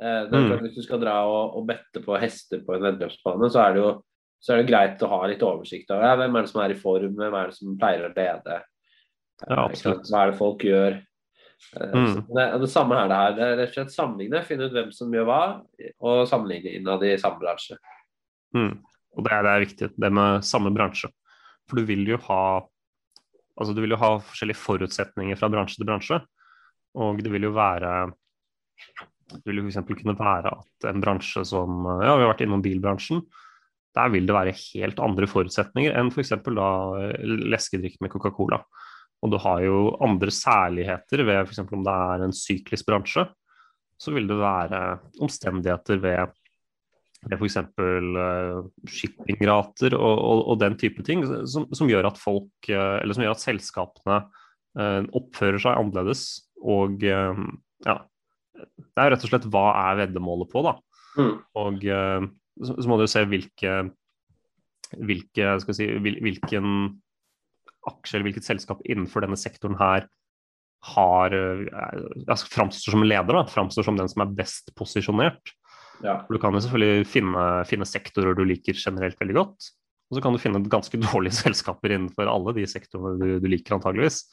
Eh, 0.00 0.22
det 0.28 0.34
er 0.34 0.42
Mm. 0.42 0.48
klart 0.50 0.62
Hvis 0.66 0.74
du 0.76 0.82
skal 0.82 1.00
dra 1.00 1.16
og, 1.26 1.56
og 1.56 1.66
bette 1.66 2.02
på 2.04 2.18
hester 2.20 2.60
på 2.66 2.74
en 2.76 2.82
vennskapsbane, 2.82 3.50
så 3.50 3.62
er 3.66 3.74
det 3.74 3.82
jo 3.82 4.02
så 4.46 4.52
er 4.52 4.62
det 4.62 4.68
greit 4.68 5.00
å 5.02 5.08
ha 5.08 5.26
litt 5.26 5.40
oversikt 5.42 5.90
over 5.90 6.02
ja, 6.04 6.16
hvem 6.20 6.36
er 6.36 6.42
det 6.44 6.50
som 6.50 6.60
er 6.62 6.70
i 6.74 6.78
form, 6.78 7.14
hvem 7.16 7.34
er 7.34 7.46
det 7.48 7.56
som 7.56 7.76
pleier 7.80 8.04
å 8.04 8.14
lede. 8.14 8.56
Eh, 8.56 9.48
Ja, 9.48 9.64
absolutt. 9.64 10.04
Hva 10.10 10.22
er 10.26 10.30
det 10.30 10.38
folk 10.38 10.58
gjør? 10.62 10.98
Eh, 11.80 11.92
Mm. 11.96 12.26
Det, 12.36 12.44
det 12.60 12.68
samme 12.70 12.94
er 13.00 13.08
det 13.08 13.16
her. 13.16 13.32
Det 13.32 13.42
er 13.46 13.56
rett 13.56 13.68
og 13.72 13.74
slett 13.74 13.94
sammenligne, 13.96 14.44
finne 14.44 14.68
ut 14.68 14.72
hvem 14.76 14.92
som 14.92 15.10
gjør 15.12 15.24
hva, 15.24 15.40
og 16.00 16.26
sammenligne 16.28 16.74
innad 16.76 17.02
i 17.02 17.16
samme 17.16 17.40
bransje. 17.40 17.78
Mm. 18.54 18.78
Og 19.16 19.24
det 19.24 19.32
er, 19.32 19.42
det 19.42 19.50
er 19.54 19.64
viktig, 19.64 19.88
det 19.96 20.12
med 20.12 20.44
samme 20.44 20.70
bransje. 20.76 21.08
For 21.66 21.76
du 21.80 21.84
vil 21.88 22.04
jo 22.06 22.18
ha 22.28 22.60
altså 23.58 23.74
du 23.74 23.80
vil 23.80 23.90
jo 23.96 23.96
ha 23.96 24.18
forskjellige 24.20 24.60
forutsetninger 24.60 25.36
fra 25.40 25.48
bransje 25.48 25.80
til 25.80 25.88
bransje. 25.88 26.20
Og 26.94 27.22
det 27.24 27.32
vil 27.32 27.48
jo 27.48 27.54
være 27.56 28.12
Det 29.32 29.42
vil 29.48 29.64
f.eks. 29.64 29.80
kunne 29.88 30.14
være 30.18 30.52
at 30.54 30.86
en 30.90 31.02
bransje 31.02 31.42
som 31.48 31.86
Ja, 31.86 32.14
vi 32.14 32.24
har 32.24 32.30
vært 32.30 32.44
innom 32.46 32.62
bilbransjen. 32.64 33.24
Der 33.96 34.12
vil 34.12 34.28
det 34.28 34.36
være 34.36 34.54
helt 34.54 35.00
andre 35.02 35.28
forutsetninger 35.30 35.96
enn 35.96 36.12
f.eks. 36.12 36.34
da 36.46 36.68
leskedrikk 37.24 37.98
med 38.04 38.12
Coca-Cola. 38.12 38.60
Og 39.24 39.32
du 39.32 39.38
har 39.40 39.62
jo 39.64 39.80
andre 40.04 40.30
særligheter 40.34 41.24
ved 41.26 41.42
f.eks. 41.46 41.64
om 41.64 41.84
det 41.86 41.98
er 42.06 42.26
en 42.26 42.36
syklisk 42.36 42.88
bransje. 42.88 43.26
Så 43.96 44.12
vil 44.12 44.28
det 44.28 44.36
være 44.38 44.82
omstendigheter 45.24 46.02
ved 46.02 46.34
ved 47.26 47.40
f.eks. 47.40 47.56
Uh, 47.80 48.66
shippingrater 48.92 49.96
og, 49.96 50.18
og, 50.20 50.42
og, 50.52 50.58
den 50.60 50.76
type 50.78 51.02
ting, 51.02 51.24
som, 51.48 51.64
som, 51.74 51.88
gjør 51.90 52.10
at 52.10 52.20
folk, 52.20 52.68
uh, 52.68 52.98
eller 53.00 53.16
som 53.16 53.24
gjør 53.24 53.34
at 53.34 53.42
selskapene 53.42 54.24
oppfører 55.16 55.56
seg 55.56 55.78
annerledes. 55.80 56.22
Og 56.60 57.00
ja, 57.00 57.94
det 58.56 59.04
er 59.04 59.12
rett 59.12 59.24
og 59.24 59.30
slett 59.30 59.48
hva 59.52 59.68
er 59.90 60.02
veddemålet 60.02 60.50
på, 60.52 60.64
da. 60.66 60.76
Mm. 61.16 61.32
Og 61.60 61.86
så, 61.86 62.72
så, 62.72 62.86
må 62.88 62.98
du 62.98 63.06
jo 63.06 63.12
se 63.12 63.24
hvilke, 63.28 63.74
hvilke 64.96 65.56
skal 65.62 65.76
si, 65.76 65.88
hvil, 66.04 66.20
hvilken 66.24 66.70
aksje 67.86 68.16
eller 68.16 68.30
hvilket 68.30 68.48
selskap 68.48 68.80
innenfor 68.84 69.24
denne 69.24 69.38
sektoren 69.40 69.78
her 69.80 70.08
har 70.86 71.34
altså, 71.34 72.48
framstår 72.52 72.94
som 72.94 73.04
leder, 73.06 73.32
da, 73.32 73.44
framstår 73.50 73.86
som 73.86 73.98
den 73.98 74.10
som 74.10 74.24
er 74.24 74.34
best 74.38 74.72
posisjonert. 74.78 75.54
Ja. 76.04 76.20
Du 76.28 76.36
kan 76.40 76.54
jo 76.54 76.60
selvfølgelig 76.62 77.08
finne, 77.08 77.46
finne, 77.68 77.88
sektorer 77.88 78.36
du 78.36 78.44
liker 78.46 78.76
generelt 78.76 79.18
veldig 79.20 79.36
godt. 79.38 79.70
Og 80.06 80.18
så 80.18 80.22
kan 80.22 80.36
du 80.36 80.40
finne 80.42 80.62
ganske 80.70 81.00
dårlige 81.08 81.38
selskaper 81.40 81.96
innenfor 81.96 82.30
alle 82.30 82.54
de 82.58 82.66
sektorene 82.70 83.16
du, 83.20 83.28
du 83.42 83.48
liker, 83.50 83.78
antageligvis. 83.78 84.24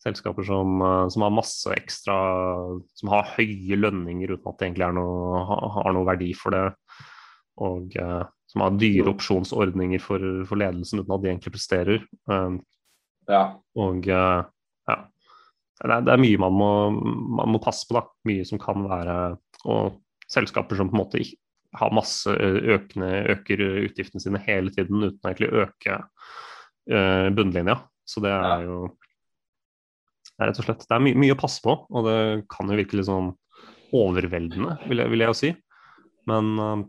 Selskaper 0.00 0.46
som, 0.48 0.80
som, 1.12 1.22
har 1.26 1.32
masse 1.34 1.74
ekstra 1.76 2.14
Som 2.96 3.10
har 3.12 3.34
høye 3.34 3.76
lønninger 3.76 4.32
uten 4.32 4.48
at 4.48 4.56
det 4.60 4.70
egentlig 4.70 4.88
noe, 4.96 5.42
har 5.76 5.92
noe 5.92 6.08
verdi 6.08 6.30
for 6.36 6.56
det. 6.56 6.62
Og 7.60 7.96
uh, 8.00 8.24
som 8.50 8.64
har 8.64 8.78
dyre 8.80 9.12
opsjonsordninger 9.12 10.02
for, 10.02 10.24
for, 10.48 10.58
ledelsen 10.58 11.02
uten 11.02 11.14
at 11.14 11.22
de 11.22 11.30
egentlig 11.30 11.54
presterer. 11.54 12.06
Um, 12.30 12.58
ja. 13.30 13.42
Og 13.78 14.08
uh, 14.08 14.40
ja. 14.90 14.96
Det 15.80 15.86
er, 15.86 16.02
det 16.06 16.14
er, 16.14 16.22
mye 16.24 16.40
man 16.40 16.56
må, 16.56 16.72
man 17.40 17.54
må 17.54 17.60
passe 17.62 17.86
på, 17.88 17.96
da. 17.98 18.04
Mye 18.28 18.46
som 18.48 18.60
kan 18.62 18.84
være 18.88 19.20
og 19.68 20.00
selskaper 20.30 20.78
som 20.78 20.90
på 20.90 20.96
en 20.96 21.02
måte 21.02 21.22
har 21.78 21.94
masse 21.94 22.32
økende, 22.34 23.10
øker 23.36 23.62
utgiftene 23.84 24.22
sine 24.22 24.40
hele 24.42 24.72
tiden 24.74 25.04
uten 25.06 25.30
å 25.30 25.52
øke 25.66 26.00
uh, 26.00 27.28
bunnlinja. 27.36 27.78
Så 28.08 28.22
det 28.24 28.32
er 28.34 28.64
jo 28.66 28.88
det 30.40 30.46
er 30.46 30.52
rett 30.54 30.62
og 30.62 30.64
slett 30.64 30.86
det 30.88 30.96
er 30.96 31.02
my 31.04 31.10
mye 31.20 31.34
å 31.36 31.40
passe 31.40 31.60
på, 31.60 31.74
og 31.84 32.06
det 32.06 32.20
kan 32.48 32.70
jo 32.72 32.78
virke 32.78 32.96
litt 32.96 33.10
sånn 33.10 33.34
overveldende, 33.92 34.78
vil 34.88 35.02
jeg, 35.02 35.12
vil 35.12 35.24
jeg 35.24 35.32
jo 35.32 35.36
si. 35.36 35.50
Men 36.30 36.48
uh, 36.56 36.86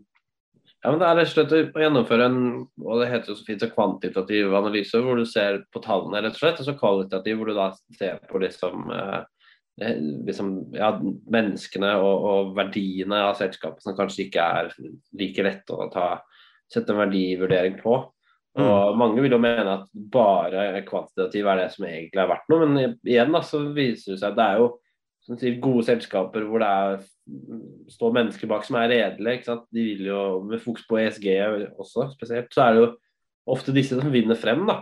ja, 0.81 0.93
men 0.93 1.01
Det 1.01 1.07
er 1.09 1.17
rett 1.19 1.27
og 1.27 1.33
slett 1.35 1.51
å 1.57 1.83
gjennomføre 1.83 2.29
en 2.29 2.39
og 2.63 3.01
det 3.01 3.09
heter 3.11 3.33
jo 3.33 3.35
så 3.37 3.45
fint, 3.45 3.65
kvantitativ 3.75 4.55
analyse, 4.55 5.01
hvor 5.03 5.19
du 5.19 5.27
ser 5.29 5.59
på 5.73 5.83
tallene, 5.83 6.23
rett 6.23 6.39
og 6.39 6.41
slett, 6.41 6.63
og 6.63 6.69
så 6.69 6.77
kvalitativ, 6.79 7.37
hvor 7.37 7.51
du 7.51 7.57
da 7.57 7.67
ser 7.99 8.23
på 8.31 8.41
liksom 8.41 8.87
eh, 8.95 9.19
liksom, 10.25 10.55
ja, 10.77 10.93
menneskene 11.35 11.91
og, 11.99 12.25
og, 12.31 12.55
verdiene 12.57 13.19
av 13.27 13.35
selskapet 13.39 13.83
som 13.83 13.97
kanskje 13.97 14.29
ikke 14.29 14.47
er 14.61 14.73
like 15.19 15.45
lette 15.45 15.75
å 15.75 15.91
ta, 15.93 16.07
sette 16.71 16.95
en 16.95 17.03
verdivurdering 17.03 17.77
på. 17.83 17.99
Og 18.59 18.91
mm. 18.91 18.97
Mange 18.99 19.23
vil 19.23 19.31
jo 19.31 19.39
mene 19.39 19.77
at 19.77 19.83
bare 20.11 20.81
kvantitativ 20.87 21.47
er 21.47 21.61
det 21.61 21.69
som 21.71 21.85
egentlig 21.87 22.19
er 22.19 22.31
verdt 22.31 22.49
noe, 22.51 22.67
men 22.67 22.95
igjen 23.07 23.31
da, 23.31 23.43
så 23.47 23.61
viser 23.71 24.13
det 24.13 24.21
seg 24.21 24.33
at 24.33 24.39
det 24.39 24.47
er 24.47 24.63
jo 24.63 24.71
som 25.21 25.37
sier, 25.37 25.59
gode 25.61 25.85
selskaper 25.85 26.45
hvor 26.49 26.63
det 26.63 26.67
er, 26.67 27.03
står 27.93 28.15
mennesker 28.15 28.49
bak 28.49 28.65
som 28.65 28.79
er 28.79 28.89
redelige. 28.89 29.57
De 29.69 29.83
vil 29.85 30.07
jo, 30.09 30.21
Med 30.49 30.63
fokus 30.63 30.87
på 30.89 30.97
ESG 30.97 31.27
også 31.77 32.09
spesielt, 32.15 32.49
så 32.53 32.65
er 32.65 32.73
det 32.73 32.81
jo 32.81 32.87
ofte 33.53 33.75
disse 33.75 33.99
som 33.99 34.13
vinner 34.13 34.39
frem. 34.39 34.65
da. 34.67 34.81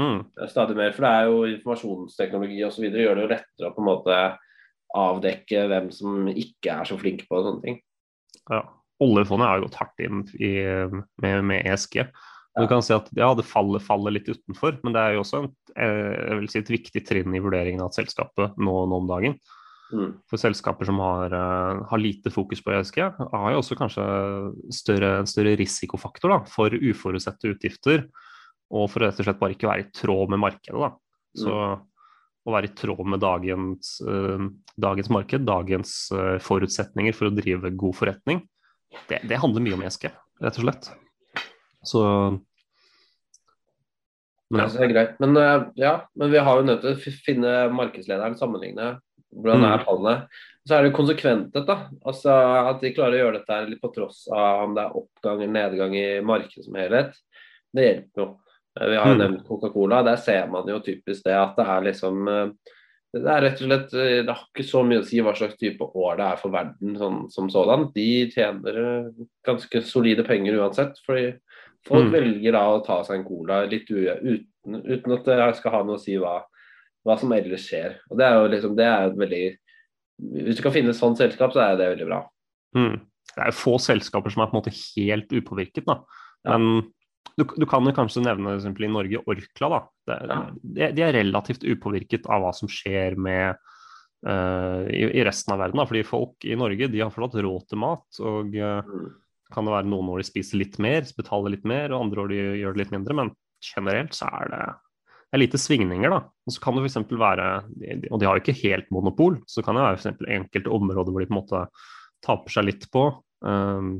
Mm. 0.00 0.24
Stadig 0.48 0.76
mer, 0.78 0.94
for 0.96 1.04
det 1.04 1.10
er 1.12 1.28
jo 1.28 1.42
informasjonsteknologi 1.52 2.62
osv. 2.64 2.88
gjør 2.88 3.18
det 3.18 3.26
jo 3.26 3.32
lettere 3.34 3.68
å 3.68 3.74
på 3.76 3.84
en 3.84 3.90
måte 3.90 4.20
avdekke 4.94 5.66
hvem 5.68 5.90
som 5.92 6.30
ikke 6.30 6.78
er 6.78 6.88
så 6.88 6.96
flink 6.98 7.26
på 7.28 7.42
sånne 7.44 7.64
ting. 7.64 7.78
Ja, 8.48 8.62
Oljefondet 9.04 9.48
har 9.48 9.58
jo 9.58 9.66
gått 9.66 9.80
hardt 9.80 10.02
inn 10.04 10.22
i, 10.38 10.54
med, 11.20 11.44
med, 11.44 11.66
ESG. 11.66 12.04
Du 12.54 12.68
kan 12.70 12.84
si 12.86 12.94
at 12.94 13.08
ja, 13.18 13.32
det 13.34 13.46
faller, 13.48 13.82
faller, 13.82 14.14
litt 14.14 14.28
utenfor, 14.30 14.78
men 14.84 14.94
det 14.94 15.02
er 15.02 15.16
jo 15.16 15.24
også 15.24 15.40
en, 15.42 15.52
jeg 15.74 16.38
vil 16.38 16.50
si 16.52 16.60
et 16.60 16.70
viktig 16.70 17.02
trinn 17.08 17.34
i 17.34 17.42
vurderingen 17.42 17.82
av 17.82 17.94
selskapet 17.96 18.54
nå, 18.62 18.74
nå 18.86 19.00
om 19.02 19.08
dagen. 19.10 19.34
Mm. 19.94 20.12
For 20.30 20.40
selskaper 20.40 20.86
som 20.88 21.00
har, 21.02 21.34
har, 21.90 22.00
lite 22.00 22.30
fokus 22.32 22.62
på 22.64 22.72
ESG, 22.74 23.00
har 23.18 23.48
jo 23.52 23.60
også 23.60 23.76
kanskje 23.78 24.04
større, 24.74 25.10
en 25.20 25.30
større 25.30 25.56
risikofaktor 25.60 26.32
da, 26.32 26.38
for 26.50 26.74
uforutsette 26.74 27.52
utgifter 27.52 28.06
og 28.74 28.88
for 28.90 29.04
rett 29.04 29.18
og 29.20 29.28
slett 29.28 29.40
bare 29.42 29.54
ikke 29.54 29.68
være 29.68 29.84
i 29.84 29.90
tråd 29.94 30.32
med 30.32 30.42
markedet. 30.42 30.80
Da. 30.80 30.90
Så 31.44 31.52
mm. 31.52 31.84
å 32.48 32.54
være 32.56 32.70
i 32.70 32.74
tråd 32.80 33.04
med 33.12 33.22
dagens, 33.22 33.94
uh, 34.06 34.48
dagens 34.80 35.10
marked, 35.14 35.46
dagens 35.46 35.94
uh, 36.14 36.36
forutsetninger 36.42 37.16
for 37.16 37.30
å 37.30 37.36
drive 37.36 37.74
god 37.78 37.98
forretning, 38.00 38.44
det, 39.10 39.24
det, 39.26 39.40
handler 39.42 39.62
mye 39.64 39.78
om 39.78 39.82
ESG, 39.86 40.06
rett 40.44 40.60
og 40.60 40.68
slett. 40.68 40.92
Så 41.84 42.02
men, 44.52 44.60
ja. 44.60 44.68
Det 44.70 44.84
er 44.84 44.92
greit. 44.92 45.16
Men, 45.22 45.36
uh, 45.36 45.70
ja, 45.80 45.96
men 46.14 46.30
vi 46.30 46.42
har 46.46 46.60
jo 46.60 46.68
nødt 46.68 46.84
til 46.84 46.94
å 46.94 47.16
finne 47.24 47.54
markedslederen, 47.74 48.36
sammenligne 48.38 48.94
hvordan 49.34 49.66
er 49.66 49.82
tallene. 49.84 50.14
Så 50.64 50.76
er 50.76 50.86
det 50.86 50.94
konsekventet, 50.96 51.66
da. 51.68 51.76
Altså 52.06 52.34
At 52.70 52.84
de 52.84 52.92
klarer 52.96 53.18
å 53.18 53.22
gjøre 53.24 53.40
dette 53.40 53.58
litt 53.68 53.82
på 53.82 53.90
tross 53.94 54.24
av 54.32 54.64
om 54.68 54.76
det 54.76 54.84
er 54.84 55.00
oppgang 55.00 55.42
eller 55.42 55.56
nedgang 55.56 55.96
i 55.98 56.06
markedet 56.24 56.68
som 56.68 56.78
helhet. 56.78 57.18
Det 57.74 57.88
hjelper 57.88 58.22
jo. 58.22 58.28
Vi 58.74 58.96
har 58.98 59.12
jo 59.12 59.18
nevnt 59.20 59.44
Coca-Cola. 59.46 60.00
Der 60.06 60.22
ser 60.22 60.48
man 60.50 60.70
jo 60.70 60.80
typisk 60.82 61.26
det 61.26 61.36
at 61.38 61.58
det 61.58 61.66
er 61.76 61.84
liksom 61.90 62.24
Det 63.14 63.30
er 63.30 63.44
rett 63.44 63.60
og 63.62 63.68
slett 63.68 63.92
Det 63.94 64.32
har 64.32 64.40
ikke 64.48 64.66
så 64.66 64.80
mye 64.82 65.02
å 65.02 65.06
si 65.06 65.20
hva 65.22 65.34
slags 65.38 65.54
type 65.60 65.86
år 65.86 66.16
det 66.18 66.24
er 66.26 66.40
for 66.40 66.54
verden 66.54 66.96
sånn, 66.98 67.20
som 67.30 67.50
sådan. 67.52 67.90
De 67.94 68.08
tjener 68.32 69.12
ganske 69.46 69.82
solide 69.86 70.26
penger 70.26 70.58
uansett. 70.58 70.98
Fordi 71.06 71.34
folk 71.88 72.08
mm. 72.08 72.14
velger 72.14 72.56
da 72.56 72.64
å 72.72 72.82
ta 72.84 73.00
seg 73.06 73.20
en 73.20 73.26
cola 73.28 73.62
litt 73.68 73.90
uten, 73.90 74.80
uten 74.84 75.16
at 75.16 75.28
det 75.28 75.48
skal 75.60 75.76
ha 75.76 75.82
noe 75.84 75.98
å 75.98 76.02
si 76.02 76.16
hva, 76.20 76.38
hva 77.04 77.16
som 77.20 77.32
ellers 77.36 77.66
skjer. 77.68 77.98
Og 78.10 78.20
det 78.20 78.26
er 78.28 78.38
jo 78.38 78.50
liksom 78.54 78.76
Det 78.78 78.86
er 78.88 79.16
veldig 79.18 79.44
Hvis 80.46 80.60
du 80.60 80.64
kan 80.64 80.74
finne 80.74 80.94
et 80.94 81.00
sånt 81.00 81.20
selskap, 81.20 81.52
så 81.54 81.64
er 81.64 81.78
det 81.80 81.90
veldig 81.94 82.08
bra. 82.08 82.20
Mm. 82.78 82.98
Det 83.34 83.40
er 83.42 83.50
jo 83.50 83.58
få 83.58 83.78
selskaper 83.82 84.32
som 84.32 84.44
er 84.44 84.50
på 84.50 84.56
en 84.56 84.62
måte 84.62 84.74
helt 84.76 85.32
upåvirket, 85.32 85.88
da. 85.88 86.00
Men 86.46 86.92
du, 87.34 87.44
du, 87.56 87.64
kan 87.66 87.86
jo 87.86 87.94
kanskje 87.96 88.22
nevne 88.22 88.54
eksempel, 88.54 88.86
i 88.86 88.92
Norge 88.94 89.22
Orkla. 89.26 89.70
da. 89.72 89.80
Det, 90.06 90.18
Ja. 90.28 90.40
de, 90.62 90.90
de 90.94 91.02
er 91.02 91.16
relativt 91.16 91.64
upåvirket 91.66 92.28
av 92.30 92.44
hva 92.44 92.52
som 92.54 92.70
skjer 92.70 93.16
med 93.18 93.58
uh, 94.28 94.86
i, 94.86 95.02
i 95.18 95.24
resten 95.26 95.56
av 95.56 95.64
verden. 95.64 95.80
da, 95.80 95.88
fordi 95.90 96.04
folk 96.06 96.46
i 96.46 96.56
Norge 96.58 96.90
de 96.92 97.02
har 97.02 97.10
fortsatt 97.14 97.42
råd 97.42 97.68
til 97.72 97.82
mat. 97.82 98.06
og 98.20 98.54
uh, 98.54 98.80
Mm. 98.86 99.10
Kan 99.54 99.66
det 99.66 99.74
være 99.74 99.90
noen 99.90 100.10
år 100.12 100.22
de 100.22 100.28
spiser 100.28 100.60
litt 100.60 100.78
mer, 100.82 101.06
betaler 101.16 101.54
litt 101.54 101.66
mer, 101.68 101.92
og 101.92 102.06
andre 102.06 102.24
år 102.24 102.32
de 102.32 102.40
gjør 102.60 102.74
det 102.74 102.82
litt 102.82 102.94
mindre. 102.94 103.18
Men 103.20 103.34
generelt 103.64 104.16
så 104.16 104.28
er 104.40 104.52
det, 104.52 104.62
det 105.24 105.38
er 105.38 105.42
lite 105.44 105.60
svingninger, 105.62 106.14
da. 106.14 106.22
Og 106.44 106.54
så 106.54 106.64
kan 106.64 106.76
det 106.76 106.84
f.eks. 106.84 106.98
være 107.24 107.50
Og 108.10 108.18
de 108.20 108.28
har 108.28 108.36
jo 108.36 108.44
ikke 108.44 108.58
helt 108.64 108.90
monopol, 108.94 109.38
så 109.50 109.64
kan 109.64 109.78
det 109.78 109.86
være 109.86 110.00
eksempel 110.00 110.32
enkelte 110.36 110.74
områder 110.74 111.14
hvor 111.14 111.24
de 111.24 111.30
på 111.30 111.36
en 111.36 111.40
måte 111.40 111.62
taper 112.24 112.56
seg 112.56 112.68
litt 112.68 112.88
på. 112.92 113.08
Um, 113.44 113.96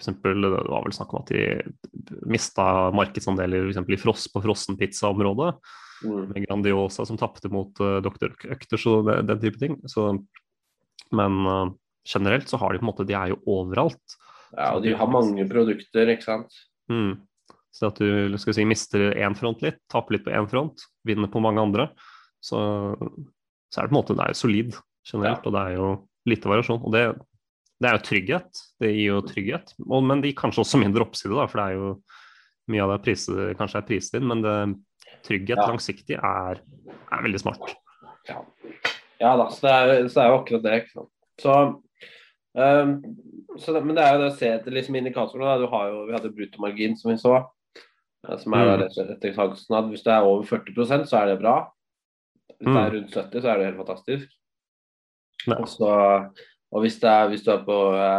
eksempel, 0.00 0.40
det 0.40 0.50
var 0.54 0.86
vel 0.86 0.96
snakk 0.96 1.12
om 1.12 1.20
at 1.20 1.30
de 1.34 2.22
mista 2.32 2.64
markedsandeler 2.96 3.66
for 3.66 3.74
eksempel 3.74 3.98
i 3.98 4.00
fross 4.00 4.26
på 4.32 4.42
frossenpizzaområdet, 4.46 5.54
Mm. 6.04 6.28
med 6.32 6.46
Grandiosa 6.46 7.04
som 7.06 7.18
tapte 7.20 7.50
mot 7.52 7.76
uh, 7.80 7.98
Dr. 8.00 8.32
Økters 8.48 8.86
og 8.88 9.04
det, 9.08 9.18
den 9.28 9.40
type 9.42 9.60
ting. 9.60 9.76
Så, 9.90 10.06
men 11.12 11.38
uh, 11.46 11.72
generelt 12.08 12.48
så 12.48 12.60
har 12.60 12.72
de 12.72 12.80
på 12.80 12.86
en 12.86 12.90
måte 12.92 13.06
De 13.08 13.16
er 13.16 13.34
jo 13.34 13.40
overalt. 13.58 14.16
Ja, 14.56 14.72
og 14.74 14.84
de 14.84 14.94
har 14.98 15.10
mange 15.10 15.46
produkter, 15.50 16.10
ikke 16.12 16.26
sant. 16.26 16.56
Mm. 16.90 17.18
Så 17.70 17.86
at 17.90 18.00
du 18.02 18.38
skal 18.42 18.56
si, 18.56 18.66
mister 18.66 19.12
én 19.14 19.36
front 19.38 19.62
litt, 19.62 19.78
taper 19.92 20.16
litt 20.16 20.26
på 20.26 20.34
én 20.34 20.48
front, 20.50 20.82
vinner 21.06 21.30
på 21.30 21.42
mange 21.42 21.62
andre, 21.62 21.90
så, 22.42 22.58
så 23.70 23.80
er 23.80 23.86
det 23.86 23.92
på 23.92 23.94
en 23.94 24.00
måte 24.00 24.16
det 24.18 24.24
er 24.24 24.32
jo 24.34 24.40
solid 24.40 24.78
generelt, 25.06 25.46
og 25.46 25.54
det 25.54 25.62
er 25.62 25.76
jo 25.78 25.90
lite 26.28 26.50
variasjon. 26.50 26.82
Og 26.82 26.94
det, 26.96 27.04
det 27.80 27.88
er 27.90 27.96
jo 27.96 28.04
trygghet. 28.08 28.62
Det 28.82 28.90
gir 28.90 29.06
jo 29.12 29.22
trygghet, 29.28 29.74
og, 29.86 30.00
men 30.08 30.22
det 30.22 30.32
gir 30.32 30.40
kanskje 30.42 30.64
også 30.64 30.82
mindre 30.82 31.06
oppside, 31.06 31.36
da, 31.36 31.46
for 31.50 31.62
det 31.62 31.68
er 31.68 31.78
jo 31.78 31.92
mye 32.70 32.86
av 32.86 32.94
det 32.94 33.02
priset, 33.06 33.38
kanskje 33.58 33.80
er 33.80 33.86
priset 33.86 34.18
inn, 34.18 34.28
men 34.30 34.42
det, 34.44 34.56
trygghet 35.26 35.58
Ja. 35.58 35.68
langsiktig 35.68 36.16
er, 36.16 36.60
er 37.12 37.22
veldig 37.24 37.40
smart. 37.42 37.72
Ja, 38.28 38.40
ja 39.20 39.32
da, 39.36 39.48
så 39.52 39.66
det, 39.66 39.72
er, 39.72 40.08
så 40.08 40.14
det 40.20 40.24
er 40.24 40.30
jo 40.30 40.38
akkurat 40.40 40.66
det. 40.66 40.74
ikke 40.80 40.94
sant. 40.94 41.10
Så, 41.40 41.54
ehm, 42.56 42.94
så 43.58 43.74
men 43.84 43.94
det 43.96 44.04
er 44.04 44.14
jo 44.14 44.20
det 44.24 44.32
å 44.32 44.36
se 44.38 44.48
etter 44.48 44.72
liksom 44.72 44.96
indikatorene. 44.96 45.58
Du 45.60 45.66
har 45.70 45.88
jo, 45.90 46.06
vi 46.06 46.12
hadde 46.16 46.32
bruttomargin, 46.34 46.96
som 46.96 47.10
vi 47.12 47.16
så. 47.18 47.36
eh, 48.28 48.36
Som 48.38 48.52
er 48.54 48.66
Mm. 48.66 48.82
etter. 48.84 49.88
Hvis 49.90 50.02
det 50.04 50.12
er 50.12 50.22
over 50.22 50.44
40% 50.44 51.06
så 51.08 51.22
er 51.22 51.26
det 51.26 51.40
bra. 51.40 51.70
Hvis 52.60 52.74
det 52.74 52.76
er 52.76 52.90
Mm. 52.90 52.94
rundt 52.96 53.10
70 53.12 53.40
så 53.40 53.48
er 53.48 53.58
det 53.58 53.66
helt 53.66 53.86
fantastisk. 53.86 54.28
Ja. 55.46 55.54
Og, 56.72 56.82
hvis, 56.82 57.00
det 57.00 57.08
er, 57.10 57.28
hvis 57.28 57.42
du 57.42 57.50
er 57.50 57.64
på 57.64 57.76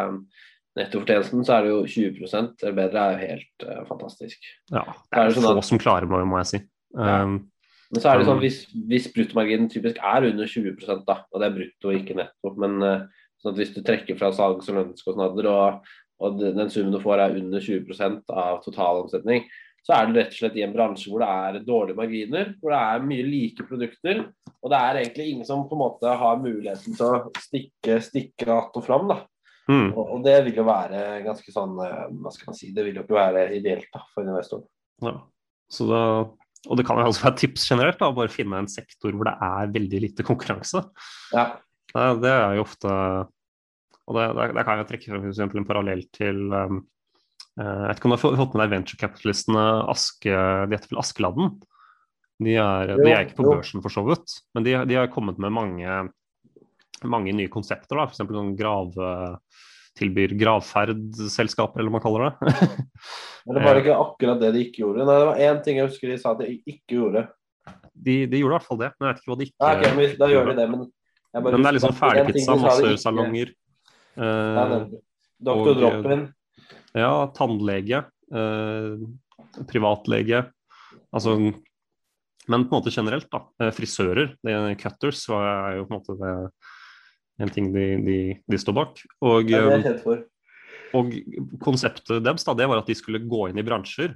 um, 0.10 0.28
nettofortjenesten, 0.76 1.46
så 1.46 1.54
er 1.54 1.62
det 1.62 1.70
jo 1.70 1.86
20 1.86 2.64
eller 2.64 2.74
bedre. 2.74 3.00
er 3.00 3.12
jo 3.12 3.28
helt 3.28 3.64
uh, 3.80 3.86
fantastisk. 3.86 4.38
Ja, 4.72 4.84
det 5.12 5.20
er 5.20 5.28
det 5.30 5.36
sånn 5.38 5.56
få 5.56 5.64
som 5.64 5.78
klarer 5.80 6.02
det, 6.10 6.28
må 6.28 6.38
jeg 6.42 6.48
si. 6.48 6.60
Ja. 6.98 7.24
Um, 7.24 7.52
Men 7.94 8.02
så 8.02 8.10
er 8.14 8.18
det 8.20 8.28
sånn 8.28 8.40
hvis, 8.40 8.66
hvis 8.88 9.08
bruttomarginen 9.14 9.70
typisk 9.70 9.98
er 10.02 10.24
under 10.30 10.46
20% 10.48 11.06
da, 11.06 11.26
og 11.32 11.42
det 11.42 11.48
er 11.50 11.56
brutto 11.58 11.90
og 11.92 11.98
ikke 12.00 12.16
netto, 12.16 12.54
men 12.58 12.82
eh, 12.88 13.02
sånn 13.42 13.58
hvis 13.58 13.74
du 13.76 13.82
trekker 13.86 14.18
fra 14.20 14.32
salgs- 14.36 14.70
og 14.72 14.78
lønnskostnader 14.80 15.50
og, 15.52 15.92
og 16.22 16.40
den 16.40 16.58
den 16.60 16.72
summen 16.74 16.94
du 16.94 17.02
får 17.02 17.26
er 17.26 17.38
under 17.42 17.64
20% 17.64 18.34
av 18.38 18.62
totalomsetning, 18.66 19.48
så 19.82 19.96
er 19.96 20.08
du 20.08 20.18
rett 20.18 20.34
og 20.34 20.38
slett 20.38 20.58
i 20.60 20.64
en 20.66 20.74
bransje 20.76 21.10
hvor 21.10 21.24
det 21.24 21.30
er 21.32 21.66
dårlige 21.66 21.98
marginer, 21.98 22.52
hvor 22.62 22.74
det 22.74 22.82
er 22.94 23.08
mye 23.08 23.26
like 23.26 23.66
produkter, 23.66 24.24
og 24.62 24.74
det 24.74 24.78
er 24.80 25.00
egentlig 25.02 25.30
ingen 25.32 25.48
som 25.48 25.64
på 25.70 25.78
en 25.78 25.82
måte 25.82 26.18
har 26.22 26.42
muligheten 26.42 26.98
til 26.98 27.08
å 27.08 27.32
stikke, 27.42 27.98
stikke 28.06 28.46
att 28.54 28.78
og 28.78 28.86
fram. 28.86 29.08
da. 29.10 29.18
mm. 29.70 29.90
Og, 29.96 30.04
og 30.06 30.24
det 30.26 30.38
vil 30.46 30.62
jo 30.62 30.68
være 30.68 31.24
ganske 31.26 31.54
sånn, 31.54 31.74
eh, 31.82 32.06
hva 32.22 32.34
skal 32.34 32.52
man 32.52 32.60
si, 32.60 32.70
det 32.76 32.86
vil 32.86 33.02
jo 33.02 33.06
ikke 33.08 33.18
være 33.18 33.48
ideelt 33.58 33.90
da, 33.90 34.04
for 34.14 34.28
investoren. 34.28 34.68
Ja. 35.02 35.16
Så 35.72 35.88
da, 35.90 36.04
og 36.70 36.78
det 36.78 36.86
kan 36.86 37.02
jo 37.02 37.10
også 37.10 37.26
være 37.26 37.40
tips 37.42 37.66
generelt, 37.72 37.98
da, 37.98 38.12
bare 38.14 38.30
finne 38.30 38.62
en 38.62 38.70
sektor 38.70 39.16
hvor 39.16 39.26
det 39.32 39.34
er 39.50 39.74
veldig 39.74 40.02
lite 40.06 40.26
konkurranse. 40.28 40.84
Ja, 41.34 41.56
Ja, 41.92 42.12
det 42.16 42.32
er 42.32 42.56
jo 42.56 42.64
ofte 42.64 42.92
Og 42.92 44.18
det, 44.18 44.28
det, 44.38 44.48
det 44.58 44.64
kan 44.68 44.82
jeg 44.82 44.90
trekke 44.92 45.12
frem 45.12 45.28
eksempel 45.32 45.62
en 45.62 45.68
parallell 45.68 46.06
til 46.16 46.40
um, 46.52 46.80
eh, 47.60 47.66
Jeg 47.66 47.90
vet 47.90 48.00
ikke 48.00 48.10
om 48.10 48.16
du 48.16 48.18
har 48.18 48.40
fått 48.40 48.56
med 48.56 48.64
deg 48.64 48.74
venturekapitalistene 48.78 49.66
Aske, 49.92 50.32
de 50.32 50.78
heter 50.78 50.94
vel 50.94 51.04
Askeladden? 51.04 51.54
De 52.42 52.56
er, 52.58 52.96
de 52.98 53.12
er 53.12 53.26
ikke 53.26 53.38
på 53.38 53.46
Jo, 53.46 53.58
børsen, 53.58 53.84
for 53.84 53.94
så 53.94 54.02
vidt, 54.08 54.40
men 54.56 54.66
de, 54.66 54.74
de 54.90 54.98
har 54.98 55.12
kommet 55.14 55.38
med 55.42 55.54
mange, 55.54 55.98
mange 57.06 57.36
nye 57.38 57.52
konsepter. 57.54 58.00
da, 58.00 58.08
F.eks. 58.10 58.24
noen 58.34 58.56
grave, 58.58 59.12
tilbyr 60.00 60.34
gravferdselskaper, 60.40 61.84
eller 61.84 61.92
hva 61.92 62.00
man 62.00 62.04
kaller 62.04 62.26
det. 62.26 62.56
Men 63.46 63.58
det 63.58 63.66
var 63.66 63.80
ikke 63.82 63.98
akkurat 63.98 64.42
det 64.42 64.52
de 64.56 64.64
ikke 64.68 64.84
gjorde. 64.84 65.06
Nei, 65.06 65.20
det 65.20 65.28
var 65.28 65.40
én 65.50 65.62
ting 65.66 65.80
jeg 65.80 65.90
husker 65.90 66.12
de 66.12 66.18
sa 66.22 66.34
at 66.36 66.44
de 66.44 66.58
ikke 66.60 66.98
gjorde. 66.98 67.24
De, 67.94 68.16
de 68.30 68.42
gjorde 68.42 68.54
i 68.54 68.58
hvert 68.58 68.68
fall 68.68 68.80
det, 68.82 68.90
men 68.98 69.08
jeg 69.08 69.14
vet 69.14 69.22
ikke 69.22 69.32
hva 69.32 69.38
de 69.38 69.48
ikke 69.48 69.58
Ja, 69.62 69.72
okay, 69.78 69.96
men 69.98 70.14
Da 70.18 70.28
gjør 70.32 70.48
de 70.50 70.54
det, 70.58 70.68
men 70.72 70.84
bare 71.40 71.52
Men 71.56 71.64
det 71.64 71.70
er 71.72 71.78
liksom 71.80 71.96
ferdigpizza, 71.96 72.56
massørsalonger. 72.60 73.52
Eh, 74.18 74.62
nemlig. 74.62 75.02
Dr. 75.42 75.84
og- 75.88 76.30
Ja, 76.94 77.28
tannlege, 77.32 78.06
eh, 78.34 78.98
privatlege. 79.68 80.52
Altså 81.14 81.38
Men 82.50 82.66
på 82.66 82.74
en 82.76 82.82
måte 82.82 82.92
generelt, 82.92 83.30
da. 83.30 83.46
eh, 83.62 83.72
Frisører, 83.72 84.36
det, 84.44 84.78
cutters, 84.82 85.30
er 85.30 85.78
jo 85.78 85.86
på 85.86 85.94
en 85.94 86.00
måte 86.02 86.18
det, 86.20 86.52
en 87.40 87.50
ting 87.50 87.72
de, 87.72 87.86
de, 88.04 88.18
de 88.50 88.58
står 88.58 88.74
bak. 88.74 89.02
Og, 89.22 89.48
Ja, 89.50 89.62
det 89.70 89.72
er 89.72 89.78
eh, 89.78 89.84
kjent 89.84 90.04
for. 90.04 90.24
og 90.94 91.14
konseptet 91.62 92.24
deres 92.24 92.44
da, 92.44 92.54
det 92.54 92.68
var 92.68 92.80
at 92.82 92.88
de 92.88 92.94
skulle 92.98 93.20
gå 93.24 93.50
inn 93.50 93.58
i 93.62 93.64
bransjer 93.64 94.16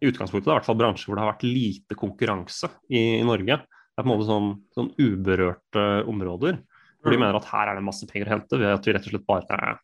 i 0.00 0.06
utgangspunktet, 0.08 0.46
i 0.46 0.54
hvert 0.54 0.64
fall 0.64 0.76
bransjer 0.78 1.06
hvor 1.10 1.16
det 1.16 1.24
har 1.24 1.32
vært 1.34 1.44
lite 1.44 1.94
konkurranse 1.98 2.70
i, 2.88 3.18
i 3.20 3.22
Norge. 3.26 3.60
Er 3.96 4.04
på 4.04 4.10
en 4.10 4.12
måte 4.12 4.28
sånn, 4.28 4.48
sånn 4.76 4.90
uberørte 5.00 5.84
områder. 6.06 6.58
Hvor 7.00 7.12
de 7.12 7.16
Mm. 7.16 7.22
mener 7.22 7.36
at 7.36 7.48
her 7.48 7.68
er 7.70 7.74
det 7.78 7.84
masse 7.86 8.06
penger 8.06 8.26
å 8.26 8.34
hente 8.36 8.58
ved 8.58 8.74
at 8.74 8.84
vi 8.84 8.92
rett 8.92 9.06
og 9.06 9.12
slett 9.14 9.26
bare 9.26 9.78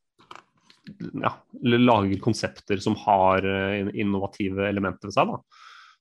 ja, 1.23 1.31
lager 1.63 2.19
konsepter 2.21 2.81
som 2.83 2.97
har 3.05 3.45
eh, 3.47 3.89
innovative 3.95 4.67
elementer 4.69 5.09
ved 5.09 5.15
seg. 5.15 5.31
da. 5.31 5.39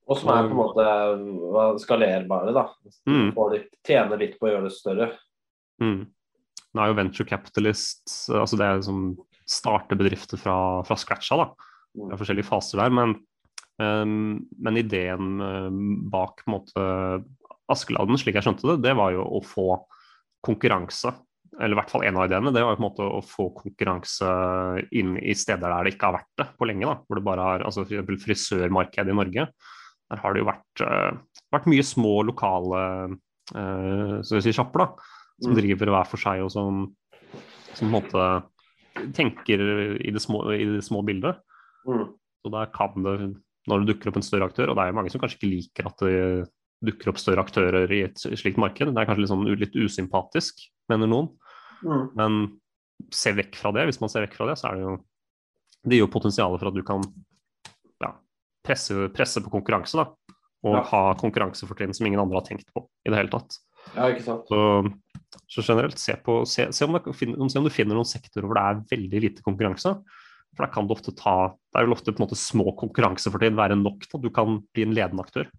Og 0.09 0.17
som 0.17 0.31
er 0.33 0.47
på 0.49 0.55
en 0.55 0.59
måte 0.59 1.79
skalerbare, 1.83 2.51
da. 2.55 2.65
Mm. 3.07 3.31
Får 3.35 3.51
litt, 3.53 3.69
tjener 3.85 4.17
litt 4.19 4.39
på 4.39 4.49
å 4.49 4.51
gjøre 4.55 4.65
det 4.67 4.73
større. 4.75 5.11
Mm. 5.81 6.07
Nå 6.73 6.81
er 6.81 6.89
jo 6.91 6.97
venture 6.97 7.27
capitalist 7.27 8.29
altså 8.31 8.57
det 8.57 8.65
er 8.65 8.79
liksom 8.79 9.03
starte 9.51 9.97
bedrifter 9.99 10.39
fra, 10.39 10.55
fra 10.87 10.97
scratcha, 10.99 11.37
da. 11.37 11.47
Det 11.93 12.15
er 12.15 12.19
forskjellige 12.21 12.47
faser 12.47 12.79
der, 12.81 12.91
men, 12.95 13.15
um, 13.81 14.47
men 14.57 14.79
ideen 14.79 15.41
eh, 15.43 15.69
bak 16.09 16.41
på 16.41 16.49
en 16.49 16.55
måte 16.55 16.85
Askeladden, 17.71 18.19
slik 18.19 18.37
jeg 18.37 18.45
skjønte 18.45 18.67
det, 18.69 18.79
det 18.85 18.95
var 18.99 19.13
jo 19.15 19.25
å 19.25 19.41
få 19.45 19.67
konkurranse. 20.45 21.13
Eller 21.59 21.75
i 21.75 21.79
hvert 21.81 21.91
fall 21.91 22.05
en 22.07 22.17
av 22.17 22.29
ideene. 22.29 22.53
Det 22.55 22.63
var 22.63 22.73
jo 22.73 22.79
på 22.79 22.81
en 22.81 22.87
måte 22.87 23.07
å 23.07 23.19
få 23.25 23.49
konkurranse 23.57 24.29
inn 24.97 25.17
i 25.19 25.35
steder 25.37 25.67
der 25.67 25.85
det 25.85 25.95
ikke 25.95 26.09
har 26.09 26.19
vært 26.21 26.39
det 26.39 26.47
på 26.57 26.67
lenge. 26.69 26.87
da, 26.87 26.95
Hvor 27.05 27.19
det 27.19 27.25
bare 27.27 27.47
har 27.47 27.65
altså 27.67 27.83
eksempel 27.83 28.19
frisørmarkedet 28.21 29.11
i 29.11 29.17
Norge. 29.17 29.47
Der 30.11 30.21
har 30.23 30.33
det 30.33 30.41
jo 30.41 30.47
vært, 30.47 30.83
uh, 30.83 31.43
vært 31.53 31.67
mye 31.71 31.83
små 31.85 32.13
lokale 32.27 32.79
uh, 33.55 34.15
si 34.23 34.55
sjapper 34.55 34.85
da, 34.85 34.87
som 35.41 35.53
Mm. 35.53 35.59
driver 35.59 35.91
hver 35.91 36.07
for 36.07 36.21
seg, 36.21 36.41
og 36.45 36.51
som, 36.53 36.81
som 37.73 37.87
på 37.87 37.89
en 37.89 37.95
måte 37.95 39.13
tenker 39.15 39.61
i 39.99 40.11
det 40.11 40.21
små, 40.21 40.43
i 40.53 40.65
det 40.77 40.83
små 40.85 41.01
bildet. 41.05 41.39
Mm. 41.87 42.11
Så 42.41 42.51
der 42.53 42.71
kan 42.73 43.05
det, 43.05 43.15
når 43.67 43.81
det 43.81 43.93
dukker 43.93 44.11
opp 44.11 44.19
en 44.19 44.25
større 44.25 44.49
aktør, 44.49 44.69
og 44.71 44.77
det 44.77 44.83
er 44.83 44.91
jo 44.91 44.97
mange 44.99 45.13
som 45.13 45.21
kanskje 45.21 45.39
ikke 45.39 45.51
liker 45.51 45.89
at 45.89 46.03
det 46.03 46.49
dukker 46.85 47.11
opp 47.11 47.19
større 47.21 47.43
aktører 47.45 47.91
i 47.93 48.03
et 48.07 48.19
slikt 48.19 48.59
marked, 48.61 48.89
det 48.89 48.97
er 48.97 49.07
kanskje 49.09 49.23
litt, 49.23 49.31
sånn, 49.31 49.47
litt 49.61 49.77
usympatisk, 49.77 50.63
mener 50.91 51.09
noen. 51.09 51.29
Mm. 51.85 52.05
Men 52.17 52.41
se 53.13 53.33
vekk 53.37 53.57
fra 53.57 53.71
det, 53.75 53.87
hvis 53.89 54.01
man 54.01 54.11
ser 54.13 54.25
vekk 54.27 54.37
fra 54.37 54.51
det, 54.51 54.57
så 54.61 54.69
er 54.69 54.77
det 54.77 54.85
jo 54.85 54.99
Det 55.81 55.97
gir 55.97 56.03
jo 56.03 56.11
potensialet 56.13 56.61
for 56.61 56.69
at 56.69 56.75
du 56.77 56.83
kan 56.85 57.01
ja, 58.03 58.11
presse, 58.61 59.07
presse 59.15 59.41
på 59.41 59.49
konkurranse, 59.49 59.97
da. 59.97 60.35
Og 60.61 60.75
Ja. 60.77 60.83
ha 60.91 61.15
konkurransefortrinn 61.17 61.95
som 61.97 62.05
ingen 62.05 62.21
andre 62.21 62.37
har 62.37 62.45
tenkt 62.45 62.67
på 62.69 62.83
i 63.01 63.09
det 63.09 63.17
hele 63.17 63.33
tatt. 63.33 63.57
Ja, 63.95 64.11
ikke 64.11 64.21
sant. 64.27 64.45
Så, 64.45 65.41
så 65.49 65.63
generelt, 65.65 65.97
se, 65.97 66.13
på, 66.21 66.45
se, 66.45 66.67
se, 66.69 66.85
om 66.85 66.93
det, 66.93 67.01
se 67.17 67.57
om 67.57 67.65
du 67.65 67.73
finner 67.73 67.97
noen 67.97 68.05
sektorer 68.05 68.45
hvor 68.45 68.59
det 68.59 68.67
er 68.67 68.83
veldig 68.93 69.23
lite 69.25 69.41
konkurranse. 69.41 69.95
For 70.53 70.67
da 70.67 70.69
kan 70.69 70.85
du 70.85 70.93
ofte 70.93 71.15
ta 71.15 71.55
Det 71.71 71.79
er 71.79 71.87
vel 71.87 71.95
ofte 71.95 72.11
på 72.11 72.21
en 72.21 72.27
måte 72.27 72.37
små 72.37 72.75
konkurransefortrinn 72.77 73.57
være 73.57 73.79
nok 73.79 74.05
til 74.05 74.19
at 74.19 74.25
du 74.25 74.29
kan 74.29 74.59
bli 74.75 74.85
en 74.85 74.93
ledende 74.93 75.23
aktør. 75.23 75.49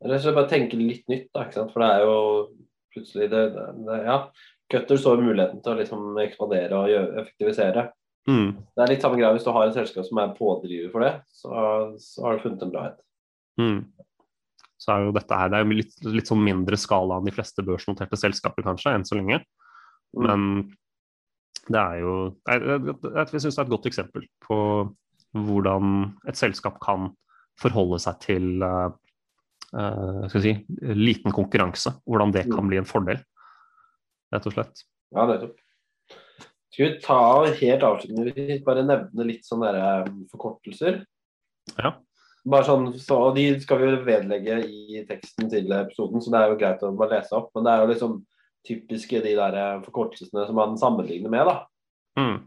Rett 0.00 0.22
så 0.24 0.32
bare 0.32 0.48
tenke 0.48 0.78
litt 0.80 1.04
nytt, 1.12 1.28
da. 1.34 1.44
ikke 1.44 1.58
sant? 1.58 1.72
For 1.74 1.84
det 1.84 1.90
er 1.92 2.04
jo 2.06 2.16
plutselig 2.94 3.30
det, 3.32 3.44
det, 3.56 3.68
det 3.88 4.00
Ja. 4.06 4.22
Cutter 4.70 5.00
så 5.02 5.16
muligheten 5.18 5.58
til 5.64 5.72
å 5.72 5.78
liksom 5.80 6.18
ekspandere 6.22 6.76
og 6.78 6.92
gjøre, 6.92 7.22
effektivisere. 7.24 7.88
Mm. 8.30 8.52
Det 8.54 8.84
er 8.84 8.92
litt 8.92 9.02
samme 9.02 9.16
greia 9.18 9.32
hvis 9.34 9.46
du 9.46 9.50
har 9.50 9.66
et 9.66 9.74
selskap 9.74 10.06
som 10.06 10.20
er 10.22 10.36
pådriver 10.36 10.92
for 10.92 11.02
det, 11.02 11.10
så, 11.34 11.50
så 11.98 12.22
har 12.22 12.36
du 12.36 12.44
funnet 12.44 12.62
en 12.62 12.70
bra 12.70 12.84
et. 12.86 13.00
Mm. 13.58 13.80
Så 14.80 14.92
er 14.94 15.08
jo 15.08 15.16
dette 15.16 15.36
her 15.36 15.50
Det 15.50 15.58
er 15.58 15.64
jo 15.64 15.78
litt, 15.80 15.96
litt 16.06 16.30
sånn 16.30 16.44
mindre 16.44 16.78
skala 16.80 17.18
enn 17.18 17.26
de 17.26 17.34
fleste 17.34 17.64
børsnoterte 17.66 18.20
selskaper, 18.20 18.64
kanskje, 18.68 18.94
enn 18.94 19.08
så 19.08 19.18
lenge. 19.18 19.40
Mm. 20.14 20.22
Men 20.28 20.46
det 21.66 21.80
er 21.80 21.98
jo 22.04 22.14
Jeg, 22.46 22.62
jeg, 22.70 22.96
jeg, 23.10 23.42
syns 23.42 23.50
det 23.50 23.58
er 23.58 23.66
et 23.66 23.74
godt 23.74 23.90
eksempel 23.90 24.30
på 24.46 24.60
hvordan 25.34 25.92
et 26.30 26.38
selskap 26.38 26.78
kan 26.82 27.10
forholde 27.60 28.00
seg 28.02 28.22
til 28.22 28.64
uh, 28.64 28.88
skal 29.70 30.42
si, 30.42 30.52
liten 30.98 31.34
konkurranse. 31.34 31.92
Hvordan 32.08 32.32
det 32.34 32.46
kan 32.50 32.66
bli 32.70 32.80
en 32.80 32.88
fordel, 32.88 33.20
rett 34.34 34.48
og 34.48 34.56
slett. 34.56 34.82
Ja, 35.14 35.26
nettopp. 35.26 35.58
Skal 36.70 36.86
vi 36.86 37.00
ta 37.02 37.22
helt 37.58 37.82
avslutningsvis 37.86 38.62
bare 38.66 38.86
nevne 38.86 39.26
litt 39.26 39.46
sånne 39.46 39.72
der, 39.74 40.06
um, 40.06 40.20
forkortelser? 40.30 41.00
Ja. 41.76 41.96
Bare 42.50 42.66
sånn, 42.66 42.86
så, 42.96 43.18
og 43.28 43.34
De 43.36 43.48
skal 43.60 43.80
vi 43.80 43.88
jo 43.88 44.04
vedlegge 44.06 44.60
i 44.64 45.02
teksten 45.08 45.50
til 45.52 45.72
episoden, 45.76 46.22
så 46.22 46.32
det 46.32 46.38
er 46.40 46.52
jo 46.52 46.60
greit 46.60 46.84
å 46.86 46.92
bare 46.96 47.18
lese 47.18 47.34
opp. 47.36 47.50
Men 47.56 47.66
det 47.66 47.72
er 47.72 47.82
jo 47.82 47.90
liksom 47.90 48.14
typiske 48.66 49.22
de 49.24 49.34
der 49.38 49.58
uh, 49.58 49.82
forkortelsene 49.84 50.46
som 50.46 50.58
man 50.58 50.78
sammenligner 50.80 51.32
med. 51.32 51.50
da. 51.50 51.58
Mm. 52.20 52.38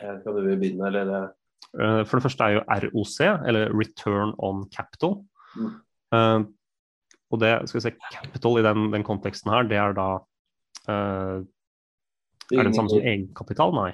Skal 0.00 0.38
du 0.38 0.46
begynne, 0.46 0.88
eller? 0.88 1.28
For 1.70 2.16
det 2.16 2.24
første 2.24 2.46
er 2.46 2.56
jo 2.56 2.62
ROC, 2.86 3.16
eller 3.46 3.74
Return 3.76 4.32
on 4.42 4.64
Capital. 4.72 5.18
Mm. 5.56 5.72
Uh, 6.14 6.40
og 7.30 7.40
det, 7.42 7.54
skal 7.70 7.78
vi 7.78 7.84
se, 7.86 7.94
capital 8.10 8.58
i 8.58 8.66
den, 8.66 8.90
den 8.94 9.06
konteksten 9.06 9.52
her, 9.54 9.66
det 9.70 9.78
er 9.78 9.94
da 9.96 10.08
uh, 10.90 11.38
Er 12.50 12.56
det 12.56 12.70
den 12.70 12.76
samme 12.76 12.90
som 12.90 13.04
egenkapital? 13.04 13.74
Nei. 13.76 13.92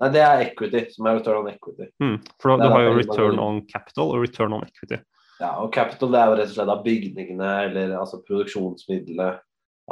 Nei, 0.00 0.10
det 0.14 0.22
er 0.24 0.42
equity, 0.46 0.84
som 0.94 1.06
er 1.06 1.18
return 1.18 1.42
on 1.42 1.52
equity. 1.52 1.88
Mm, 2.02 2.18
for 2.40 2.54
da, 2.54 2.66
du 2.66 2.74
har 2.74 2.84
jo 2.86 2.92
return 2.96 3.40
on 3.42 3.62
capital 3.68 4.12
og 4.14 4.24
return 4.24 4.56
on 4.56 4.66
equity. 4.66 4.98
Ja, 5.42 5.56
og 5.58 5.72
capital 5.74 6.12
det 6.12 6.20
er 6.20 6.30
jo 6.30 6.36
rett 6.38 6.50
og 6.52 6.56
slett 6.56 6.72
av 6.72 6.84
bygningene 6.84 7.52
eller 7.66 7.96
altså 7.98 8.20
produksjonsmidlene. 8.26 9.32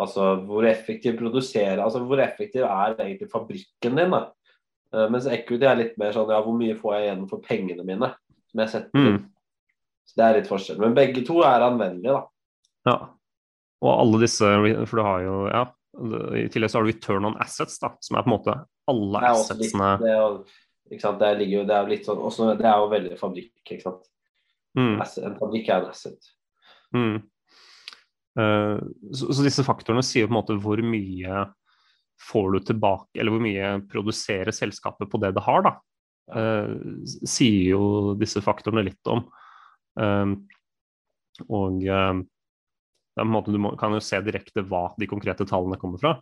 Altså 0.00 0.26
hvor 0.46 0.64
effektiv 0.70 1.16
produserer 1.18 1.80
Altså 1.82 1.98
hvor 2.06 2.20
effektiv 2.22 2.62
er 2.62 2.94
egentlig 2.94 3.26
fabrikken 3.32 3.98
din, 3.98 4.14
da. 4.14 4.20
Uh, 4.94 5.06
mens 5.10 5.26
equity 5.30 5.66
er 5.66 5.78
litt 5.78 5.98
mer 6.00 6.14
sånn 6.14 6.30
ja, 6.32 6.40
hvor 6.42 6.56
mye 6.56 6.78
får 6.78 6.96
jeg 6.96 7.06
igjen 7.06 7.26
for 7.30 7.46
pengene 7.46 7.86
mine? 7.86 8.12
Som 8.50 8.64
jeg 8.64 8.72
setter. 8.72 8.98
Mm. 8.98 9.20
Så 10.10 10.18
det 10.18 10.26
er 10.26 10.38
litt 10.40 10.50
forskjell. 10.50 10.80
Men 10.82 10.96
begge 10.96 11.22
to 11.26 11.38
er 11.46 11.62
anvendelige, 11.62 12.16
da. 12.18 12.90
Ja. 12.90 12.96
Og 13.80 13.92
alle 13.94 14.22
disse, 14.24 14.48
for 14.88 15.00
du 15.00 15.04
har 15.06 15.22
jo 15.24 15.36
ja, 15.48 15.62
I 16.36 16.48
tillegg 16.52 16.72
så 16.72 16.80
har 16.80 16.86
du 16.86 16.90
return 16.92 17.28
on 17.30 17.38
assets, 17.40 17.78
da, 17.80 17.94
som 18.04 18.18
er 18.18 18.26
på 18.26 18.30
en 18.30 18.34
måte 18.34 18.56
alle 18.90 19.22
Det 19.22 19.30
er 19.30 19.36
litt, 19.60 21.04
det 21.20 21.28
er, 21.28 21.38
ligger 21.38 21.60
jo, 21.60 21.66
det 21.68 21.76
er 21.76 21.84
jo 21.84 21.92
litt 21.92 22.08
sånn 22.08 22.24
også, 22.26 22.50
Det 22.58 22.66
er 22.66 22.82
jo 22.82 22.90
veldig 22.90 23.18
fabrikk, 23.20 23.52
ikke 23.62 23.84
sant. 23.84 24.08
mm, 24.78 24.96
En 24.98 25.38
fabrikk 25.38 25.70
er 25.70 25.84
en 25.84 25.92
asset. 25.94 26.32
mm. 26.96 27.20
Uh, 28.38 28.78
så, 29.10 29.26
så 29.34 29.42
disse 29.42 29.64
faktorene 29.66 30.04
sier 30.06 30.28
på 30.28 30.30
en 30.30 30.36
måte 30.36 30.54
hvor 30.62 30.78
mye 30.86 31.40
får 32.30 32.52
du 32.52 32.58
tilbake, 32.68 33.18
eller 33.18 33.34
hvor 33.34 33.42
mye 33.42 33.72
produserer 33.90 34.54
selskapet 34.54 35.10
på 35.10 35.18
det 35.22 35.32
det 35.34 35.42
har, 35.42 35.64
da. 35.66 35.72
Uh, 36.30 37.00
sier 37.26 37.72
jo 37.72 37.82
disse 38.20 38.42
faktorene 38.44 38.84
litt 38.86 39.10
om. 39.10 39.24
Eh, 40.00 40.34
og 41.48 41.84
eh, 41.86 42.20
er 43.20 43.26
en 43.26 43.32
måte, 43.32 43.52
du 43.52 43.60
kan 43.80 43.94
jo 43.94 44.02
se 44.04 44.20
direkte 44.24 44.64
hva 44.66 44.88
de 44.98 45.08
konkrete 45.10 45.46
tallene 45.48 45.78
kommer 45.80 46.00
fra. 46.02 46.16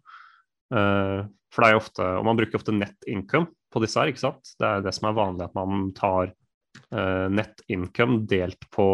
Eh, 0.74 1.20
for 1.49 1.64
det 1.64 1.70
er 1.70 1.76
jo 1.76 1.83
ofte, 1.83 2.11
og 2.18 2.26
Man 2.29 2.39
bruker 2.39 2.61
ofte 2.61 2.74
net 2.76 3.09
income 3.09 3.49
på 3.72 3.83
disse 3.85 4.01
her. 4.01 4.11
ikke 4.11 4.24
sant? 4.24 4.55
Det 4.59 4.66
er 4.68 4.85
det 4.85 4.95
som 4.97 5.09
er 5.09 5.16
vanlig, 5.16 5.49
at 5.49 5.57
man 5.57 5.91
tar 5.97 6.33
eh, 6.93 7.26
net 7.33 7.62
income 7.72 8.22
delt 8.29 8.68
på 8.74 8.89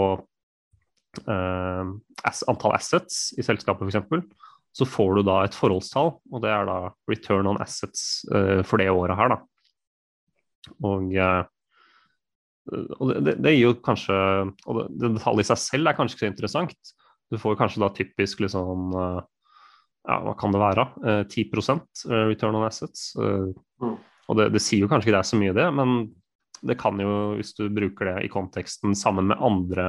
eh, 1.26 1.94
antall 2.24 2.76
assets 2.76 3.32
i 3.38 3.46
selskapet, 3.46 3.90
f.eks. 3.90 4.52
Så 4.74 4.86
får 4.90 5.18
du 5.20 5.26
da 5.28 5.40
et 5.44 5.54
forholdstall, 5.54 6.16
og 6.18 6.40
det 6.42 6.50
er 6.50 6.66
da 6.66 6.78
return 7.10 7.46
on 7.46 7.60
assets 7.62 8.24
eh, 8.34 8.62
for 8.66 8.82
det 8.82 8.90
året 8.90 9.18
her. 9.18 9.34
da. 9.36 9.42
Og, 10.82 11.12
eh, 11.14 11.42
og 12.72 13.10
det, 13.24 13.34
det, 13.44 13.50
gir 13.52 13.66
jo 13.66 13.74
kanskje 13.84 14.14
Og 14.64 14.78
det, 14.78 14.84
det 15.02 15.10
tallet 15.20 15.44
i 15.44 15.48
seg 15.50 15.58
selv 15.60 15.90
er 15.90 15.96
kanskje 15.98 16.16
ikke 16.16 16.24
så 16.24 16.30
interessant. 16.32 16.92
Du 17.32 17.36
får 17.40 17.58
kanskje 17.60 17.82
da 17.82 17.90
typisk 17.92 18.40
liksom 18.44 18.94
eh, 18.96 19.20
ja, 20.08 20.16
hva 20.24 20.34
kan 20.40 20.52
det 20.54 20.60
være? 20.62 20.84
Eh, 21.04 21.22
10% 21.28 22.04
return 22.30 22.60
on 22.60 22.68
assets. 22.68 23.10
Eh, 23.20 23.52
Mm. 23.82 23.96
Og 24.30 24.36
det, 24.38 24.44
det 24.54 24.60
sier 24.62 24.84
jo 24.84 24.88
kanskje 24.88 25.10
ikke 25.10 25.16
det 25.16 25.20
er 25.20 25.28
så 25.28 25.36
mye, 25.36 25.52
det, 25.52 25.64
men 25.76 25.90
det 26.64 26.76
kan 26.80 26.96
jo, 27.02 27.34
hvis 27.36 27.50
du 27.58 27.66
bruker 27.74 28.08
det 28.08 28.14
i 28.24 28.30
konteksten 28.32 28.94
sammen 28.96 29.26
med 29.28 29.42
andre 29.42 29.84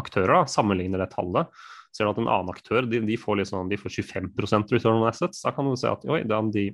aktører, 0.00 0.34
da, 0.34 0.50
sammenligner 0.50 1.00
det 1.00 1.06
tallet, 1.14 1.48
ser 1.94 2.04
du 2.04 2.10
at 2.12 2.20
en 2.20 2.28
annen 2.28 2.52
aktør 2.52 2.84
de, 2.90 3.00
de 3.06 3.16
får, 3.16 3.38
liksom, 3.40 3.70
de 3.70 3.78
får 3.80 3.94
25% 4.02 4.74
return 4.76 4.98
on 4.98 5.08
assets. 5.08 5.40
Da 5.46 5.54
kan 5.56 5.70
du 5.70 5.78
se 5.80 5.88
at 5.88 6.04
oi, 6.10 6.20
det, 6.28 6.36
er 6.36 6.50
de, 6.58 6.66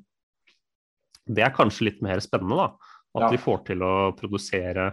det 1.38 1.44
er 1.46 1.54
kanskje 1.54 1.90
litt 1.90 2.02
mer 2.04 2.24
spennende, 2.24 2.58
da. 2.58 2.96
At 3.16 3.22
Ja. 3.28 3.30
de 3.32 3.38
får 3.40 3.62
til 3.70 3.84
å 3.86 3.94
produsere 4.18 4.90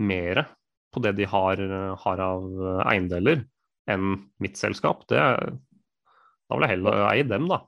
mer 0.00 0.44
på 0.90 1.02
det 1.04 1.14
de 1.18 1.26
har, 1.30 1.60
har 2.02 2.22
av 2.24 2.46
eiendeler 2.90 3.44
enn 3.90 4.16
mitt 4.42 4.58
selskap. 4.58 5.04
Det, 5.10 5.20
da 5.20 6.56
vil 6.56 6.66
jeg 6.66 6.74
heller 6.76 7.04
eie 7.10 7.26
dem, 7.26 7.46
da. 7.50 7.62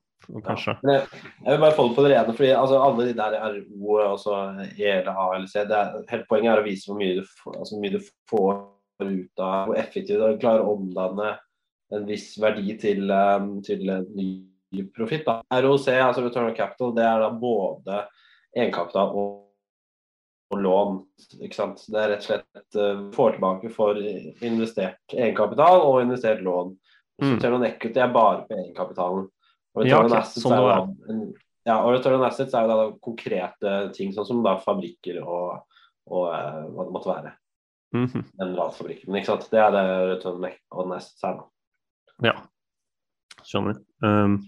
Kanskje. 0.46 0.76
Ja, 0.86 1.00
jeg, 1.02 1.48
vil 1.48 1.62
bare 1.64 1.74
få 1.74 1.88
det 1.88 1.96
på 1.96 2.04
det 2.04 2.12
rene, 2.12 2.34
fordi 2.38 2.50
altså, 2.54 2.78
alle 2.82 3.06
de 3.08 3.14
der 3.18 3.38
RO, 3.42 3.96
altså 4.04 4.36
ELA, 4.78 5.14
LC, 5.40 5.54
det 5.70 5.78
er, 5.78 5.96
hele 6.12 6.26
poenget 6.28 6.52
er 6.52 6.62
å 6.62 6.66
vise 6.66 6.90
hvor 6.90 7.00
mye 7.00 7.16
du, 7.18 7.24
altså, 7.56 7.80
mye 7.82 7.96
du 7.96 7.98
får 8.30 8.52
ut 9.02 9.42
av 9.42 9.66
hvor 9.66 9.78
effektivt 9.80 10.22
du 10.22 10.42
klarer 10.42 10.62
å 10.62 10.76
omdanne 10.76 11.32
en 11.92 12.06
viss 12.08 12.36
verdi 12.40 12.76
til, 12.80 13.10
um, 13.10 13.56
til 13.66 13.82
ny 14.14 14.84
profitt. 14.94 15.26
ROC, 15.26 15.88
altså 15.90 16.22
Return 16.24 16.52
on 16.52 16.56
Capital, 16.56 16.94
det 16.96 17.04
er 17.04 17.24
da 17.24 17.32
både 17.34 18.04
egenkapital 18.54 19.10
og 19.10 19.32
lån. 20.60 20.98
ikke 21.40 21.54
sant? 21.56 21.84
Det 21.88 21.98
er 22.00 22.08
rett 22.12 22.24
og 22.24 22.28
slett 22.30 22.76
uh, 22.78 23.02
får 23.14 23.36
tilbake 23.36 23.70
for 23.72 23.98
investert 23.98 25.14
egenkapital 25.14 25.80
og 25.86 26.00
investert 26.02 26.42
lån. 26.44 26.74
Mm. 27.22 27.36
Return 27.36 27.54
on 27.58 27.64
Equity 27.68 28.00
er 28.02 28.12
bare 28.12 28.44
på 28.48 28.56
egenkapitalen. 28.58 29.28
Og 29.72 29.86
Ja, 29.86 30.00
return 30.02 30.10
on 30.10 30.12
ok, 30.12 30.18
assets 30.20 30.44
sånn 30.44 30.58
er 30.58 31.12
en- 31.12 31.34
ja, 31.64 31.76
og 31.84 31.92
return 31.94 32.18
on 32.18 32.26
assets 32.26 32.54
er 32.54 32.66
jo 32.66 32.68
da 32.68 32.96
konkrete 33.00 33.74
ting, 33.94 34.10
sånn 34.12 34.26
som 34.26 34.42
da 34.42 34.56
fabrikker 34.58 35.20
og, 35.22 35.62
og 36.10 36.26
uh, 36.32 36.64
hva 36.74 36.84
det 36.88 36.92
måtte 36.96 37.12
være. 37.12 37.32
Mhm. 37.94 38.24
Mineralfabrikken, 38.40 39.14
ikke 39.20 39.26
sant. 39.30 39.48
Det 39.52 39.60
er 39.60 39.70
det 39.70 39.84
return 40.16 40.46
on 40.72 40.92
assets 40.96 41.22
er. 41.24 41.38
da. 41.38 42.32
Ja, 42.32 42.34
skjønner. 43.44 43.78
Um, 44.02 44.40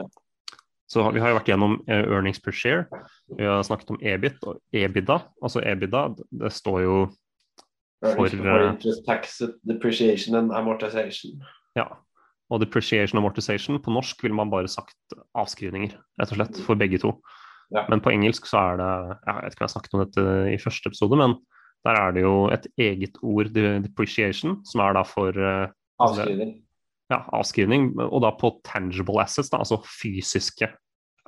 så 0.94 1.08
vi 1.10 1.18
har 1.22 1.32
jo 1.32 1.38
vært 1.40 1.50
gjennom 1.50 1.76
eh, 1.90 2.04
earnings 2.06 2.38
per 2.42 2.54
share. 2.54 3.02
Vi 3.34 3.46
har 3.48 3.64
snakket 3.66 3.90
om 3.90 3.98
EBIT 3.98 4.44
og 4.46 4.60
EBITDA. 4.70 5.18
Altså 5.42 5.62
EBITDA, 5.66 6.06
det 6.44 6.52
står 6.54 6.80
jo 6.84 6.96
For, 8.04 8.28
eh, 8.28 8.66
interest, 8.68 9.02
tax, 9.08 9.40
depreciation 9.66 10.36
and 10.38 10.52
amortization. 10.54 11.40
Ja. 11.74 11.88
Og 12.52 12.60
depreciation 12.60 13.18
amortization, 13.18 13.80
på 13.82 13.90
norsk 13.90 14.22
ville 14.22 14.36
man 14.36 14.52
bare 14.52 14.70
sagt 14.70 15.16
avskrivninger, 15.34 15.96
rett 16.20 16.34
og 16.34 16.38
slett, 16.38 16.60
for 16.66 16.78
begge 16.78 17.00
to. 17.02 17.14
Ja. 17.74 17.86
Men 17.88 18.02
på 18.04 18.12
engelsk 18.12 18.46
så 18.46 18.60
er 18.60 18.76
det 18.78 18.90
Jeg 19.24 19.34
vet 19.40 19.54
ikke 19.56 19.62
om 19.62 19.66
jeg 19.66 19.72
snakket 19.74 19.96
om 19.96 20.02
dette 20.04 20.24
i 20.52 20.60
første 20.60 20.92
episode, 20.92 21.18
men 21.18 21.34
der 21.84 21.98
er 22.00 22.14
det 22.14 22.22
jo 22.22 22.34
et 22.52 22.68
eget 22.78 23.18
ord, 23.24 23.50
depreciation, 23.56 24.60
som 24.68 24.84
er 24.84 24.94
da 24.94 25.02
for 25.08 25.32
eh, 25.34 25.72
Avskrivning. 26.04 26.54
ja, 27.10 27.24
avskrivning, 27.32 27.90
og 27.98 28.22
da 28.22 28.30
på 28.36 28.52
tangible 28.64 29.20
assets, 29.24 29.50
da, 29.50 29.58
altså 29.64 29.80
fysiske 29.88 30.68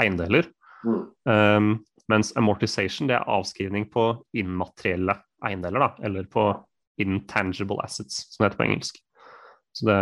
eiendeler. 0.02 0.48
Mm. 0.86 1.02
Um, 1.26 1.70
mens 2.10 2.30
amortization 2.38 3.08
det 3.10 3.16
er 3.18 3.30
avskrivning 3.30 3.88
på 3.90 4.10
immaterielle 4.38 5.16
eiendeler, 5.46 5.82
da, 5.82 6.06
eller 6.06 6.28
på 6.30 6.48
intangible 7.02 7.80
assets, 7.84 8.24
som 8.30 8.42
det 8.42 8.50
heter 8.50 8.60
på 8.60 8.66
engelsk. 8.68 9.00
Så 9.76 9.88
det 9.88 9.98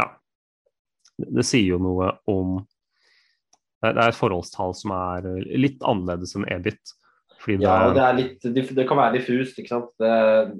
ja. 0.00 0.08
Det, 1.22 1.44
sier 1.46 1.74
jo 1.74 1.82
noe 1.82 2.14
om 2.30 2.62
Det 3.82 3.92
det 3.96 4.02
er 4.02 4.12
et 4.12 4.18
forholdstall 4.18 4.74
som 4.78 4.92
er 4.94 5.26
litt 5.58 5.80
annerledes 5.82 6.36
enn 6.38 6.46
EBIT. 6.50 6.82
Det, 7.42 7.56
Ja, 7.58 7.88
og 7.88 7.96
det, 7.96 8.02
er 8.06 8.14
litt, 8.14 8.44
det, 8.54 8.84
kan 8.86 9.00
være 9.00 9.16
diffust, 9.16 9.56
ikke 9.58 9.72
sant. 9.72 9.88
Det, 9.98 10.10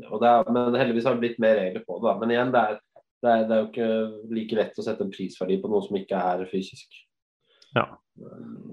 det 0.03 0.31
er, 0.31 0.49
men 0.51 0.75
heldigvis 0.75 1.07
har 1.07 1.15
det 1.15 1.23
blitt 1.23 1.39
mer 1.43 1.55
regler 1.55 1.85
på 1.87 2.01
det. 2.01 2.09
Da. 2.09 2.15
Men 2.19 2.33
igjen, 2.35 2.51
det 2.51 2.63
er, 2.63 2.81
det, 2.99 3.29
er, 3.31 3.45
det 3.47 3.55
er 3.55 3.61
jo 3.61 3.69
ikke 3.69 4.35
like 4.35 4.59
lett 4.59 4.81
å 4.83 4.87
sette 4.89 5.07
en 5.07 5.13
prisverdi 5.15 5.61
på 5.63 5.71
noe 5.71 5.87
som 5.87 6.01
ikke 6.01 6.25
er 6.33 6.43
fysisk. 6.51 6.99
Ja. 7.77 7.87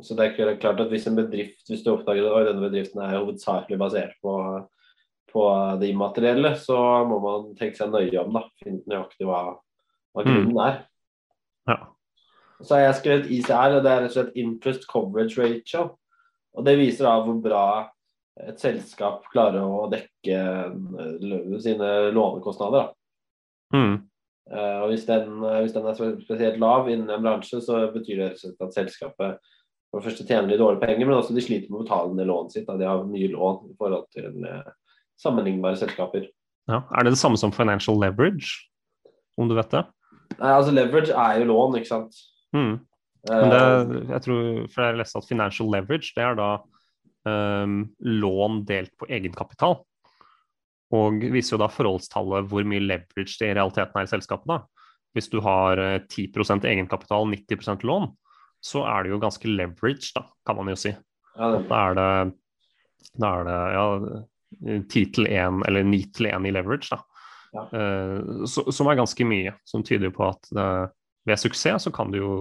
Så 0.03 0.15
det 0.19 0.25
er 0.39 0.57
klart 0.59 0.81
at 0.83 0.89
hvis 0.91 1.07
en 1.07 1.15
bedrift, 1.15 1.63
hvis 1.69 1.83
du 1.85 1.93
oppdager 1.93 2.27
at 2.35 2.49
denne 2.49 2.65
bedriften 2.65 3.01
er 3.03 3.17
hovedsakelig 3.21 3.77
basert 3.79 4.17
på, 4.23 4.33
på 5.31 5.45
det 5.79 5.91
immaterielle, 5.93 6.55
så 6.59 7.05
må 7.07 7.19
man 7.23 7.53
tenke 7.59 7.79
seg 7.79 7.93
nøye 7.93 8.19
om, 8.19 8.35
da. 8.35 8.43
Finne 8.63 8.83
nøyaktig 8.89 9.29
hva, 9.29 9.43
hva 10.15 10.25
Mm. 10.25 10.27
grunnen 10.33 10.59
er. 10.65 10.81
ja. 11.67 11.77
Så 12.61 12.75
har 12.75 12.81
jeg 12.81 12.95
skrevet 12.95 13.29
ICR, 13.31 13.77
og 13.77 13.83
det 13.85 13.91
er 13.91 14.01
rett 14.03 14.09
og 14.09 14.15
slett 14.17 14.35
Interest 14.35 14.83
Coverage 14.91 15.39
Ratio. 15.39 15.95
Og 16.57 16.65
det 16.65 16.77
viser 16.77 17.05
da 17.07 17.13
hvor 17.23 17.37
bra 17.39 17.89
et 18.35 18.59
selskap 18.59 19.23
klarer 19.31 19.63
å 19.63 19.87
dekke 19.91 20.35
eh, 20.35 21.59
sine 21.63 22.11
lånekostnader. 22.11 22.89
Da. 22.89 23.77
Mm, 23.77 24.08
og 24.81 24.89
hvis 24.91 25.05
den, 25.07 25.43
eh, 25.45 25.61
hvis 25.63 25.75
den 25.75 25.87
er 25.87 25.97
spesielt 26.23 26.59
lav 26.61 26.89
innen 26.89 27.09
en 27.13 27.25
bransje, 27.25 27.61
så 27.61 27.85
betyr 27.93 28.23
det 28.23 28.29
at 28.61 28.75
selskapet 28.75 29.39
for 29.89 29.99
det 29.99 30.05
første 30.05 30.25
tjener 30.25 30.51
de 30.51 30.59
dårlige 30.59 30.83
penger, 30.83 31.05
men 31.05 31.17
også 31.17 31.33
de 31.33 31.41
sliter 31.41 31.71
med 31.71 31.79
å 31.79 31.83
betale 31.83 32.13
ned 32.13 32.29
lånet 32.29 32.53
sitt. 32.53 32.67
Da. 32.67 32.77
De 32.77 32.85
har 32.85 33.07
mye 33.09 33.29
lån 33.33 33.71
i 33.71 33.77
forhold 33.79 34.05
til 34.13 34.45
eh, 34.45 34.73
sammenlignbare 35.21 35.79
selskaper. 35.81 36.27
Ja. 36.69 36.83
Er 36.93 37.05
det 37.05 37.15
det 37.15 37.21
samme 37.21 37.39
som 37.41 37.53
financial 37.53 37.97
leverage, 37.97 38.53
om 39.39 39.49
du 39.49 39.55
vet 39.57 39.71
det? 39.73 39.87
Nei, 40.37 40.51
altså 40.53 40.71
Leverage 40.75 41.15
er 41.17 41.39
jo 41.41 41.49
lån, 41.49 41.79
ikke 41.79 41.89
sant. 41.89 42.19
Mm. 42.53 42.75
Men 43.27 43.51
det, 43.51 43.61
Eh, 43.61 44.11
jeg 44.13 44.21
tror, 44.25 44.43
for 44.73 44.85
jeg 44.85 44.99
leste 44.99 45.19
at 45.19 45.29
financial 45.29 45.71
leverage, 45.73 46.13
det 46.15 46.23
er 46.23 46.37
da 46.39 46.49
um, 47.27 47.81
lån 47.99 48.61
delt 48.69 48.93
på 48.99 49.09
egenkapital. 49.09 49.79
Og 50.95 51.21
viser 51.33 51.55
jo 51.55 51.61
da 51.61 51.69
forholdstallet 51.69 52.47
hvor 52.49 52.65
mye 52.65 52.81
leverage 52.81 53.37
det 53.37 53.51
i 53.51 53.55
realiteten 53.57 53.99
er 53.99 54.07
i 54.07 54.11
selskapet. 54.11 54.49
da. 54.49 54.87
Hvis 55.17 55.29
du 55.29 55.39
har 55.45 55.81
eh, 55.81 56.01
10% 56.05 56.65
egenkapital, 56.69 57.29
90% 57.33 57.85
lån, 57.85 58.09
så 58.61 58.83
er 58.89 59.05
det 59.05 59.13
jo 59.13 59.21
ganske 59.21 59.47
leverage, 59.47 60.11
da, 60.15 60.25
kan 60.45 60.57
man 60.57 60.71
jo 60.73 60.77
si. 60.79 60.91
ja, 61.37 61.51
det, 61.53 61.61
Da 61.69 61.83
er 61.89 61.99
det, 61.99 62.09
da 63.21 63.29
er 63.39 63.47
det 63.47 63.59
ja, 63.75 63.85
10 64.89 65.05
til 65.15 65.29
1, 65.29 65.63
eller 65.69 65.87
9 65.87 66.01
til 66.17 66.29
1 66.29 66.49
i 66.49 66.53
leverage, 66.53 66.89
da. 66.91 67.03
Ja. 67.49 67.63
Uh, 67.73 68.45
så, 68.45 68.67
som 68.69 68.87
er 68.91 68.99
ganske 68.99 69.25
mye, 69.25 69.55
som 69.65 69.81
tyder 69.85 70.11
jo 70.11 70.17
på 70.19 70.27
at 70.27 70.51
uh, 70.53 70.85
ved 71.25 71.39
suksess 71.41 71.87
så 71.87 71.91
kan 71.93 72.11
du 72.13 72.19
jo 72.19 72.33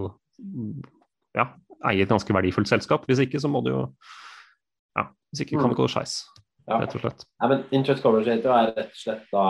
ja, 1.37 1.47
eie 1.89 2.05
et 2.05 2.11
ganske 2.11 2.35
verdifullt 2.35 2.69
selskap. 2.69 3.07
Hvis 3.09 3.23
ikke 3.25 3.41
så 3.41 3.51
må 3.51 3.63
du 3.65 3.73
jo 3.73 3.83
ja, 4.99 5.09
Hvis 5.31 5.45
ikke 5.45 5.61
kan 5.61 5.73
det 5.73 5.79
gå 5.79 5.89
skeis, 5.89 6.21
ja. 6.69 6.79
rett 6.83 6.95
og 6.95 7.05
slett. 7.05 7.27
Ja, 7.41 7.49
men 7.51 7.65
interest 7.75 8.05
coverage 8.05 8.31
ratio 8.31 8.55
er 8.55 8.71
rett 8.77 8.95
og 8.95 9.03
slett 9.03 9.27
da 9.33 9.49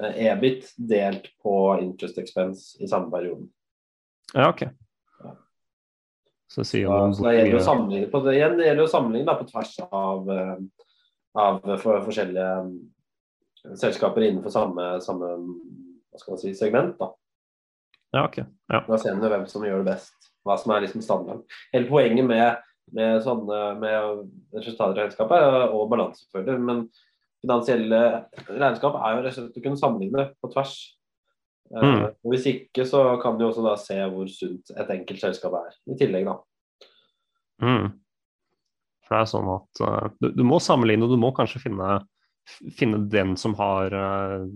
eh, 0.00 0.24
EBIT 0.30 0.72
delt 0.90 1.30
på 1.42 1.54
interest 1.82 2.18
expense 2.22 2.82
i 2.82 2.90
samme 2.90 3.10
perioden. 3.12 3.48
Ja, 4.34 4.50
OK. 4.50 4.66
Ja. 5.24 5.34
Så 6.52 6.64
sier 6.66 6.86
jo 6.86 6.98
Så, 7.12 7.20
så 7.20 7.28
det 7.28 7.36
gjelder 7.38 7.60
å 7.60 7.66
sammenligne 7.68 8.10
på 8.12 8.22
det, 8.26 8.36
gjelder 8.38 8.84
å 8.84 8.90
sammenligne 8.90 9.38
på 9.38 9.48
tvers 9.50 9.74
av, 9.86 10.30
eh, 10.34 10.56
av 11.42 11.62
for, 11.82 12.02
forskjellige 12.06 12.50
eh, 12.62 13.74
selskaper 13.74 14.28
innenfor 14.28 14.54
samme, 14.54 14.90
samme 15.04 15.34
hva 15.36 16.22
skal 16.22 16.36
man 16.36 16.40
si, 16.40 16.54
segment. 16.56 16.96
da. 17.00 17.10
Ja, 18.14 18.24
OK. 18.24 18.38
Ja. 18.72 18.80
Da 18.86 18.98
ser 19.00 19.18
vi 19.18 19.28
hvem 19.28 19.44
som 19.50 19.64
gjør 19.66 19.82
det 19.82 19.92
best. 19.94 20.30
Hva 20.46 20.56
som 20.60 20.72
er 20.72 20.84
liksom 20.84 21.02
standarden. 21.04 21.42
Hele 21.74 21.88
poenget 21.90 22.28
med, 22.28 22.62
med 22.94 23.22
sånne 23.24 23.60
med 23.80 24.28
resultatregnskap 24.54 25.32
er- 25.34 25.72
og 25.74 25.90
balansefører, 25.90 26.58
men 26.62 26.86
finansielle 27.42 28.00
regnskap 28.48 28.98
er 29.00 29.16
jo 29.16 29.22
rett 29.24 29.32
og 29.32 29.38
slett 29.38 29.58
å 29.58 29.64
kunne 29.64 29.80
sammenligne 29.80 30.28
på 30.42 30.52
tvers. 30.52 30.76
Eh, 31.74 31.82
Mm. 31.82 32.02
og 32.24 32.32
Hvis 32.32 32.46
ikke 32.46 32.86
så 32.86 33.20
kan 33.22 33.38
du 33.38 33.44
også 33.46 33.62
da 33.64 33.76
se 33.76 33.94
hvor 33.94 34.26
sunt 34.30 34.70
et 34.70 34.90
enkelt 34.90 35.20
selskap 35.20 35.52
er. 35.52 35.74
I 35.90 35.98
tillegg, 35.98 36.24
da. 36.26 36.36
Mm. 37.62 37.92
For 39.06 39.14
det 39.14 39.20
er 39.22 39.30
sånn 39.30 39.50
at 39.54 39.80
uh, 39.80 40.08
du, 40.20 40.30
du 40.34 40.44
må 40.44 40.58
sammenligne, 40.58 41.06
og 41.06 41.10
du 41.10 41.16
må 41.16 41.32
kanskje 41.34 41.62
finne, 41.62 42.00
finne 42.74 43.08
den 43.10 43.36
som 43.36 43.54
har 43.54 43.94
uh, 43.94 44.46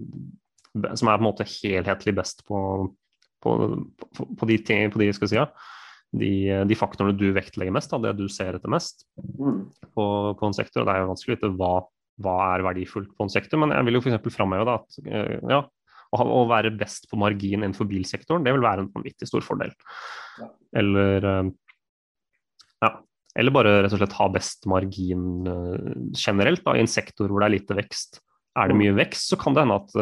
Som 0.95 1.09
er 1.09 1.19
på 1.19 1.23
en 1.23 1.27
måte 1.27 1.47
helhetlig 1.47 2.15
best 2.15 2.45
på, 2.47 2.59
på, 3.43 3.55
på, 4.15 4.27
på 4.39 4.47
de, 4.47 4.59
ting, 4.59 4.91
på 4.91 5.01
de, 5.03 5.13
skal 5.13 5.29
si, 5.31 5.39
ja, 5.39 5.49
de, 6.11 6.31
de 6.67 6.77
faktorene 6.79 7.15
du 7.15 7.29
vektlegger 7.37 7.75
mest, 7.75 7.93
da, 7.93 8.01
det 8.03 8.17
du 8.19 8.27
ser 8.33 8.57
etter 8.59 8.73
mest 8.73 9.07
Mm. 9.41 9.67
på, 9.95 10.05
på 10.37 10.47
en 10.49 10.57
sektor. 10.57 10.83
og 10.83 10.89
Det 10.89 10.95
er 10.95 11.03
jo 11.05 11.11
vanskelig 11.13 11.35
å 11.35 11.37
vite 11.39 11.51
hva, 11.57 11.75
hva 12.25 12.37
er 12.55 12.65
verdifullt 12.67 13.13
på 13.17 13.27
en 13.27 13.33
sektor, 13.33 13.61
men 13.63 13.73
jeg 13.75 13.87
vil 13.87 13.99
jo 13.99 14.03
f.eks. 14.03 14.35
framheve 14.35 14.67
da, 14.69 14.75
at 14.81 14.99
eh, 15.07 15.37
ja, 15.53 15.61
å, 16.11 16.25
å 16.25 16.41
være 16.51 16.73
best 16.77 17.07
på 17.11 17.19
margin 17.21 17.61
innenfor 17.63 17.89
bilsektoren, 17.91 18.45
det 18.45 18.55
vil 18.57 18.65
være 18.65 18.85
en 18.85 18.91
vanvittig 18.95 19.29
stor 19.31 19.45
fordel. 19.47 19.73
Ja. 20.41 20.49
Eller 20.83 21.29
eh, 21.31 21.53
ja, 22.85 22.91
eller 23.39 23.55
bare 23.55 23.77
rett 23.85 23.95
og 23.95 24.03
slett 24.03 24.19
ha 24.19 24.27
best 24.35 24.67
margin 24.71 25.47
eh, 25.47 25.95
generelt 26.19 26.67
da, 26.67 26.75
i 26.75 26.83
en 26.83 26.91
sektor 26.91 27.31
hvor 27.31 27.45
det 27.45 27.51
er 27.51 27.57
lite 27.61 27.79
vekst. 27.79 28.21
Er 28.59 28.67
det 28.73 28.81
mye 28.81 28.97
vekst, 28.99 29.31
så 29.31 29.39
kan 29.39 29.55
det 29.55 29.63
hende 29.63 29.79
at 29.79 29.93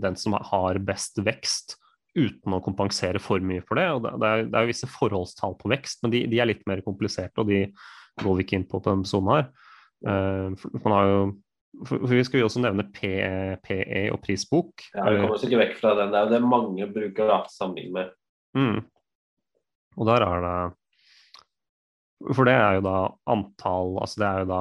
den 0.00 0.14
som 0.16 0.32
har 0.32 0.78
best 0.80 1.20
vekst, 1.20 1.76
uten 2.16 2.56
å 2.56 2.62
kompensere 2.64 3.20
for 3.22 3.42
mye 3.44 3.62
for 3.66 3.78
det. 3.78 3.86
og 3.94 4.02
Det, 4.06 4.30
er, 4.30 4.48
det 4.50 4.58
er 4.58 4.70
visse 4.70 4.88
forholdstall 4.90 5.56
på 5.60 5.70
vekst, 5.72 6.02
men 6.02 6.14
de, 6.14 6.24
de 6.30 6.40
er 6.40 6.50
litt 6.50 6.64
mer 6.70 6.82
kompliserte, 6.86 7.42
og 7.42 7.50
de 7.50 7.66
går 8.20 8.38
vi 8.38 8.46
ikke 8.46 8.58
inn 8.58 8.66
på 8.68 8.80
på 8.80 8.90
denne 8.90 9.08
sonen 9.08 9.36
her. 9.36 9.50
Uh, 10.00 10.56
for, 10.58 10.80
man 10.86 10.96
har 10.96 11.10
jo, 11.10 11.20
for, 11.84 11.96
for 12.00 12.14
Vi 12.16 12.24
skal 12.26 12.42
jo 12.42 12.48
også 12.48 12.62
nevne 12.64 12.88
PE, 12.94 13.60
PE 13.64 14.06
og 14.14 14.20
prisbok. 14.24 14.86
Ja, 14.94 15.06
Vi 15.06 15.20
kommer 15.20 15.36
oss 15.36 15.46
ikke 15.46 15.62
vekk 15.62 15.76
fra 15.80 15.94
den. 15.98 16.12
Det 16.12 16.20
er 16.20 16.26
jo 16.26 16.34
det 16.34 16.50
mange 16.50 16.90
bruker 16.90 17.30
da, 17.30 17.40
til 17.46 17.92
med. 17.94 18.12
Mm. 18.58 18.82
Og 19.98 20.06
der 20.08 20.24
er 20.26 20.44
det 20.44 20.54
For 22.34 22.46
det 22.46 22.54
er 22.54 22.78
jo 22.78 22.82
da 22.82 22.96
antall 23.30 23.92
Altså 24.02 24.20
det 24.22 24.26
er 24.26 24.40
jo 24.42 24.48
da 24.50 24.60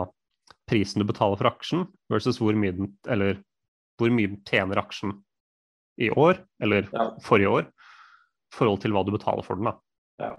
prisen 0.70 1.02
du 1.02 1.08
betaler 1.10 1.39
for 1.39 1.50
aksjen 1.50 1.88
versus 2.14 2.38
hvor 2.38 2.54
mye 2.54 2.76
den 2.78 2.91
Eller 3.10 3.39
hvor 3.97 4.14
mye 4.14 4.38
tjener 4.45 4.82
aksjen 4.82 5.16
i 6.00 6.10
år, 6.12 6.39
eller 6.64 6.88
Ja. 6.93 7.10
forrige 7.24 7.50
år, 7.50 7.68
i 7.70 8.56
forhold 8.56 8.82
til 8.82 8.95
hva 8.95 9.04
du 9.06 9.12
betaler 9.14 9.45
for 9.45 9.60
den. 9.60 9.72
Ja. 10.20 10.36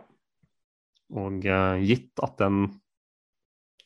Og 1.21 1.45
eh, 1.47 1.83
gitt 1.85 2.23
at 2.23 2.37
den 2.39 2.81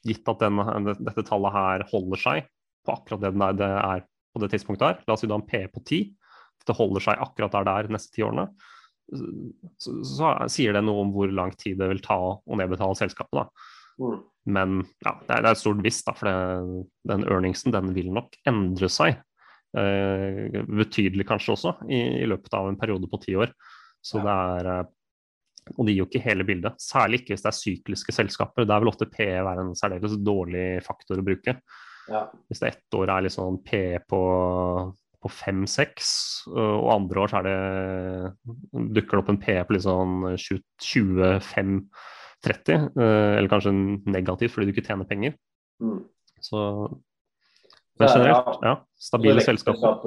gitt 0.04 0.28
at 0.28 0.42
den, 0.42 0.60
dette 1.00 1.24
tallet 1.24 1.54
her 1.54 1.84
holder 1.88 2.20
seg 2.20 2.48
på 2.84 2.92
akkurat 2.92 3.22
det 3.24 3.32
det 3.56 3.70
er 3.70 4.02
på 4.34 4.42
det 4.42 4.50
tidspunktet 4.52 4.84
her, 4.84 4.98
la 5.06 5.14
oss 5.14 5.22
si 5.22 5.28
du 5.30 5.32
har 5.32 5.40
en 5.40 5.46
P 5.48 5.62
på 5.72 5.80
10, 5.80 6.12
det 6.66 6.76
holder 6.76 7.00
seg 7.00 7.20
akkurat 7.22 7.52
der 7.54 7.64
det 7.64 7.72
er 7.74 7.86
de 7.88 7.94
neste 7.94 8.12
ti 8.12 8.24
årene, 8.26 8.48
så, 9.78 9.94
så 10.04 10.32
sier 10.50 10.74
det 10.74 10.82
noe 10.84 11.04
om 11.04 11.12
hvor 11.14 11.30
lang 11.32 11.52
tid 11.60 11.78
det 11.80 11.88
vil 11.92 12.02
ta 12.04 12.16
å 12.18 12.58
nedbetale 12.58 12.96
selskapet. 12.98 13.36
da. 13.36 13.44
Mm. 14.00 14.18
Men 14.56 14.74
ja, 15.04 15.12
det 15.24 15.30
er, 15.36 15.44
det 15.44 15.48
er 15.48 15.52
et 15.52 15.60
stort 15.62 15.82
visst, 15.84 16.04
da, 16.08 16.14
for 16.18 16.28
det, 16.28 16.86
den 17.12 17.24
earningsen 17.28 17.72
den 17.72 17.92
vil 17.96 18.10
nok 18.16 18.36
endre 18.48 18.90
seg. 18.92 19.20
Eh, 19.74 20.54
betydelig 20.70 21.24
kanskje 21.26 21.56
også, 21.56 21.72
i, 21.90 22.22
i 22.22 22.26
løpet 22.30 22.52
av 22.54 22.68
en 22.70 22.78
periode 22.78 23.08
på 23.10 23.18
ti 23.24 23.34
år. 23.38 23.50
Så 24.04 24.20
det 24.22 24.34
er 24.34 24.68
eh, 24.70 24.84
Og 25.74 25.86
det 25.86 25.94
gir 25.94 26.02
jo 26.02 26.06
ikke 26.10 26.26
hele 26.26 26.44
bildet. 26.44 26.76
Særlig 26.82 27.22
ikke 27.22 27.32
hvis 27.34 27.42
det 27.42 27.50
er 27.50 27.56
sykliske 27.56 28.12
selskaper. 28.12 28.66
Der 28.68 28.80
vil 28.82 28.92
ofte 28.92 29.08
PE 29.08 29.44
være 29.46 29.62
en 29.64 29.78
særdeles 29.78 30.18
dårlig 30.20 30.82
faktor 30.84 31.18
å 31.18 31.24
bruke. 31.24 31.56
Ja. 32.12 32.26
Hvis 32.50 32.60
det 32.60 32.68
ett 32.74 32.96
år 32.98 33.08
er 33.14 33.24
litt 33.24 33.34
sånn 33.34 33.62
PE 33.64 33.98
på 34.10 34.20
på 35.24 35.30
5-6, 35.32 36.52
og 36.52 36.90
andre 36.92 37.20
år 37.22 37.28
så 37.32 37.38
er 37.38 37.46
det, 37.46 37.60
dukker 38.92 39.16
det 39.16 39.22
opp 39.22 39.30
en 39.32 39.40
PE 39.40 39.64
på 39.64 39.72
litt 39.72 39.86
sånn 39.86 40.36
25-30, 40.36 41.80
eller 43.00 43.48
kanskje 43.48 43.72
negativt 44.04 44.52
fordi 44.52 44.68
du 44.68 44.72
ikke 44.74 44.84
tjener 44.84 45.08
penger. 45.08 45.32
Mm. 45.80 46.04
Så 46.44 46.60
Men 47.98 48.08
er 48.08 48.14
generelt, 48.18 48.62
ja. 48.66 48.76
Stabile 48.98 49.42
selskaper. 49.44 49.98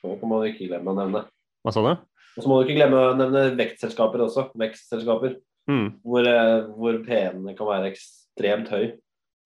Det 0.00 0.28
må 0.28 0.40
du 0.40 0.48
ikke 0.50 0.68
glemme 0.70 0.92
å 0.92 0.96
nevne. 0.96 1.24
Hva 1.64 1.72
sa 1.74 1.84
du? 1.84 1.92
Og 2.36 2.44
så 2.44 2.48
må 2.48 2.58
du 2.58 2.66
ikke 2.68 2.78
glemme 2.78 2.98
å 3.00 3.14
nevne 3.18 3.46
vektselskaper 3.58 4.22
også. 4.26 4.48
Vekstselskaper. 4.60 5.38
Mm. 5.70 5.86
Hvor, 6.06 6.26
eh, 6.26 6.68
hvor 6.76 6.98
P-ene 7.04 7.54
kan 7.56 7.68
være 7.68 7.90
ekstremt 7.92 8.70
høy. 8.72 8.92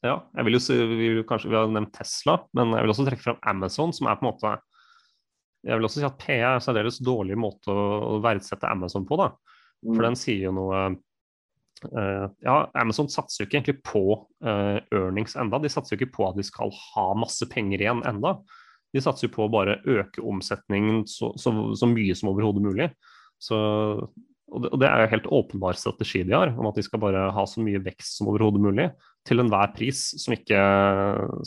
Ja, 0.05 0.19
jeg 0.37 0.47
vil 0.47 0.59
jo 0.59 0.61
si, 0.61 0.77
vi, 0.77 1.09
kanskje, 1.27 1.49
vi 1.49 1.57
har 1.57 1.71
nevnt 1.73 1.95
Tesla, 1.97 2.37
men 2.57 2.75
jeg 2.77 2.85
vil 2.85 2.93
også 2.93 3.07
trekke 3.07 3.25
fram 3.25 3.41
Amazon, 3.55 3.95
som 3.97 4.11
er 4.11 4.19
på 4.21 4.27
en 4.27 4.31
måte 4.35 4.53
Jeg 5.65 5.79
vil 5.79 5.89
også 5.89 6.03
si 6.03 6.05
at 6.05 6.19
PE 6.21 6.35
er 6.43 6.59
en 6.59 6.65
særdeles 6.65 6.99
dårlig 7.01 7.39
måte 7.41 7.73
å, 7.73 8.19
verdsette 8.21 8.69
Amazon 8.69 9.07
på. 9.09 9.17
da. 9.17 9.31
Mm. 9.81 9.95
For 9.95 10.05
den 10.05 10.19
sier 10.21 10.51
jo 10.51 10.53
noe 10.53 10.83
Ja, 12.45 12.57
Amazon 12.79 13.09
satser 13.13 13.43
jo 13.43 13.49
ikke 13.49 13.59
egentlig 13.59 13.79
på 13.87 14.03
eh, 14.45 14.79
earnings 14.95 15.37
enda. 15.41 15.61
De 15.63 15.71
satser 15.73 15.95
jo 15.95 16.01
ikke 16.01 16.17
på 16.17 16.29
at 16.29 16.39
de 16.39 16.45
skal 16.47 16.73
ha 16.73 17.07
masse 17.19 17.47
penger 17.51 17.85
igjen 17.85 18.05
enda. 18.09 18.37
De 18.95 19.03
satser 19.03 19.29
jo 19.29 19.35
på 19.35 19.47
å 19.47 19.53
bare 19.53 19.81
øke 19.91 20.23
omsetningen 20.23 21.03
så, 21.11 21.33
så, 21.41 21.53
så 21.75 21.89
mye 21.91 22.15
som 22.17 22.31
overhodet 22.31 22.63
mulig. 22.63 22.91
Så, 23.43 23.57
og, 23.57 24.59
det, 24.63 24.71
og 24.71 24.81
det 24.81 24.91
er 24.91 25.03
jo 25.03 25.13
helt 25.17 25.31
åpenbar 25.41 25.79
strategi 25.79 26.23
de 26.25 26.37
har, 26.37 26.53
om 26.55 26.71
at 26.71 26.79
de 26.79 26.85
skal 26.87 27.03
bare 27.03 27.27
ha 27.35 27.47
så 27.51 27.65
mye 27.65 27.83
vekst 27.83 28.21
som 28.21 28.31
overhodet 28.31 28.63
mulig. 28.63 28.91
Til 29.27 29.43
enhver 29.43 29.73
pris 29.75 30.07
som 30.23 30.37
ikke 30.37 30.61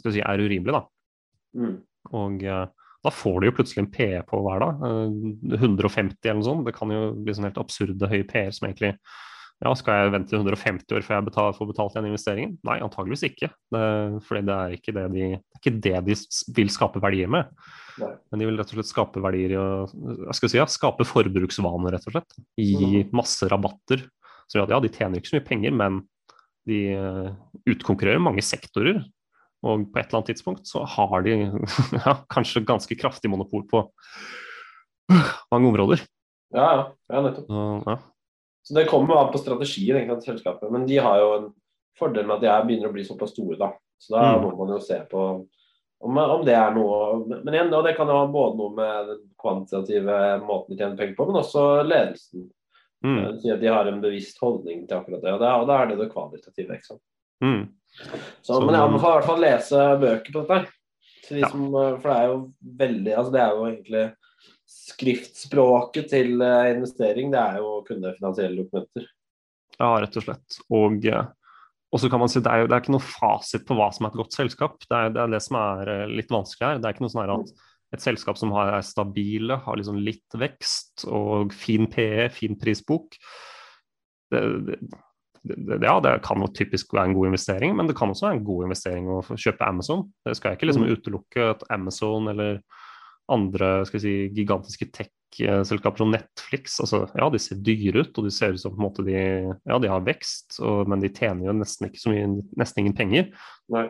skal 0.02 0.16
si, 0.16 0.24
er 0.24 0.44
urimelig. 0.44 0.76
da. 0.76 0.84
Mm. 1.58 1.78
Og 2.18 2.44
eh, 2.44 2.68
da 3.06 3.14
får 3.14 3.40
du 3.40 3.48
jo 3.48 3.56
plutselig 3.60 3.86
en 3.86 3.92
PE 3.94 4.22
på 4.28 4.42
hver 4.44 4.64
dag. 4.64 4.86
eh, 4.90 5.62
150 5.62 6.18
eller 6.28 6.42
noe 6.42 6.50
sånt. 6.50 6.68
Det 6.68 6.76
kan 6.76 6.92
jo 6.94 7.02
bli 7.16 7.36
sånn 7.38 7.48
helt 7.48 7.62
absurde 7.62 8.12
høye 8.12 8.28
PE-er 8.28 8.54
som 8.56 8.68
egentlig 8.68 8.96
Ja, 9.58 9.72
skal 9.74 10.03
jeg 10.03 10.14
vente 10.14 10.38
150 10.38 10.93
år 10.93 11.05
før 11.05 11.16
jeg 11.16 11.26
betal, 11.32 11.55
får 11.58 11.70
betalt 11.72 11.95
igjen 11.95 12.08
investeringen? 12.12 12.51
Nei, 12.68 12.76
antageligvis 12.86 13.26
ikke. 13.26 13.49
Det, 13.74 13.86
fordi 14.28 14.41
det 14.45 14.58
er 14.58 14.76
ikke 14.76 14.93
det, 14.93 15.05
de, 15.16 15.30
ikke 15.58 15.74
det 15.82 15.93
de 16.05 16.18
vil 16.60 16.70
skape 16.74 17.01
verdier 17.01 17.32
med. 17.34 17.49
Nei. 17.97 18.12
Men 18.30 18.43
de 18.43 18.49
vil 18.49 18.60
rett 18.62 18.70
og 18.70 18.78
slett 18.78 18.91
skape 18.91 19.24
verdier 19.24 19.55
i 19.55 19.58
å 19.58 20.36
si, 20.38 20.51
ja, 20.60 20.68
skape 20.70 21.08
forbruksvaner, 21.10 21.95
rett 21.95 22.05
og 22.05 22.14
slett. 22.14 22.38
Gi 22.62 23.01
masse 23.18 23.49
rabatter. 23.49 24.05
Så 24.45 24.62
ja, 24.62 24.82
de 24.84 24.91
tjener 24.93 25.18
ikke 25.18 25.32
så 25.32 25.39
mye 25.39 25.47
penger, 25.47 25.74
men 25.80 26.03
de 26.70 26.82
eh, 26.93 27.32
utkonkurrerer 27.74 28.22
mange 28.22 28.43
sektorer. 28.45 29.01
Og 29.66 29.88
på 29.89 29.97
et 29.97 30.05
eller 30.05 30.20
annet 30.20 30.30
tidspunkt 30.36 30.70
så 30.70 30.84
har 30.86 31.26
de 31.26 31.34
ja, 31.97 32.14
kanskje 32.30 32.62
ganske 32.68 32.99
kraftig 32.99 33.32
monopol 33.34 33.66
på 33.72 33.82
mange 35.49 35.72
områder. 35.74 36.05
Ja, 36.53 36.68
ja. 36.68 36.86
ja, 37.10 37.26
nettopp. 37.26 37.49
Så, 37.49 37.66
ja. 37.89 37.97
Så 38.68 38.76
det 38.76 38.88
kommer 38.89 39.15
an 39.22 39.32
på 39.32 39.39
strategien 39.39 39.95
egentlig, 39.95 40.22
til 40.26 40.34
selskapet. 40.36 40.72
Men 40.74 40.86
de 40.89 40.97
har 40.99 41.20
jo 41.22 41.28
en 41.38 41.45
fordel 41.97 42.26
med 42.28 42.36
at 42.38 42.41
de 42.43 42.49
her 42.51 42.65
begynner 42.68 42.89
å 42.91 42.95
bli 42.97 43.05
såpass 43.07 43.32
store, 43.32 43.55
da. 43.61 43.70
Så 43.97 44.11
da 44.13 44.26
Mm. 44.36 44.43
må 44.43 44.57
man 44.57 44.76
jo 44.76 44.80
se 44.84 44.99
på 45.09 45.47
Om, 45.99 46.15
om 46.18 46.43
det 46.45 46.53
er 46.53 46.76
noe 46.76 47.26
Men 47.26 47.53
igjen, 47.55 47.74
og 47.74 47.84
det 47.84 47.95
kan 47.97 48.05
jo 48.05 48.13
ha 48.13 48.28
både 48.30 48.57
noe 48.59 48.70
med 48.76 49.07
den 49.07 49.22
kvantitative 49.41 50.18
måten 50.45 50.70
de 50.70 50.78
tjener 50.78 50.95
penger 50.99 51.15
på, 51.18 51.26
men 51.26 51.39
også 51.41 51.63
ledelsen. 51.88 52.43
Mm. 53.03 53.18
Eh, 53.26 53.39
Si 53.41 53.49
at 53.49 53.59
de 53.61 53.68
har 53.68 53.88
en 53.88 54.01
bevisst 54.01 54.38
holdning 54.39 54.88
til 54.88 54.97
akkurat 54.99 55.22
det. 55.24 55.34
Og 55.34 55.39
da, 55.39 55.55
og 55.57 55.65
da 55.68 55.82
er 55.82 55.88
det 55.88 55.97
det 55.97 56.11
kvalitative. 56.13 56.70
ikke 56.78 56.86
sant? 56.86 57.01
Mm. 57.41 57.70
Så, 58.43 58.53
Så- 58.53 58.59
men 58.61 58.76
jeg 58.76 58.84
anbefaler 58.84 59.15
i 59.15 59.20
hvert 59.22 59.26
fall 59.26 59.41
lese 59.41 59.99
bøker 60.03 60.32
på 60.34 60.47
dette. 60.47 60.68
Til 61.28 61.39
Ja. 61.39 61.47
eh, 61.47 61.97
for 61.97 62.07
det 62.09 62.18
er 62.18 62.28
jo 62.28 62.53
veldig 62.78 63.18
altså 63.18 63.32
Det 63.32 63.41
er 63.41 63.49
jo 63.49 63.65
egentlig 63.65 64.15
skriftspråket 64.68 66.09
til 66.11 66.41
eh, 66.43 66.74
investering. 66.76 67.32
Det 67.34 67.39
er 67.41 67.61
jo 67.61 67.78
å 67.78 67.86
kunne 67.88 68.13
finansielle 68.18 68.65
dokumenter. 68.65 69.07
Ja, 69.78 69.93
rett 70.01 70.20
og 70.20 70.26
slett. 70.26 70.59
Og, 70.74 71.07
eh, 71.07 71.32
og 71.93 72.03
så 72.03 72.11
kan 72.11 72.22
man 72.24 72.32
si 72.32 72.43
det 72.43 72.51
er 72.51 72.63
jo 72.63 72.70
det 72.70 72.76
er 72.76 72.84
ikke 72.84 72.95
noe 72.97 73.07
fasit 73.07 73.65
på 73.68 73.78
hva 73.78 73.89
som 73.95 74.07
er 74.07 74.13
et 74.13 74.22
godt 74.22 74.38
selskap. 74.38 74.78
Det 74.84 74.99
er 74.99 75.15
det, 75.15 75.24
er 75.24 75.34
det 75.38 75.41
som 75.45 75.59
er 75.61 75.93
eh, 75.93 76.05
litt 76.20 76.34
vanskelig 76.34 76.68
her. 76.68 76.80
Det 76.82 76.89
er 76.89 76.97
ikke 76.97 77.07
noe 77.07 77.15
sånn 77.15 77.36
at 77.38 77.57
et 77.95 78.03
selskap 78.03 78.39
som 78.39 78.51
har, 78.51 78.74
er 78.76 78.84
stabile, 78.84 79.61
har 79.63 79.80
liksom 79.80 79.99
litt 80.03 80.36
vekst 80.36 81.05
og 81.07 81.53
fin 81.55 81.88
PE, 81.88 82.28
fin 82.36 82.57
prisbok 82.59 83.15
det, 84.34 84.43
Ja, 85.80 85.93
det 86.03 86.18
kan 86.26 86.41
jo 86.43 86.49
typisk 86.51 86.91
være 86.91 87.13
en 87.13 87.15
god 87.15 87.30
investering, 87.30 87.76
men 87.78 87.88
det 87.88 87.95
kan 87.95 88.11
også 88.11 88.28
være 88.28 88.39
en 88.41 88.47
god 88.49 88.65
investering 88.68 89.07
å 89.07 89.22
kjøpe 89.24 89.63
Amazon. 89.63 90.01
Det 90.28 90.36
skal 90.36 90.51
jeg 90.51 90.59
ikke 90.59 90.68
liksom 90.68 90.89
utelukke 90.89 91.45
at 91.53 91.63
Amazon 91.72 92.28
eller 92.34 92.59
andre 93.32 93.70
skal 93.88 94.00
vi 94.00 94.04
si, 94.04 94.16
gigantiske 94.38 94.88
tech-selskaper 94.96 96.04
som 96.04 96.12
Netflix 96.14 96.78
altså, 96.84 97.04
Ja, 97.18 97.30
de 97.34 97.42
ser 97.44 97.60
dyre 97.64 98.06
ut, 98.06 98.14
og 98.18 98.28
de 98.28 98.34
ser 98.34 98.56
ut 98.56 98.62
som 98.62 98.76
på 98.76 98.80
en 98.80 98.88
måte 98.88 99.06
de, 99.08 99.18
ja, 99.18 99.80
de 99.84 99.92
har 99.92 100.06
vekst, 100.06 100.60
og, 100.62 100.88
men 100.92 101.04
de 101.04 101.12
tjener 101.12 101.50
jo 101.50 101.58
nesten 101.58 101.90
ikke 101.90 102.04
så 102.04 102.14
mye, 102.14 102.30
nesten 102.60 102.84
ingen 102.84 102.98
penger. 102.98 103.32
Nei. 103.74 103.90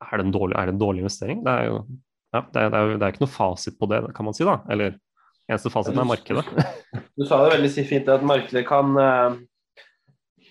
Er 0.00 0.16
det 0.16 0.26
en 0.26 0.32
dårlig, 0.32 0.56
er 0.56 0.70
det 0.70 0.78
en 0.78 0.80
dårlig 0.80 1.04
investering? 1.04 1.44
Det 1.44 1.52
er 1.52 1.68
jo 1.68 1.82
ja, 2.30 2.44
det 2.46 2.60
er, 2.62 2.70
det, 2.70 2.78
er, 2.78 2.92
det 2.94 3.06
er 3.06 3.14
ikke 3.14 3.24
noe 3.24 3.34
fasit 3.34 3.76
på 3.78 3.88
det, 3.90 4.04
kan 4.14 4.26
man 4.28 4.36
si. 4.36 4.44
da. 4.46 4.60
Eller 4.70 4.94
eneste 5.50 5.72
fasiten 5.72 5.98
er 6.00 6.08
markedet. 6.08 6.46
Du 7.20 7.26
sa 7.28 7.36
det 7.42 7.52
veldig 7.52 7.84
fint 7.84 8.06
at 8.08 8.22
markedet 8.24 8.62
kan, 8.64 8.94
eh, 8.96 9.34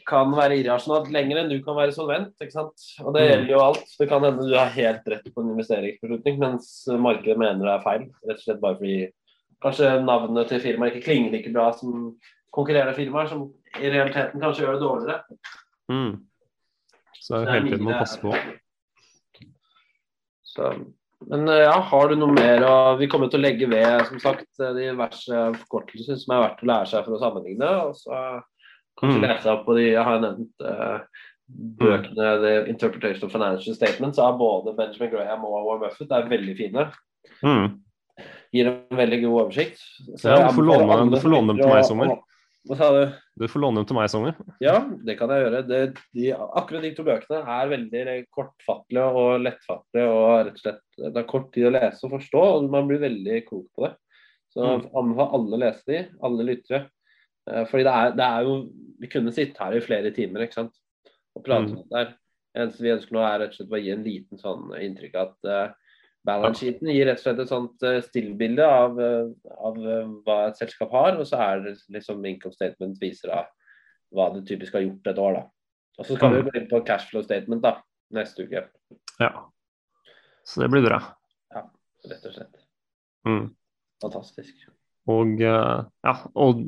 kan 0.09 0.31
være 0.33 0.57
irrasjonalt 0.63 1.11
lenger 1.13 1.39
enn 1.43 1.51
du 1.51 1.59
kan 1.65 1.77
være 1.77 1.93
solvent. 1.95 2.33
ikke 2.41 2.55
sant? 2.55 2.85
Og 3.05 3.13
det 3.13 3.21
Mm. 3.23 3.29
gjelder 3.29 3.53
jo 3.53 3.61
alt. 3.61 3.85
Det 3.99 4.09
kan 4.09 4.23
hende 4.25 4.47
du 4.49 4.55
har 4.57 4.73
helt 4.73 5.07
rett 5.07 5.29
på 5.35 5.41
en 5.43 5.53
investeringsbeslutning, 5.53 6.39
mens 6.41 6.71
markedet 6.89 7.37
mener 7.37 7.65
det 7.65 7.75
er 7.77 7.85
feil. 7.85 8.05
Rett 8.27 8.37
og 8.41 8.45
slett 8.47 8.61
bare 8.61 8.77
fordi 8.81 8.97
kanskje 9.63 9.91
navnet 10.05 10.47
til 10.49 10.59
firmaet 10.63 10.95
ikke 10.95 11.05
klinger 11.05 11.31
like 11.35 11.53
bra 11.53 11.71
som 11.75 12.15
konkurrerende 12.55 12.95
firmaer, 12.97 13.27
som 13.29 13.51
i 13.77 13.89
realiteten 13.93 14.41
kanskje 14.41 14.65
gjør 14.65 14.73
det 14.73 14.81
dårligere. 14.81 15.21
Mm. 15.91 16.19
Så 17.19 17.39
det 17.39 17.47
er 17.47 17.53
hele 17.59 17.69
tiden 17.69 17.85
må 17.85 17.91
passe 17.99 18.19
på. 18.21 18.33
Så, 20.49 20.69
men 21.29 21.47
eh, 21.51 21.63
ja, 21.65 21.75
har 21.91 22.09
du 22.09 22.15
noe 22.15 22.33
mer 22.33 22.63
å 22.65 22.75
Vi 22.99 23.07
kommer 23.11 23.29
til 23.29 23.39
å 23.41 23.43
legge 23.43 23.67
ved 23.69 24.05
som 24.07 24.21
sagt, 24.23 24.47
de 24.57 24.71
diverse 24.79 25.41
forkortelser 25.63 26.17
som 26.17 26.33
er 26.35 26.43
verdt 26.47 26.63
å 26.63 26.69
lære 26.71 26.89
seg 26.89 27.05
for 27.05 27.17
å 27.17 27.21
sammenligne. 27.21 27.69
Og 27.89 27.95
så 27.99 28.23
kanskje 28.99 29.19
Mm. 29.19 29.27
lese 29.27 29.51
opp 29.53 29.65
på 29.65 29.75
de 29.77 29.85
Jeg 29.91 30.03
har 30.03 30.19
nevnt 30.19 30.63
uh, 30.65 30.99
bøkene 31.49 32.29
The 32.43 32.53
Interpretation 32.69 33.25
of 33.25 33.31
Financial 33.33 33.75
Statements 33.75 34.19
av 34.21 34.37
både 34.37 34.75
Benjamin 34.77 35.09
Graham 35.13 35.45
og 35.45 35.65
Warren 35.65 35.81
Buffett. 35.87 36.11
er 36.11 36.29
veldig 36.29 36.55
fine. 36.57 36.91
Mm. 37.43 37.79
Gir 38.53 38.67
en 38.67 38.97
veldig 38.97 39.21
god 39.23 39.41
oversikt. 39.45 39.79
Så 40.17 40.29
Ja, 40.29 40.47
du 40.49 40.53
får 40.55 40.65
låne- 40.65 41.47
dem 41.47 41.57
til 41.57 41.67
meg 41.69 41.79
i 41.79 41.87
sommer. 41.87 42.17
Hva 42.67 42.75
sa 42.77 42.89
du? 42.91 43.13
Du 43.39 43.47
får 43.47 43.61
låne 43.61 43.75
dem 43.79 43.85
til 43.85 43.95
meg 43.95 44.03
i 44.03 44.11
sommer. 44.11 44.35
Ja, 44.61 44.79
det 45.05 45.17
kan 45.17 45.29
jeg 45.29 45.45
gjøre. 45.45 45.61
Det, 45.67 45.97
de, 46.13 46.33
akkurat 46.33 46.81
de 46.83 46.91
to 46.93 47.03
bøkene 47.07 47.39
er 47.47 47.69
veldig 47.71 48.25
kortfattelige 48.35 49.05
og 49.15 49.39
lettfattelige. 49.41 50.07
og 50.11 50.45
rett 50.45 50.53
og 50.53 50.59
slett, 50.59 50.81
Det 50.97 51.17
er 51.17 51.23
kort 51.23 51.51
tid 51.53 51.65
å 51.65 51.71
lese 51.71 52.03
og 52.03 52.11
forstå, 52.11 52.41
og 52.43 52.69
man 52.69 52.87
blir 52.87 52.99
veldig 52.99 53.47
klok 53.47 53.65
på 53.77 53.87
det. 53.87 53.95
Så 54.53 54.61
Mm. 54.61 54.89
anbefaler 54.93 55.33
alle 55.33 55.55
å 55.55 55.59
lese 55.59 55.83
de, 55.87 56.07
alle 56.21 56.43
lyttere. 56.43 56.85
Eh, 57.47 57.65
Fordi 57.69 57.83
det 57.87 57.93
er, 57.93 58.11
det 58.17 58.25
er 58.25 58.47
jo 58.47 58.55
Vi 58.99 59.07
kunne 59.07 59.31
sitte 59.31 59.63
her 59.63 59.77
i 59.77 59.79
flere 59.79 60.11
timer 60.11 60.43
ikke 60.43 60.57
sant? 60.59 60.73
og 61.37 61.43
prate 61.45 61.69
Mm. 61.69 61.77
om 61.77 61.83
det 61.83 61.91
der. 61.93 62.09
Eneste 62.57 62.81
vi 62.83 62.91
ønsker 62.91 63.13
nå, 63.15 63.21
er 63.23 63.39
rett 63.39 63.53
og 63.53 63.55
slett 63.55 63.71
å 63.71 63.79
gi 63.79 63.91
en 63.93 64.03
liten 64.03 64.37
sånn 64.41 64.71
inntrykk 64.75 65.15
at 65.15 65.47
uh, 65.47 65.73
balance 66.25 66.59
sheeten 66.59 66.89
gir 66.91 67.05
rett 67.05 67.19
og 67.21 67.23
slett 67.23 67.39
et 67.39 67.47
sånt 67.51 67.83
uh, 67.85 67.99
stillbilde 68.01 68.65
av, 68.65 68.97
uh, 68.99 69.29
av 69.61 69.77
hva 70.25 70.47
et 70.49 70.57
selskap 70.57 70.91
har, 70.91 71.15
og 71.21 71.27
så 71.29 71.37
er 71.45 71.61
det 71.63 71.75
liksom 71.93 72.25
income 72.25 72.51
statement 72.57 72.97
viser 72.99 73.29
av 73.31 73.45
hva 74.11 74.33
det 74.33 74.41
typisk 74.49 74.73
har 74.73 74.81
gjort 74.81 75.07
et 75.07 75.21
år. 75.21 75.33
da. 75.37 75.43
Og 75.99 76.05
Så 76.09 76.17
skal 76.17 76.33
vi 76.35 76.41
gå 76.49 76.55
inn 76.57 76.67
på 76.67 76.81
cashflow 76.85 77.21
statement 77.23 77.61
da, 77.63 77.75
neste 78.11 78.43
uke, 78.49 78.65
Ja. 79.21 79.31
Så 80.43 80.61
det 80.61 80.71
blir 80.73 80.81
bra. 80.81 80.99
Ja, 81.53 81.63
rett 82.09 82.25
og 82.25 82.33
slett. 82.33 82.55
Mm. 83.27 83.55
Fantastisk. 84.01 84.55
Og, 85.09 85.39
eh, 85.41 85.77
ja, 86.05 86.13
og 86.37 86.59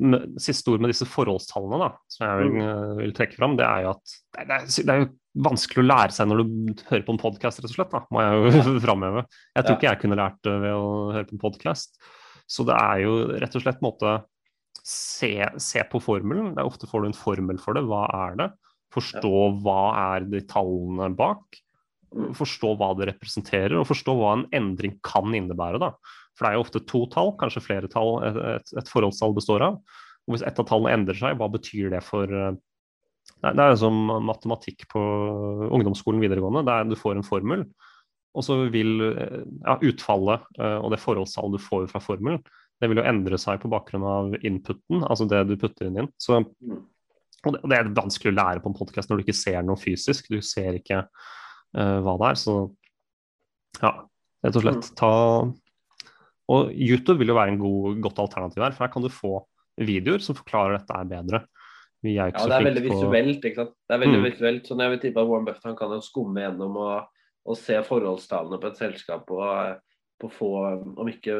siste 0.42 0.72
ord 0.72 0.82
med 0.82 0.90
disse 0.90 1.06
forholdstallene 1.06 1.78
da, 1.82 1.90
som 2.10 2.24
jeg 2.26 2.38
vil, 2.40 2.56
eh, 2.64 2.94
vil 3.02 3.12
trekke 3.16 3.38
fram, 3.38 3.54
det 3.58 3.66
er 3.68 3.84
jo 3.84 3.92
at 3.92 4.14
det 4.32 4.46
er, 4.46 4.64
det 4.66 4.94
er 4.94 5.02
jo 5.02 5.10
vanskelig 5.46 5.82
å 5.82 5.86
lære 5.86 6.16
seg 6.16 6.28
når 6.28 6.42
du 6.42 6.82
hører 6.88 7.04
på 7.06 7.14
en 7.14 7.22
podkast, 7.22 7.62
rett 7.62 7.70
og 7.70 7.76
slett. 7.76 7.94
da, 7.94 8.02
må 8.12 8.24
jeg 8.24 8.40
jo 8.40 8.74
framheve. 8.86 9.24
Jeg 9.54 9.66
tror 9.66 9.78
ikke 9.78 9.90
jeg 9.90 10.02
kunne 10.02 10.18
lært 10.18 10.42
det 10.48 10.56
ved 10.64 10.74
å 10.74 10.90
høre 11.14 11.28
på 11.28 11.36
en 11.38 11.44
podkast. 11.44 11.96
Så 12.50 12.66
det 12.68 12.76
er 12.76 13.04
jo 13.04 13.14
rett 13.40 13.56
og 13.56 13.64
slett 13.64 13.80
en 13.80 13.86
måte 13.86 14.16
se, 14.82 15.34
se 15.62 15.84
på 15.88 16.00
formelen. 16.02 16.52
Det 16.56 16.62
er 16.62 16.68
Ofte 16.68 16.88
får 16.90 17.04
du 17.04 17.10
en 17.12 17.16
formel 17.16 17.60
for 17.62 17.78
det. 17.78 17.84
Hva 17.88 18.06
er 18.26 18.40
det? 18.40 18.48
Forstå 18.92 19.36
hva 19.64 19.82
er 20.16 20.26
de 20.28 20.42
tallene 20.48 21.12
bak. 21.16 21.60
Forstå 22.36 22.74
hva 22.76 22.90
det 22.98 23.08
representerer, 23.14 23.78
og 23.80 23.88
forstå 23.88 24.14
hva 24.18 24.34
en 24.36 24.48
endring 24.52 24.98
kan 25.06 25.32
innebære. 25.32 25.80
da. 25.80 25.94
For 26.36 26.46
det 26.46 26.50
er 26.50 26.58
jo 26.58 26.64
ofte 26.64 26.82
to 26.88 27.04
tall, 27.12 27.34
kanskje 27.40 27.64
flere 27.64 27.90
tall 27.92 28.16
et, 28.24 28.72
et, 28.72 28.90
forholdstall 28.90 29.34
består 29.36 29.64
av. 29.66 29.80
Og 30.26 30.36
hvis 30.36 30.44
ett 30.46 30.60
av 30.60 30.68
tallene 30.68 30.94
endrer 30.96 31.18
seg, 31.18 31.36
hva 31.38 31.50
betyr 31.52 31.92
det 31.92 32.00
for 32.06 32.30
eh, 32.30 32.54
Det 33.42 33.52
er 33.52 33.74
jo 33.74 33.80
som 33.82 33.98
matematikk 34.24 34.86
på 34.92 35.02
ungdomsskolen 35.68 36.22
videregående. 36.22 36.64
Det 36.66 36.76
er, 36.76 36.88
du 36.88 36.98
får 36.98 37.18
en 37.18 37.26
formel, 37.26 37.66
og 38.32 38.46
så 38.46 38.62
vil 38.72 39.06
eh, 39.10 39.42
ja, 39.66 39.76
utfallet 39.90 40.48
eh, 40.58 40.78
og 40.78 40.92
det 40.94 41.02
forholdstallet 41.02 41.58
du 41.58 41.64
får 41.66 41.88
fra 41.92 42.00
formelen, 42.02 42.40
det 42.82 42.88
vil 42.90 42.98
jo 42.98 43.06
endre 43.06 43.38
seg 43.38 43.60
på 43.62 43.70
bakgrunn 43.70 44.04
av 44.08 44.32
inputen, 44.42 45.04
altså 45.06 45.28
det 45.30 45.44
du 45.46 45.54
putter 45.60 45.86
inn. 45.86 46.00
inn. 46.02 46.08
Så, 46.18 46.40
og 46.42 47.58
det, 47.70 47.76
er 47.76 47.92
vanskelig 47.94 48.32
å 48.32 48.38
lære 48.40 48.62
på 48.62 48.72
en 48.72 48.78
podkast 48.78 49.10
når 49.10 49.20
du 49.20 49.22
ikke 49.26 49.38
ser 49.38 49.60
noe 49.62 49.78
fysisk. 49.78 50.26
Du 50.26 50.42
ser 50.42 50.80
ikke 50.80 51.04
uh, 51.04 51.98
hva 52.02 52.16
det 52.18 52.32
er. 52.32 52.40
Så 52.42 52.56
ja, 53.78 53.92
rett 54.42 54.58
og 54.58 54.66
slett 54.66 54.90
ta 54.98 55.12
Og 56.50 56.72
YouTube 56.74 57.18
vil 57.18 57.28
jo 57.28 57.34
være 57.38 57.52
en 57.54 57.58
god, 57.60 58.00
godt 58.02 58.18
alternativ 58.18 58.62
her, 58.62 58.72
for 58.72 58.84
her 58.86 58.92
kan 58.92 59.02
du 59.02 59.08
få 59.12 59.46
videoer 59.78 60.18
som 60.20 60.34
forklarer 60.36 60.78
dette 60.78 60.92
er 60.98 61.04
bedre. 61.08 61.42
Vi 62.02 62.16
er 62.18 62.32
Ja, 62.34 62.46
det 62.50 62.56
er 62.58 62.64
veldig 62.66 62.82
på 62.88 62.96
visuelt. 62.96 63.44
ikke 63.44 63.54
sant? 63.62 63.74
Det 63.88 63.94
er 63.94 64.00
veldig 64.02 64.18
Mm. 64.20 64.26
visuelt, 64.32 64.66
så 64.66 64.76
jeg 64.80 64.90
vil 64.90 64.98
tippe 65.00 65.20
at 65.22 65.28
Warren 65.28 65.44
Buffett 65.46 65.64
han 65.64 65.76
kan 65.76 65.90
jo 65.94 66.00
skumme 66.02 66.40
gjennom 66.42 66.76
og, 66.76 67.06
og 67.46 67.56
se 67.56 67.78
forholdstallene 67.86 68.58
på 68.60 68.66
et 68.72 68.76
selskap 68.76 69.30
og 69.30 69.78
på 70.20 70.30
få, 70.30 70.50
om 70.98 71.08
ikke 71.08 71.36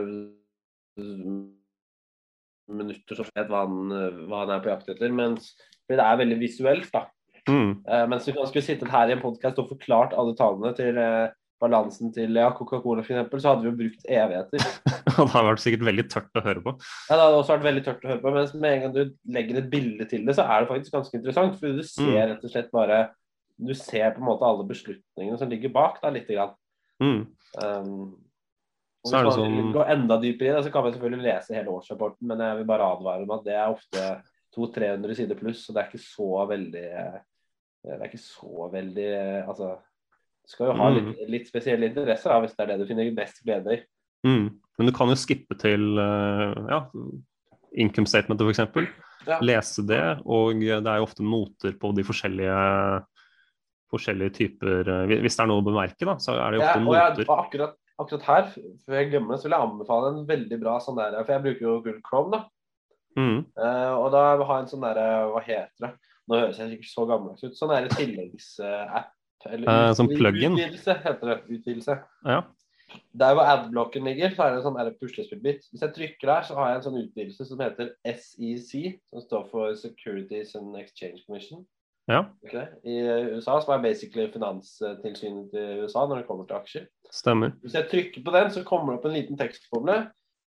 minutter, 2.73 3.19
så 3.19 3.27
vet 3.35 3.51
hva 3.51 3.65
han, 3.67 3.93
hva 4.31 4.45
han 4.45 4.55
er 4.57 4.63
på 4.65 4.71
jakt 4.73 4.89
etter. 4.95 5.13
Mens 5.15 5.53
det 5.91 5.99
er 6.01 6.21
veldig 6.21 6.39
visuelt, 6.41 6.89
da. 6.95 7.07
mm, 7.49 7.83
Uh, 7.91 8.07
mens 8.07 8.27
vi 8.29 8.33
man 8.37 8.47
skulle 8.47 8.63
sittet 8.65 8.89
her 8.93 9.09
i 9.11 9.13
en 9.17 9.21
podkast 9.23 9.59
og 9.59 9.69
forklart 9.73 10.15
alle 10.15 10.35
tallene 10.39 10.71
til 10.79 10.97
eh, 10.97 11.33
balansen 11.63 12.11
til 12.15 12.35
ja, 12.37 12.49
Coca-Cola 12.59 13.05
f.eks., 13.07 13.31
så 13.43 13.53
hadde 13.53 13.63
vi 13.65 13.71
jo 13.71 13.77
brukt 13.79 14.07
evigheter. 14.11 14.67
Det 15.13 15.29
har 15.35 15.45
vært 15.45 15.61
sikkert 15.63 15.85
veldig 15.87 16.05
tørt 16.11 16.39
å 16.41 16.43
høre 16.45 16.63
på. 16.65 16.73
Ja, 17.09 17.15
Det 17.17 17.23
hadde 17.23 17.39
også 17.39 17.53
vært 17.57 17.67
veldig 17.69 17.83
tørt 17.87 18.05
å 18.07 18.09
høre 18.13 18.23
på, 18.23 18.31
Men 18.35 18.49
med 18.63 18.73
en 18.77 18.83
gang 18.87 18.95
du 18.97 19.33
legger 19.37 19.59
et 19.61 19.71
bilde 19.73 20.07
til 20.11 20.25
det, 20.27 20.35
så 20.39 20.47
er 20.49 20.63
det 20.65 20.71
faktisk 20.73 20.95
ganske 20.97 21.19
interessant. 21.19 21.59
For 21.61 21.77
du 21.79 21.83
ser 21.87 22.09
Mm. 22.09 22.31
rett 22.33 22.45
og 22.49 22.51
slett 22.55 22.71
bare 22.75 23.01
Du 23.63 23.75
ser 23.79 24.11
på 24.17 24.23
en 24.23 24.27
måte 24.27 24.47
alle 24.49 24.65
beslutningene 24.67 25.39
som 25.39 25.51
ligger 25.53 25.71
bak, 25.75 26.01
da, 26.03 26.11
lite 26.11 26.35
grann. 26.35 26.55
Mm, 27.03 27.27
Um, 27.63 28.15
og 29.05 29.11
Så 29.11 29.17
er 29.19 29.23
det 29.27 29.33
hvis 29.33 29.39
man 29.43 29.73
sånn- 29.75 29.91
enda 29.93 30.17
dypere 30.23 30.49
i 30.49 30.55
det, 30.57 30.65
så 30.65 30.71
kan 30.73 30.85
vi 30.87 30.93
selvfølgelig 30.95 31.23
lese 31.27 31.55
hele 31.55 31.69
årsrapporten, 31.75 32.23
men 32.31 32.39
jeg 32.41 32.57
vil 32.57 32.65
bare 32.71 32.87
advare 32.97 33.23
om 33.27 33.31
at 33.37 33.45
det 33.45 33.53
er 33.59 33.75
ofte 33.75 34.05
200-300 34.57 35.17
sider 35.19 35.35
pluss, 35.37 35.67
så 35.67 35.75
det 35.75 35.83
er 35.83 35.91
ikke 35.91 36.01
så 36.07 36.49
veldig 36.49 36.85
eh, 36.87 37.19
Det 37.85 37.93
er 37.99 38.07
ikke 38.09 38.23
så 38.23 38.71
veldig 38.73 39.07
eh, 39.13 39.49
Altså 39.49 39.77
Du 40.43 40.51
skal 40.51 40.67
jo 40.71 40.73
ha 40.79 40.89
Mm. 40.91 40.97
litt, 41.13 41.29
litt 41.31 41.49
spesielle 41.49 41.87
interesser 41.87 42.41
hvis 42.43 42.57
det 42.57 42.65
er 42.65 42.73
det 42.73 42.79
du 42.83 42.87
finner 42.89 43.11
best 43.15 43.43
glede 43.47 43.77
i. 43.79 43.83
mm. 44.27 44.49
Men 44.79 44.87
du 44.89 44.93
kan 44.97 45.09
jo 45.13 45.15
skippe 45.21 45.55
til 45.61 45.99
eh, 46.01 46.55
ja, 46.73 46.81
income 47.77 48.07
statementet 48.09 48.49
f.eks. 48.49 48.89
Ja. 49.29 49.37
Lese 49.45 49.85
det, 49.87 50.01
og 50.27 50.59
det 50.59 50.81
er 50.83 50.97
jo 50.99 51.05
ofte 51.07 51.23
noter 51.23 51.77
på 51.79 51.93
de 51.95 52.03
forskjellige 52.03 52.57
forskjellige 53.93 54.33
typer 54.35 54.89
eh, 54.89 55.13
Hvis 55.23 55.37
det 55.37 55.45
er 55.45 55.51
noe 55.51 55.63
å 55.63 55.67
bemerke, 55.67 56.03
da, 56.09 56.17
så 56.19 56.35
er 56.41 56.51
det 56.51 56.59
jo 56.59 56.65
Ja, 56.65 56.73
ofte 56.73 56.83
og 56.89 56.97
jeg, 56.97 57.13
noter. 57.13 57.29
og 57.31 57.45
akkurat, 57.45 57.77
akkurat 58.03 58.27
her, 58.31 58.49
før 58.87 58.99
jeg 58.99 59.11
glemmer 59.13 59.35
det, 59.37 59.39
så 59.43 59.47
vil 59.49 59.55
jeg 59.57 59.69
anbefale 59.69 60.11
en 60.15 60.27
veldig 60.27 60.59
bra 60.65 60.75
sånn 60.83 60.99
der 60.99 61.19
For 61.23 61.33
jeg 61.37 61.45
bruker 61.47 61.67
jo 61.69 61.77
Google 61.85 62.03
Chrome, 62.09 62.31
da. 62.39 62.43
Mm, 63.13 63.43
Uh, 63.61 63.93
og 64.01 64.07
da 64.15 64.21
har 64.41 64.55
jeg 64.57 64.63
en 64.65 64.71
sånn 64.73 64.85
derre 64.87 65.07
Hva 65.29 65.43
heter 65.45 65.85
det? 65.85 65.91
Nå 66.31 66.39
høres 66.41 66.57
jeg 66.63 66.71
sikkert 66.71 66.93
så 66.95 67.05
gammeldags 67.11 67.45
ut. 67.45 67.57
Sånn 67.59 67.69
der 67.75 67.89
tilleggsapp 67.93 69.11
Eller 69.47 69.69
Eh, 69.69 69.91
ut- 69.91 69.97
som 69.97 70.09
plug-in? 70.09 70.53
Utvidelse 70.59 70.95
heter 71.05 71.27
det. 71.27 71.39
Utvidelse. 71.49 71.99
Ja. 72.25 72.43
Der 73.17 73.35
hvor 73.35 73.47
adblocken 73.49 74.05
ligger, 74.05 74.31
så 74.37 74.43
er 74.45 74.51
det 74.51 74.59
en 74.65 74.67
sånn 74.75 74.99
puslespillbit. 75.01 75.63
Hvis 75.73 75.81
jeg 75.81 75.95
trykker 75.97 76.27
der, 76.29 76.43
så 76.45 76.55
har 76.55 76.69
jeg 76.69 76.77
en 76.77 76.83
sånn 76.87 76.99
utvidelse 77.07 77.47
som 77.49 77.59
heter 77.65 77.93
SEC, 78.05 78.99
som 79.09 79.21
står 79.25 79.47
for 79.51 79.75
Securities 79.75 80.55
and 80.55 80.77
Exchange 80.77 81.23
Commission. 81.27 81.65
Ja. 82.09 82.25
Okay. 82.45 82.67
I 82.85 82.99
USA, 83.33 83.61
som 83.61 83.75
er 83.79 83.83
basically 83.83 84.27
finanstilsynet 84.33 85.51
til 85.53 85.83
USA 85.85 86.07
når 86.07 86.17
det 86.21 86.27
kommer 86.27 86.47
til 86.47 86.57
aksjer. 86.57 86.87
Stemmer. 87.13 87.53
Hvis 87.63 87.75
jeg 87.79 87.89
trykker 87.89 88.25
på 88.27 88.33
den, 88.35 88.51
så 88.51 88.65
kommer 88.65 88.93
det 88.93 88.99
opp 88.99 89.07
en 89.07 89.17
liten 89.17 89.39
tekstboble. 89.39 90.11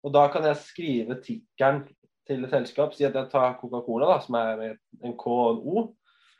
Og 0.04 0.12
da 0.12 0.26
kan 0.28 0.42
jeg 0.44 0.56
skrive 0.56 1.16
tikkeren 1.22 1.86
til 2.26 2.44
et 2.44 2.50
selskap. 2.50 2.92
Si 2.94 3.04
at 3.04 3.14
jeg 3.14 3.30
tar 3.30 3.56
Coca-Cola, 3.62 4.20
som 4.24 4.34
er 4.34 4.76
en 5.04 5.16
K 5.16 5.26
og 5.26 5.56
en 5.56 5.62
O. 5.64 5.86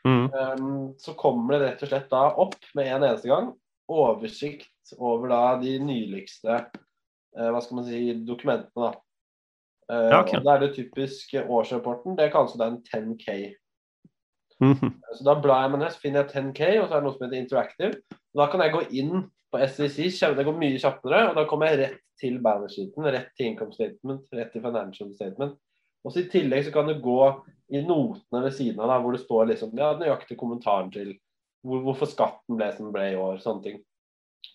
Mm. 0.05 0.27
Um, 0.31 0.93
så 1.01 1.13
kommer 1.17 1.57
det 1.57 1.63
rett 1.65 1.83
og 1.83 1.89
slett 1.91 2.11
da 2.11 2.23
opp 2.39 2.55
med 2.77 2.87
en 2.91 3.03
eneste 3.03 3.29
gang 3.31 3.51
oversikt 3.91 4.93
over 4.99 5.31
da 5.31 5.41
de 5.61 5.77
nyligste 5.83 6.57
uh, 7.37 7.49
hva 7.51 7.61
skal 7.63 7.79
man 7.79 7.87
si, 7.87 8.01
dokumentene. 8.27 8.89
da. 8.89 8.91
Uh, 9.87 10.09
Ja, 10.11 10.21
okay. 10.21 10.39
og 10.39 10.45
Da 10.45 10.55
er 10.55 10.65
det 10.65 10.75
typisk 10.75 11.33
årsrapporten. 11.43 12.17
Det 12.17 12.31
kalles 12.31 12.57
da 12.59 12.67
en 12.67 12.81
10K. 12.83 13.55
Mhm. 14.59 14.93
Så 15.13 15.23
Da 15.23 15.35
blar 15.41 15.61
jeg 15.63 15.71
meg 15.71 15.79
ned, 15.79 15.91
så 15.93 16.01
finner 16.01 16.23
jeg 16.23 16.31
10K, 16.33 16.81
og 16.81 16.87
så 16.87 16.93
er 16.93 16.99
det 16.99 17.03
noe 17.07 17.17
som 17.17 17.25
heter 17.27 17.41
Interactive. 17.41 17.93
Og 18.11 18.41
Da 18.41 18.51
kan 18.51 18.61
jeg 18.61 18.73
gå 18.73 18.81
inn 18.91 19.31
på 19.53 19.67
SEC, 19.67 20.35
det 20.35 20.45
går 20.45 20.59
mye 20.59 20.79
kjappere, 20.81 21.29
og 21.29 21.35
da 21.35 21.45
kommer 21.47 21.71
jeg 21.71 21.79
rett 21.79 22.01
til 22.19 22.39
balance 22.43 22.75
sheeten, 22.75 23.03
rett 23.03 23.29
til 23.37 23.51
income 23.51 23.71
statement, 23.71 24.25
rett 24.33 24.51
til 24.51 24.61
financial 24.61 25.13
statement. 25.13 25.55
Og 26.07 26.13
så 26.13 26.23
I 26.23 26.29
tillegg 26.31 26.63
så 26.63 26.71
kan 26.71 26.87
du 26.87 26.95
gå 27.03 27.19
i 27.75 27.81
notene 27.83 28.45
ved 28.45 28.55
siden 28.55 28.79
av, 28.79 28.93
da, 28.93 29.01
hvor 29.03 29.15
det 29.15 29.25
står 29.25 29.49
liksom, 29.49 29.73
ja, 29.75 29.91
nøyaktig 29.99 30.37
kommentaren 30.39 30.89
til 30.93 31.11
hvor, 31.67 31.83
hvorfor 31.83 32.07
skatten 32.07 32.55
ble 32.55 32.69
som 32.71 32.87
den 32.87 32.95
ble 32.95 33.09
i 33.11 33.19
år, 33.19 33.41
sånne 33.43 33.65
ting. 33.65 33.81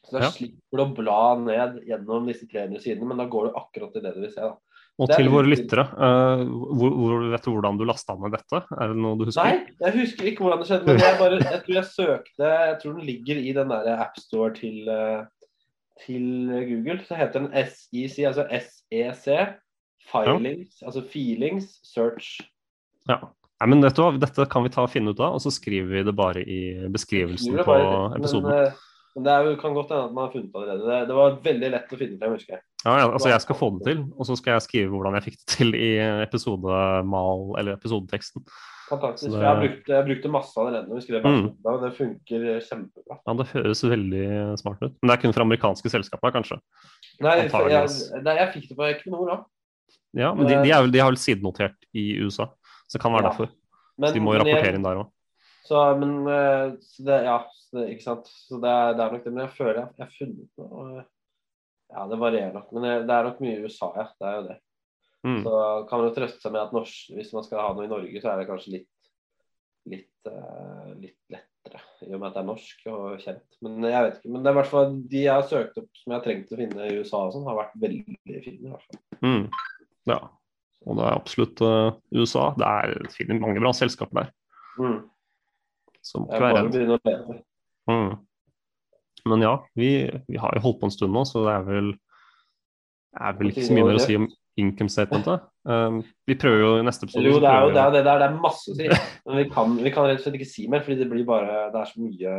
Så 0.07 0.17
da 0.17 0.23
Ja. 0.25 0.31
slipper 0.33 0.81
du 0.81 0.83
å 0.83 0.95
bla 0.97 1.23
ned 1.37 1.83
gjennom 1.87 2.27
disse 2.31 2.49
300 2.49 2.81
sidene, 2.81 3.11
men 3.11 3.21
da 3.21 3.27
går 3.29 3.51
du 3.51 3.59
akkurat 3.59 3.93
til 3.93 4.03
det 4.03 4.15
du 4.15 4.23
vil 4.23 4.33
se. 4.33 4.41
da. 4.41 4.57
Og 5.01 5.09
til 5.09 5.29
våre 5.33 5.49
lyttere, 5.49 5.85
uh, 5.97 6.43
hvor, 6.45 6.93
hvor, 6.93 7.23
vet 7.33 7.45
du 7.45 7.51
hvordan 7.51 7.79
du 7.81 7.85
lasta 7.89 8.17
ned 8.21 8.35
dette? 8.37 8.61
Er 8.77 8.93
det 8.93 8.99
noe 9.01 9.17
du 9.17 9.25
husker? 9.25 9.49
Nei, 9.49 9.77
jeg 9.81 9.95
husker 9.97 10.29
ikke 10.29 10.45
hvordan 10.45 10.61
det 10.61 10.69
skjedde, 10.69 10.89
men 10.89 11.01
jeg, 11.01 11.19
bare, 11.21 11.39
jeg 11.41 11.61
tror 11.65 11.77
jeg 11.79 11.89
søkte 11.89 12.51
Jeg 12.53 12.75
tror 12.83 12.99
den 12.99 13.07
ligger 13.09 13.41
i 13.41 13.55
den 13.57 13.73
der 13.73 14.03
AppStore 14.05 14.51
til, 14.59 14.91
eh, 14.93 15.23
til 16.05 16.27
Google. 16.69 16.99
Så 17.09 17.17
heter 17.17 17.47
den 17.47 17.53
SEC, 17.73 18.19
altså 18.29 18.45
SEC. 18.53 19.57
Filings, 20.11 20.83
altså 20.83 21.03
feelings, 21.09 21.79
search. 21.87 22.41
Ja. 23.09 23.21
Nei, 23.63 23.69
men 23.71 23.83
hva, 23.85 24.19
Dette 24.19 24.49
kan 24.51 24.65
vi 24.65 24.73
ta 24.75 24.83
og 24.83 24.91
finne 24.91 25.11
ut 25.15 25.21
av, 25.23 25.37
og 25.37 25.41
så 25.45 25.53
skriver 25.55 25.87
vi 25.89 26.03
det 26.03 26.15
bare 26.19 26.43
i 26.43 26.59
beskrivelsen 26.91 27.55
bare, 27.61 27.65
på 27.65 28.17
episoden. 28.19 28.49
Men, 28.51 28.67
eh, 28.67 28.73
men 29.15 29.25
det 29.29 29.37
jo- 29.47 29.57
kan 29.61 29.75
godt 29.75 29.89
hende 29.93 30.05
at 30.09 30.13
man 30.17 30.25
har 30.27 30.33
funnet 30.33 30.53
det 30.53 30.61
allerede. 30.63 30.87
Det, 30.89 31.09
det 31.09 31.15
var 31.15 31.37
veldig 31.45 31.71
lett 31.71 31.93
å 31.95 31.99
finne 32.01 32.19
frem, 32.19 32.33
husker 32.35 32.53
jeg. 32.57 32.63
Ja, 32.85 32.97
ja, 32.99 33.07
altså 33.13 33.29
Jeg 33.31 33.41
skal 33.45 33.55
få 33.55 33.69
det 33.79 33.85
til, 33.87 34.05
og 34.19 34.27
så 34.27 34.37
skal 34.37 34.53
jeg 34.57 34.63
skrive 34.67 34.91
hvordan 34.91 35.15
jeg 35.15 35.23
fikk 35.29 35.37
det 35.39 35.47
til 35.55 35.75
i 35.79 35.91
episodemal, 36.27 37.55
eller 37.59 37.77
episodeteksten. 37.77 38.43
Fantastisk. 38.91 39.31
Det- 39.31 39.41
Jeg, 39.41 39.47
har 39.47 39.61
brukt, 39.61 39.87
jeg 39.89 40.05
brukte 40.05 40.31
masse 40.31 40.57
allerede 40.59 40.89
når 40.89 40.95
vi 40.95 41.01
skrev 41.07 41.23
Mm. 41.23 41.57
og 41.65 41.81
det 41.83 41.93
funker 41.97 42.61
kjempebra. 42.61 43.19
Ja, 43.27 43.35
Det 43.35 43.47
høres 43.49 43.83
veldig 43.85 44.59
smart 44.59 44.83
ut. 44.83 44.93
Men 45.01 45.09
det 45.09 45.19
er 45.19 45.23
kun 45.23 45.33
for 45.33 45.43
amerikanske 45.43 45.89
selskaper, 45.91 46.33
kanskje? 46.33 46.59
Nei, 47.21 47.37
jeg, 47.37 47.51
jeg, 47.53 48.25
jeg 48.25 48.53
fikk 48.53 48.69
det 48.69 48.77
på 48.77 48.91
Equinor 48.91 49.27
da. 49.29 49.45
Ja, 50.13 50.35
men 50.37 50.47
de, 50.49 50.59
de, 50.61 50.73
vel, 50.75 50.93
de 50.93 51.01
har 51.01 51.11
vel 51.11 51.21
sidenotert 51.21 51.87
i 51.97 52.07
USA, 52.21 52.51
så 52.87 52.99
det 52.99 53.03
kan 53.05 53.15
være 53.15 53.25
Ja. 53.25 53.31
derfor. 53.31 53.53
Men, 53.99 54.09
Så 54.09 54.15
de 54.17 54.23
må 54.25 54.35
jo 54.35 54.41
rapportere 54.43 54.77
inn 54.77 54.85
der 54.87 55.01
òg. 55.03 55.11
Så, 55.63 55.81
men 56.01 56.13
eh, 56.29 56.75
så 56.83 57.05
det, 57.07 57.19
Ja, 57.25 57.39
det, 57.73 57.87
ikke 57.95 58.05
sant. 58.05 58.29
Så 58.49 58.59
det 58.61 58.69
er, 58.69 58.95
det 58.99 59.05
er 59.05 59.13
nok 59.15 59.25
det. 59.25 59.33
Men 59.33 59.45
jeg 59.47 59.55
føler 59.57 59.79
jeg 59.79 59.89
jeg 59.99 60.05
har 60.07 60.15
funnet 60.19 60.61
noe. 60.61 60.71
og, 60.83 61.05
Ja, 61.93 62.07
det 62.09 62.19
varierer 62.19 62.55
nok. 62.57 62.71
Men 62.73 62.83
det, 62.87 62.93
det 63.09 63.15
er 63.17 63.29
nok 63.29 63.41
mye 63.45 63.57
i 63.57 63.65
USA, 63.65 63.91
ja. 64.01 64.07
Det 64.19 64.29
er 64.29 64.37
jo 64.39 64.45
det. 64.49 64.59
Mm. 65.23 65.43
Så 65.45 65.59
kan 65.89 66.01
man 66.01 66.09
jo 66.09 66.15
trøste 66.17 66.43
seg 66.43 66.53
med 66.53 66.63
at 66.63 66.73
norsk, 66.75 67.13
hvis 67.15 67.33
man 67.37 67.45
skal 67.47 67.61
ha 67.63 67.69
noe 67.77 67.85
i 67.87 67.93
Norge, 67.93 68.23
så 68.23 68.33
er 68.33 68.41
det 68.41 68.49
kanskje 68.49 68.75
litt 68.79 68.89
litt, 69.91 70.31
uh, 70.31 70.93
litt 70.99 71.19
lettere. 71.33 71.81
I 72.07 72.13
og 72.15 72.21
med 72.21 72.29
at 72.29 72.37
det 72.37 72.43
er 72.43 72.49
norsk 72.49 72.87
og 72.93 73.23
kjent. 73.23 73.59
Men 73.65 73.87
jeg 73.89 74.07
vet 74.07 74.19
ikke. 74.19 74.33
Men 74.35 74.43
det 74.43 74.51
er 74.51 74.55
i 74.55 74.59
hvert 74.61 74.73
fall 74.73 74.97
de 75.13 75.23
jeg 75.25 75.35
har 75.35 75.49
søkt 75.51 75.79
opp 75.83 75.89
som 75.99 76.13
jeg 76.13 76.19
har 76.19 76.25
trengt 76.27 76.53
å 76.55 76.59
finne 76.61 76.89
i 76.89 76.99
USA, 77.01 77.23
og 77.27 77.35
sånn, 77.35 77.47
har 77.49 77.59
vært 77.59 77.79
veldig 77.83 78.17
fine. 78.45 78.59
i 78.59 78.71
hvert 78.71 78.87
fall. 78.89 79.01
Mm. 79.23 79.45
Ja. 80.11 80.19
Og 80.83 80.99
det 80.99 81.07
er 81.07 81.15
absolutt 81.15 81.63
uh, 81.63 81.95
USA. 82.17 82.51
Det 82.59 82.67
er 82.67 83.11
finner 83.15 83.41
mange 83.43 83.63
bra 83.63 83.73
selskaper 83.77 84.23
der. 84.23 84.31
Mm. 84.81 85.01
Så 86.03 86.19
må 86.19 86.29
ikke 86.29 86.43
være 86.43 86.63
redd. 86.67 87.43
Mm. 87.91 88.13
Men 89.31 89.45
ja, 89.45 89.53
vi, 89.79 89.91
vi 90.27 90.41
har 90.43 90.57
jo 90.57 90.65
holdt 90.65 90.81
på 90.81 90.89
en 90.89 90.95
stund 90.95 91.15
nå, 91.15 91.23
så 91.29 91.45
det 91.47 91.53
er 91.55 91.67
vel, 91.69 91.93
er 93.21 93.37
vel 93.39 93.53
ikke 93.53 93.67
så 93.69 93.77
mye 93.77 93.87
mer 93.87 94.01
å 94.01 94.03
si 94.03 94.17
om 94.19 94.27
income 94.59 94.91
statementet. 94.93 95.47
Um, 95.63 96.01
vi 96.27 96.35
prøver 96.37 96.59
jo 96.59 96.73
i 96.81 96.83
neste 96.85 97.07
episode 97.07 97.29
Jo, 97.29 97.39
det 97.41 97.53
er 97.53 97.63
jo 97.63 97.71
det, 97.71 97.85
er 97.85 97.95
det 97.95 98.03
der. 98.09 98.19
Det 98.19 98.27
er 98.27 98.43
masse 98.43 98.73
å 98.73 98.77
si. 98.77 98.91
Men 99.29 99.39
vi 99.39 99.47
kan, 99.55 99.79
vi 99.79 99.95
kan 99.95 100.09
rett 100.09 100.19
og 100.19 100.27
slett 100.27 100.41
ikke 100.41 100.51
si 100.51 100.67
mer, 100.73 100.83
fordi 100.85 100.99
det 101.05 101.09
blir 101.13 101.25
bare 101.29 101.69
Det 101.73 101.81
er 101.81 101.93
så 101.93 102.03
mye 102.03 102.35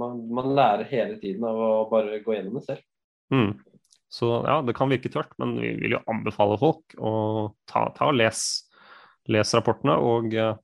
man, 0.00 0.20
man 0.34 0.54
lærer 0.56 0.88
hele 0.90 1.18
tiden 1.22 1.44
av 1.46 1.58
å 1.60 1.70
bare 1.90 2.18
gå 2.24 2.34
gjennom 2.34 2.58
det 2.58 2.64
selv. 2.66 2.84
mm. 3.34 3.50
Så 4.08 4.30
ja, 4.46 4.60
det 4.64 4.74
kan 4.76 4.88
virke 4.88 5.10
tørt, 5.12 5.34
men 5.40 5.58
vi 5.60 5.74
vil 5.82 5.98
jo 5.98 6.04
anbefale 6.08 6.56
folk 6.60 6.96
å 6.96 7.12
ta, 7.68 7.88
ta 7.96 8.08
og 8.08 8.16
lese 8.16 8.64
les 9.28 9.52
rapportene. 9.56 9.98
Og 10.00 10.32
eh, 10.32 10.54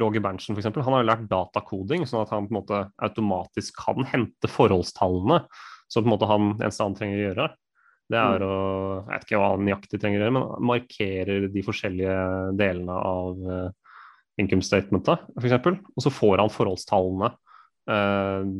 Roger 0.00 0.24
Berntsen 0.24 0.56
f.eks. 0.56 0.70
Han 0.72 0.96
har 0.96 1.04
jo 1.04 1.08
lært 1.10 1.26
datakoding, 1.30 2.06
sånn 2.08 2.24
at 2.24 2.32
han 2.34 2.48
på 2.48 2.54
en 2.54 2.60
måte 2.60 2.84
automatisk 3.04 3.80
kan 3.84 4.08
hente 4.08 4.50
forholdstallene. 4.50 5.42
Så 5.90 6.00
på 6.00 6.08
en 6.08 6.14
måte 6.14 6.30
han 6.30 6.54
eneste 6.56 6.86
han 6.86 6.96
trenger 6.96 7.18
å 7.18 7.26
gjøre, 7.28 7.50
det 8.10 8.18
er 8.18 8.42
å 8.42 8.54
Jeg 9.06 9.12
vet 9.12 9.24
ikke 9.26 9.38
hva 9.38 9.52
han 9.52 9.64
nøyaktig 9.66 10.00
trenger 10.02 10.18
å 10.18 10.24
gjøre, 10.24 10.34
men 10.34 10.66
markerer 10.70 11.46
de 11.54 11.62
forskjellige 11.66 12.16
delene 12.58 12.96
av 12.96 13.44
eh, 13.54 13.94
income 14.42 14.66
statementet, 14.66 15.28
f.eks. 15.38 15.70
Og 15.94 16.04
så 16.04 16.12
får 16.14 16.42
han 16.42 16.52
forholdstallene 16.54 17.30
eh, 17.90 18.50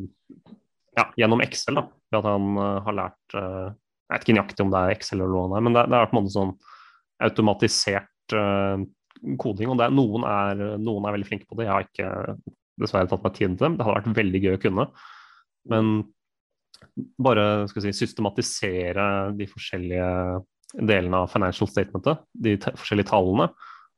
ja, 0.99 1.05
gjennom 1.19 1.43
Excel, 1.43 1.79
da. 1.79 1.87
Ved 2.11 2.19
at 2.21 2.29
han 2.29 2.61
eh, 2.63 2.79
har 2.87 2.97
lært 3.01 3.37
eh, 3.41 3.67
Jeg 4.11 4.19
vet 4.19 4.25
ikke 4.27 4.35
nøyaktig 4.35 4.65
om 4.65 4.71
det 4.73 4.79
er 4.81 4.93
Excel 4.97 5.21
eller 5.21 5.31
noe, 5.31 5.59
men 5.63 5.75
det, 5.77 5.85
det 5.87 5.95
er 5.97 6.09
på 6.09 6.17
en 6.17 6.19
måte 6.19 6.33
sånn 6.33 6.49
automatisert 7.23 8.35
uh, 8.35 8.81
koding. 9.39 9.71
Og 9.71 9.77
det 9.79 9.87
noen, 9.95 10.25
er, 10.27 10.63
noen 10.81 11.07
er 11.07 11.15
veldig 11.15 11.29
flinke 11.29 11.47
på 11.47 11.55
det. 11.55 11.69
Jeg 11.69 11.73
har 11.73 11.87
ikke 11.87 12.09
dessverre 12.81 13.07
tatt 13.07 13.23
meg 13.23 13.37
tiden 13.37 13.55
til 13.55 13.69
dem. 13.69 13.77
Det 13.77 13.87
hadde 13.87 14.01
vært 14.01 14.19
veldig 14.19 14.41
gøy 14.43 14.57
å 14.57 14.61
kunne. 14.65 14.87
Men 15.71 15.93
bare 17.21 17.45
skal 17.71 17.85
si, 17.85 17.93
systematisere 18.01 19.05
de 19.37 19.47
forskjellige 19.47 20.09
delene 20.81 21.23
av 21.23 21.31
financial 21.31 21.69
statementet, 21.69 22.23
de 22.33 22.55
forskjellige 22.59 23.11
tallene, 23.11 23.49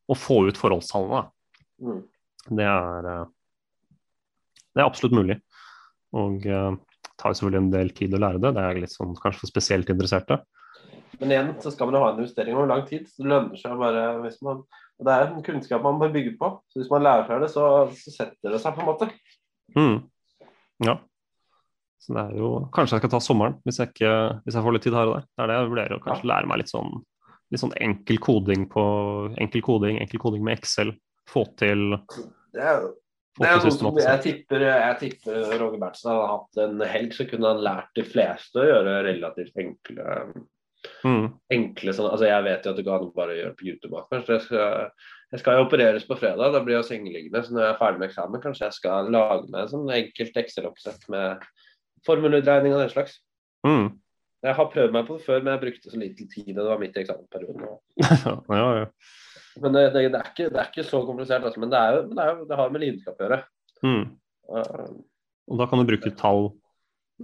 og 0.10 0.20
få 0.20 0.44
ut 0.50 0.60
forholdstallene. 0.60 1.26
Mm. 1.82 2.02
Det 2.60 2.66
er, 2.68 3.10
eh, 3.10 3.26
det 4.74 4.84
er 4.84 4.90
absolutt 4.90 5.16
mulig. 5.16 5.40
Og 6.14 6.44
det 6.44 6.58
tar 7.20 7.34
jo 7.34 7.40
selvfølgelig 7.40 7.62
en 7.62 7.74
del 7.74 7.94
tid 7.98 8.16
å 8.16 8.22
lære 8.24 8.42
det. 8.44 8.54
Det 8.56 8.66
er 8.66 8.82
litt 8.84 8.94
sånn 8.94 9.16
kanskje 9.20 9.44
for 9.44 9.52
spesielt 9.52 9.92
interesserte. 9.94 10.40
Men 11.20 11.34
igjen 11.34 11.52
så 11.62 11.72
skal 11.74 11.90
man 11.90 11.98
jo 11.98 12.04
ha 12.04 12.10
en 12.12 12.20
investering 12.22 12.58
over 12.58 12.72
lang 12.72 12.84
tid. 12.88 13.06
så 13.10 13.24
Det 13.24 13.30
lønner 13.32 13.60
seg 13.62 13.78
bare 13.80 14.08
hvis 14.24 14.42
man 14.46 14.64
og 15.00 15.08
Det 15.08 15.14
er 15.14 15.24
en 15.26 15.46
kunnskap 15.46 15.82
man 15.84 15.98
bør 16.02 16.12
bygge 16.14 16.36
på. 16.40 16.50
Så 16.70 16.82
Hvis 16.82 16.92
man 16.92 17.04
lærer 17.06 17.26
seg 17.28 17.42
det, 17.42 17.50
så, 17.54 17.64
så 17.98 18.14
setter 18.14 18.54
det 18.54 18.62
seg 18.62 18.76
på 18.76 18.84
en 18.84 18.90
måte. 18.92 19.10
Mm. 19.78 19.98
Ja. 20.86 20.98
Så 22.04 22.14
det 22.14 22.24
er 22.24 22.38
jo 22.38 22.52
Kanskje 22.76 22.98
jeg 22.98 23.04
skal 23.04 23.14
ta 23.14 23.22
sommeren, 23.24 23.58
hvis 23.64 23.80
jeg, 23.80 23.94
ikke, 23.94 24.14
hvis 24.44 24.58
jeg 24.58 24.66
får 24.66 24.76
litt 24.76 24.86
tid 24.86 24.98
her 24.98 25.10
og 25.10 25.18
der. 25.18 25.26
Det 25.28 25.44
er 25.44 25.50
det 25.50 25.58
jeg 25.58 25.72
vurderer 25.72 25.98
å 25.98 26.04
kanskje 26.04 26.30
lære 26.30 26.52
meg 26.52 26.62
litt 26.62 26.74
sånn, 26.74 26.92
litt 27.54 27.64
sånn 27.64 27.78
enkel 27.88 28.20
koding 28.24 28.68
på 28.72 28.84
enkel 29.44 29.64
koding, 29.66 30.02
enkel 30.04 30.22
koding 30.24 30.44
med 30.46 30.60
Excel. 30.60 30.94
Få 31.32 31.46
til, 31.58 31.96
Det 32.54 32.62
er 32.62 32.82
jo 32.84 32.90
som 33.74 33.98
jeg 33.98 34.22
tipper, 34.22 34.66
jeg 34.68 34.98
tipper 35.00 35.56
Roger 35.58 35.80
Berntsen 35.82 36.12
hadde 36.12 36.32
hatt 36.32 36.60
en 36.66 36.84
helg, 36.86 37.16
så 37.18 37.26
kunne 37.30 37.54
han 37.54 37.64
lært 37.66 37.94
de 37.98 38.06
fleste 38.06 38.62
å 38.62 38.68
gjøre 38.68 39.00
relativt 39.10 39.58
enkle 39.64 40.20
Mm. 41.04 41.28
enkle 41.52 41.94
sånn, 41.96 42.10
altså 42.12 42.28
Jeg 42.28 42.44
vet 42.44 42.66
jo 42.66 42.72
at 42.74 42.80
det 42.80 42.86
går 42.86 42.96
an 42.98 43.10
å 43.10 43.16
bare 43.16 43.36
gjøre 43.38 43.56
på 43.60 43.68
YouTube. 43.70 44.04
Kanskje 44.12 44.36
jeg 44.36 44.46
skal, 44.48 45.10
jeg 45.32 45.42
skal 45.42 45.58
jo 45.58 45.66
opereres 45.66 46.06
på 46.08 46.18
fredag, 46.20 46.54
da 46.56 46.62
blir 46.64 46.78
jeg 46.78 46.90
sengeliggende. 46.90 47.44
Så 47.44 47.56
når 47.56 47.66
jeg 47.66 47.74
er 47.74 47.80
ferdig 47.80 48.02
med 48.02 48.10
eksamen, 48.10 48.44
kanskje 48.44 48.68
jeg 48.68 48.78
skal 48.80 49.12
lage 49.14 49.50
meg 49.50 49.60
et 49.64 49.74
sånn 49.74 49.92
enkelt 49.98 50.40
Excel-oppsett 50.44 51.10
med 51.14 51.46
formelutregning 52.08 52.76
og 52.76 52.84
den 52.84 52.92
slags. 52.92 53.20
Mm. 53.68 53.94
Jeg 54.44 54.58
har 54.60 54.72
prøvd 54.74 54.96
meg 54.96 55.08
på 55.08 55.18
det 55.18 55.26
før, 55.26 55.44
men 55.44 55.54
jeg 55.54 55.64
brukte 55.64 55.92
så 55.92 56.00
lite 56.00 56.28
tid. 56.28 56.52
og 56.58 56.64
Det 56.64 56.72
var 56.72 56.82
midt 56.82 56.98
i 56.98 57.04
eksamensperioden. 57.06 57.68
ja, 58.60 58.68
ja. 58.82 58.88
Men 59.62 59.76
det, 59.76 59.84
det, 59.94 60.08
det, 60.14 60.20
er 60.20 60.32
ikke, 60.32 60.50
det 60.50 60.60
er 60.62 60.70
ikke 60.72 60.88
så 60.88 61.04
komplisert, 61.06 61.46
altså, 61.46 61.62
men 61.62 61.72
det, 61.74 61.80
er 61.80 61.98
jo, 61.98 62.04
men 62.10 62.18
det, 62.18 62.24
er 62.26 62.34
jo, 62.34 62.48
det 62.50 62.58
har 62.60 62.74
med 62.74 62.84
lidenskap 62.84 63.20
å 63.20 63.28
gjøre. 63.28 63.40
Mm. 63.84 64.04
Uh, 64.50 64.88
Og 65.52 65.60
da 65.60 65.68
kan 65.70 65.82
du 65.82 65.88
bruke 65.88 66.14
tall 66.18 66.50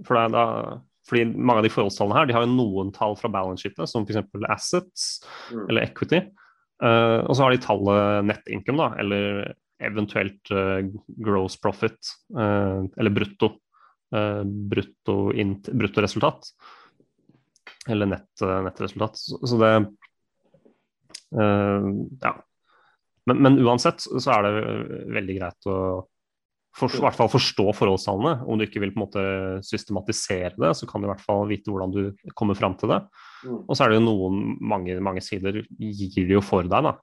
for 0.06 0.16
det 0.16 0.22
er 0.22 0.34
da, 0.34 0.44
fordi 1.08 1.24
mange 1.34 1.60
av 1.60 1.66
de 1.66 1.72
forholdstallene 1.72 2.18
her 2.18 2.28
de 2.28 2.36
har 2.36 2.44
jo 2.44 2.52
noen 2.52 2.92
tall 2.94 3.16
fra 3.18 3.30
balance 3.32 3.64
sheetet, 3.64 3.88
som 3.90 4.06
f.eks. 4.06 4.20
assets 4.52 5.08
Mm. 5.50 5.64
eller 5.68 5.82
equity. 5.82 6.20
Uh, 6.80 7.26
og 7.26 7.34
så 7.34 7.44
har 7.44 7.52
de 7.52 7.60
tallet 7.60 8.28
net 8.28 8.46
income, 8.48 8.78
da, 8.78 8.92
eller 9.02 9.50
eventuelt 9.84 10.52
uh, 10.54 10.80
gross 11.20 11.56
profit, 11.60 11.98
uh, 12.36 12.86
eller 12.96 13.12
brutto, 13.12 13.56
brutto, 14.10 15.16
brutto, 15.30 16.02
resultat. 16.02 16.48
Eller 17.86 18.08
nett, 18.10 18.42
nettresultat. 18.42 19.20
Så, 19.20 19.38
så, 19.46 19.58
det 19.60 19.68
Ja. 21.30 22.32
Men, 23.28 23.42
men, 23.44 23.58
uansett 23.62 24.02
så 24.02 24.32
er 24.34 24.46
det 24.46 24.62
veldig 25.14 25.36
greit 25.36 25.68
å 25.70 25.76
for, 26.74 26.90
i 26.94 27.02
hvert 27.02 27.18
fall 27.18 27.30
forstå 27.30 27.64
forholdstallene. 27.74 28.44
Om 28.46 28.58
du 28.58 28.64
ikke 28.64 28.80
vil 28.82 28.92
på 28.94 29.00
en 29.00 29.04
måte 29.04 29.22
systematisere 29.66 30.54
det, 30.54 30.70
så 30.78 30.86
kan 30.90 31.02
du 31.02 31.08
i 31.08 31.10
hvert 31.10 31.22
fall 31.24 31.42
vite 31.50 31.70
hvordan 31.70 31.94
du 31.94 32.30
kommer 32.38 32.58
fram 32.58 32.76
til 32.78 32.92
det. 32.92 33.00
Mm. 33.42 33.56
Og 33.60 33.72
så 33.74 33.84
er 33.84 33.90
det 33.90 33.98
jo 33.98 34.04
noen, 34.06 34.40
mange, 34.72 34.96
mange 35.02 35.22
sider 35.24 35.60
gir 35.66 36.28
det 36.30 36.36
jo 36.36 36.44
for 36.44 36.66
deg. 36.66 36.86
da 36.86 36.94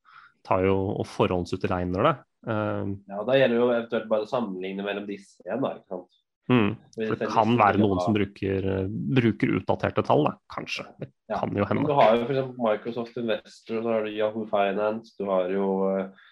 tar 0.48 0.64
jo 0.68 0.78
og 0.96 1.08
forhåndsutregner 1.12 2.08
det. 2.08 2.16
Uh, 2.48 2.96
ja, 3.10 3.24
Da 3.28 3.36
gjelder 3.36 3.56
det 3.56 3.60
jo 3.60 3.70
eventuelt 3.74 4.10
bare 4.12 4.28
å 4.28 4.30
sammenligne 4.30 4.86
mellom 4.86 5.08
disse 5.10 5.42
igjen. 5.44 5.64
da, 5.64 5.74
ikke 5.76 5.96
sant? 5.96 6.17
Mm. 6.48 6.70
For 6.96 7.20
det 7.20 7.28
kan 7.34 7.58
være 7.60 7.82
noen 7.82 8.00
som 8.00 8.16
bruker, 8.16 8.70
bruker 8.88 9.52
utdaterte 9.60 10.04
tall, 10.08 10.24
da. 10.30 10.38
kanskje. 10.54 10.86
Det 11.02 11.10
ja. 11.28 11.42
kan 11.42 11.52
jo 11.60 11.68
hende. 11.68 11.84
Du 11.90 11.98
har 11.98 12.16
jo 12.16 12.24
f.eks. 12.24 12.54
Microsoft 12.56 13.20
Investor, 13.20 13.82
så 13.82 13.92
har 13.92 14.08
du 14.08 14.16
Yahoo 14.16 14.48
Finance, 14.48 15.12
du 15.20 15.28
har 15.28 15.52
jo 15.52 15.68
uh, 15.92 16.28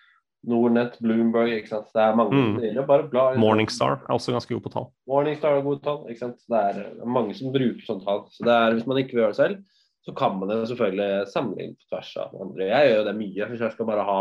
Nordnett, 0.47 0.99
Bloomberg. 1.03 1.51
ikke 1.57 1.73
sant? 1.73 1.89
Det 1.93 2.01
er 2.01 2.17
mange 2.17 2.37
mm. 2.37 2.57
det 2.63 2.85
bare 2.87 3.07
bla, 3.11 3.27
Morningstar 3.41 3.99
er 4.03 4.15
også 4.15 4.35
ganske 4.35 4.53
god 4.53 4.63
på 4.65 4.73
tall. 4.75 4.87
Morningstar 5.09 5.57
er 5.57 5.65
gode 5.65 5.83
tall. 5.85 6.03
ikke 6.09 6.23
sant? 6.23 6.39
Det 6.51 6.61
er, 6.71 6.81
mange 7.03 7.35
som 7.37 7.53
bruker 7.55 7.87
sånne 7.87 8.05
tall. 8.07 8.25
Så 8.31 8.45
det 8.47 8.55
er, 8.55 8.77
Hvis 8.77 8.87
man 8.89 9.01
ikke 9.01 9.17
vil 9.17 9.25
gjøre 9.25 9.35
det 9.35 9.41
selv, 9.41 9.83
så 10.05 10.13
kan 10.15 10.37
man 10.37 10.51
det 10.51 10.61
selvfølgelig 10.69 11.31
sammenligne 11.33 11.75
på 11.75 11.89
tvers 11.89 12.11
av 12.21 12.35
andre. 12.45 12.69
Jeg 12.69 12.89
gjør 12.89 12.99
jo 12.99 13.05
det 13.09 13.15
mye. 13.19 13.49
hvis 13.51 13.63
jeg 13.65 13.75
skal 13.75 13.89
bare 13.89 14.05
ha 14.05 14.19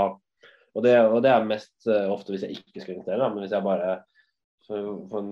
og 0.74 0.82
det, 0.82 0.94
og 1.06 1.20
det 1.22 1.30
er 1.30 1.46
mest 1.46 1.86
uh, 1.86 2.10
ofte 2.10 2.34
hvis 2.34 2.48
jeg 2.48 2.56
ikke 2.58 2.82
skal 2.82 2.96
investere, 2.96 3.28
men 3.30 3.44
hvis 3.44 3.52
jeg 3.54 3.62
bare 3.62 3.92
for, 4.68 5.24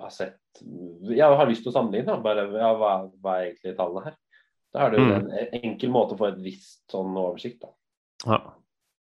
har 0.00 0.14
sett 0.14 0.62
Jeg 1.10 1.38
har 1.40 1.48
lyst 1.48 1.64
til 1.64 1.72
å 1.72 1.76
sammenligne, 1.76 2.16
bare 2.24 2.46
ja, 2.52 2.70
hva, 2.76 2.94
hva, 3.22 3.36
er 3.38 3.50
egentlig 3.50 3.76
tallene 3.78 4.08
her? 4.08 4.16
Da 4.70 4.84
er 4.84 4.92
det 4.92 5.00
jo 5.00 5.06
mm. 5.08 5.14
en 5.42 5.54
enkel 5.60 5.92
måte 5.94 6.14
å 6.14 6.20
få 6.20 6.28
et 6.30 6.42
visst 6.42 6.82
sånn 6.92 7.16
oversikt. 7.18 7.64
da. 7.64 7.72
Ja, 8.26 8.40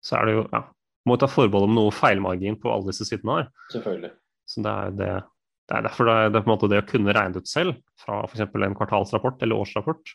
så 0.06 0.20
er 0.20 0.30
det 0.30 0.38
jo 0.38 0.46
ja. 0.50 0.64
Må 1.08 1.16
ta 1.18 1.30
forbehold 1.32 1.70
om 1.70 1.78
noe 1.78 1.94
feilmargin 1.96 2.58
på 2.60 2.70
alle 2.74 2.92
disse 2.92 3.06
sidene 3.08 3.38
her. 3.38 3.52
Selvfølgelig. 3.72 4.12
Så 4.50 4.64
det 4.66 4.74
er 4.74 4.98
det 4.98 5.14
det 5.70 5.78
er 5.78 5.86
derfor 5.86 6.08
det 6.10 6.14
er, 6.18 6.32
det 6.34 6.40
er 6.42 6.70
det 6.72 6.82
å 6.82 6.90
kunne 6.90 7.14
regne 7.14 7.42
ut 7.42 7.50
selv 7.50 7.78
fra 8.02 8.24
f.eks. 8.26 8.42
en 8.42 8.76
kvartalsrapport 8.78 9.44
eller 9.46 9.62
årsrapport, 9.62 10.14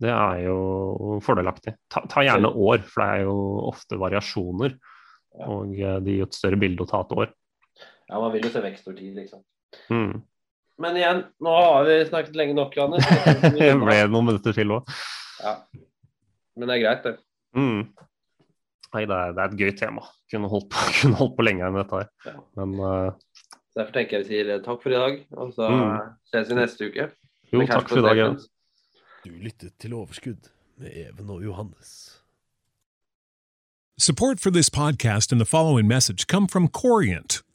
det 0.00 0.12
er 0.12 0.38
jo 0.46 1.18
fordelaktig. 1.24 1.74
Ta, 1.92 2.02
ta, 2.08 2.22
gjerne 2.24 2.48
år, 2.48 2.80
for 2.88 3.02
det 3.02 3.08
er 3.12 3.26
jo 3.26 3.34
ofte 3.68 3.98
variasjoner. 4.00 4.76
Og 5.46 5.74
eh, 5.76 5.98
det 6.00 6.14
gir 6.14 6.22
jo 6.22 6.28
et 6.30 6.38
større 6.38 6.60
bilde 6.60 6.84
å 6.84 6.88
ta 6.88 7.02
et 7.04 7.12
år. 7.16 7.34
Ja, 8.06 8.20
man 8.22 8.32
vil 8.34 8.46
jo 8.46 8.52
se 8.54 8.62
vekst 8.62 8.86
over 8.88 8.98
tid, 8.98 9.14
liksom. 9.18 9.42
Mm. 9.90 10.22
Men 10.78 10.96
igjen, 10.98 11.22
nå 11.42 11.52
har 11.56 11.86
vi 11.88 11.96
snakket 12.06 12.36
lenge 12.38 12.54
nok, 12.56 12.74
Johannes. 12.76 13.06
det 13.56 13.70
ble 13.80 14.00
noen 14.12 14.28
minutter 14.28 14.56
til 14.56 14.74
òg. 14.76 14.90
Ja. 15.40 15.54
Men 16.56 16.70
det 16.70 16.76
er 16.76 16.82
greit, 16.84 17.06
det. 17.06 17.14
Mm. 17.56 17.80
Nei, 18.94 19.04
det 19.04 19.16
er, 19.16 19.32
det 19.36 19.42
er, 19.42 19.48
et 19.48 19.62
gøy 19.62 19.72
tema. 19.76 20.04
Kunne 20.32 20.50
holdt 20.52 20.68
på, 20.72 20.82
kunne 21.00 21.20
holdt 21.20 21.38
på 21.38 21.46
lenge 21.48 21.64
enn 21.66 21.78
dette 21.80 22.02
her. 22.02 22.10
Ja. 22.28 22.36
Men 22.60 22.76
uh... 22.80 23.46
Derfor 23.76 23.92
tenker 23.92 24.16
jeg 24.16 24.24
vi 24.24 24.28
sier 24.30 24.60
takk 24.64 24.84
for 24.84 24.94
i 24.94 25.00
dag, 25.00 25.16
og 25.36 25.50
så 25.52 25.66
mm. 25.68 26.12
ses 26.32 26.52
vi 26.52 26.56
neste 26.56 26.86
uke. 26.88 27.08
Jo, 27.52 27.64
takk 27.68 27.90
for 27.90 28.00
i 28.00 28.04
dag. 28.06 28.20
Ja. 28.22 28.28
Du 29.26 29.34
lyttet 29.42 29.74
til 29.82 29.96
Overskudd 29.96 30.48
med 30.80 30.94
Even 30.96 31.28
og 31.34 31.42
Johannes. 31.44 32.22
Support 33.98 34.40
for 34.40 34.50
this 34.50 34.70
podcast 34.70 35.32
and 35.32 35.40
the 35.40 35.48
following 35.48 35.88
message 35.88 36.26
come 36.26 36.48
from 36.48 36.68
Corient. 36.68 37.42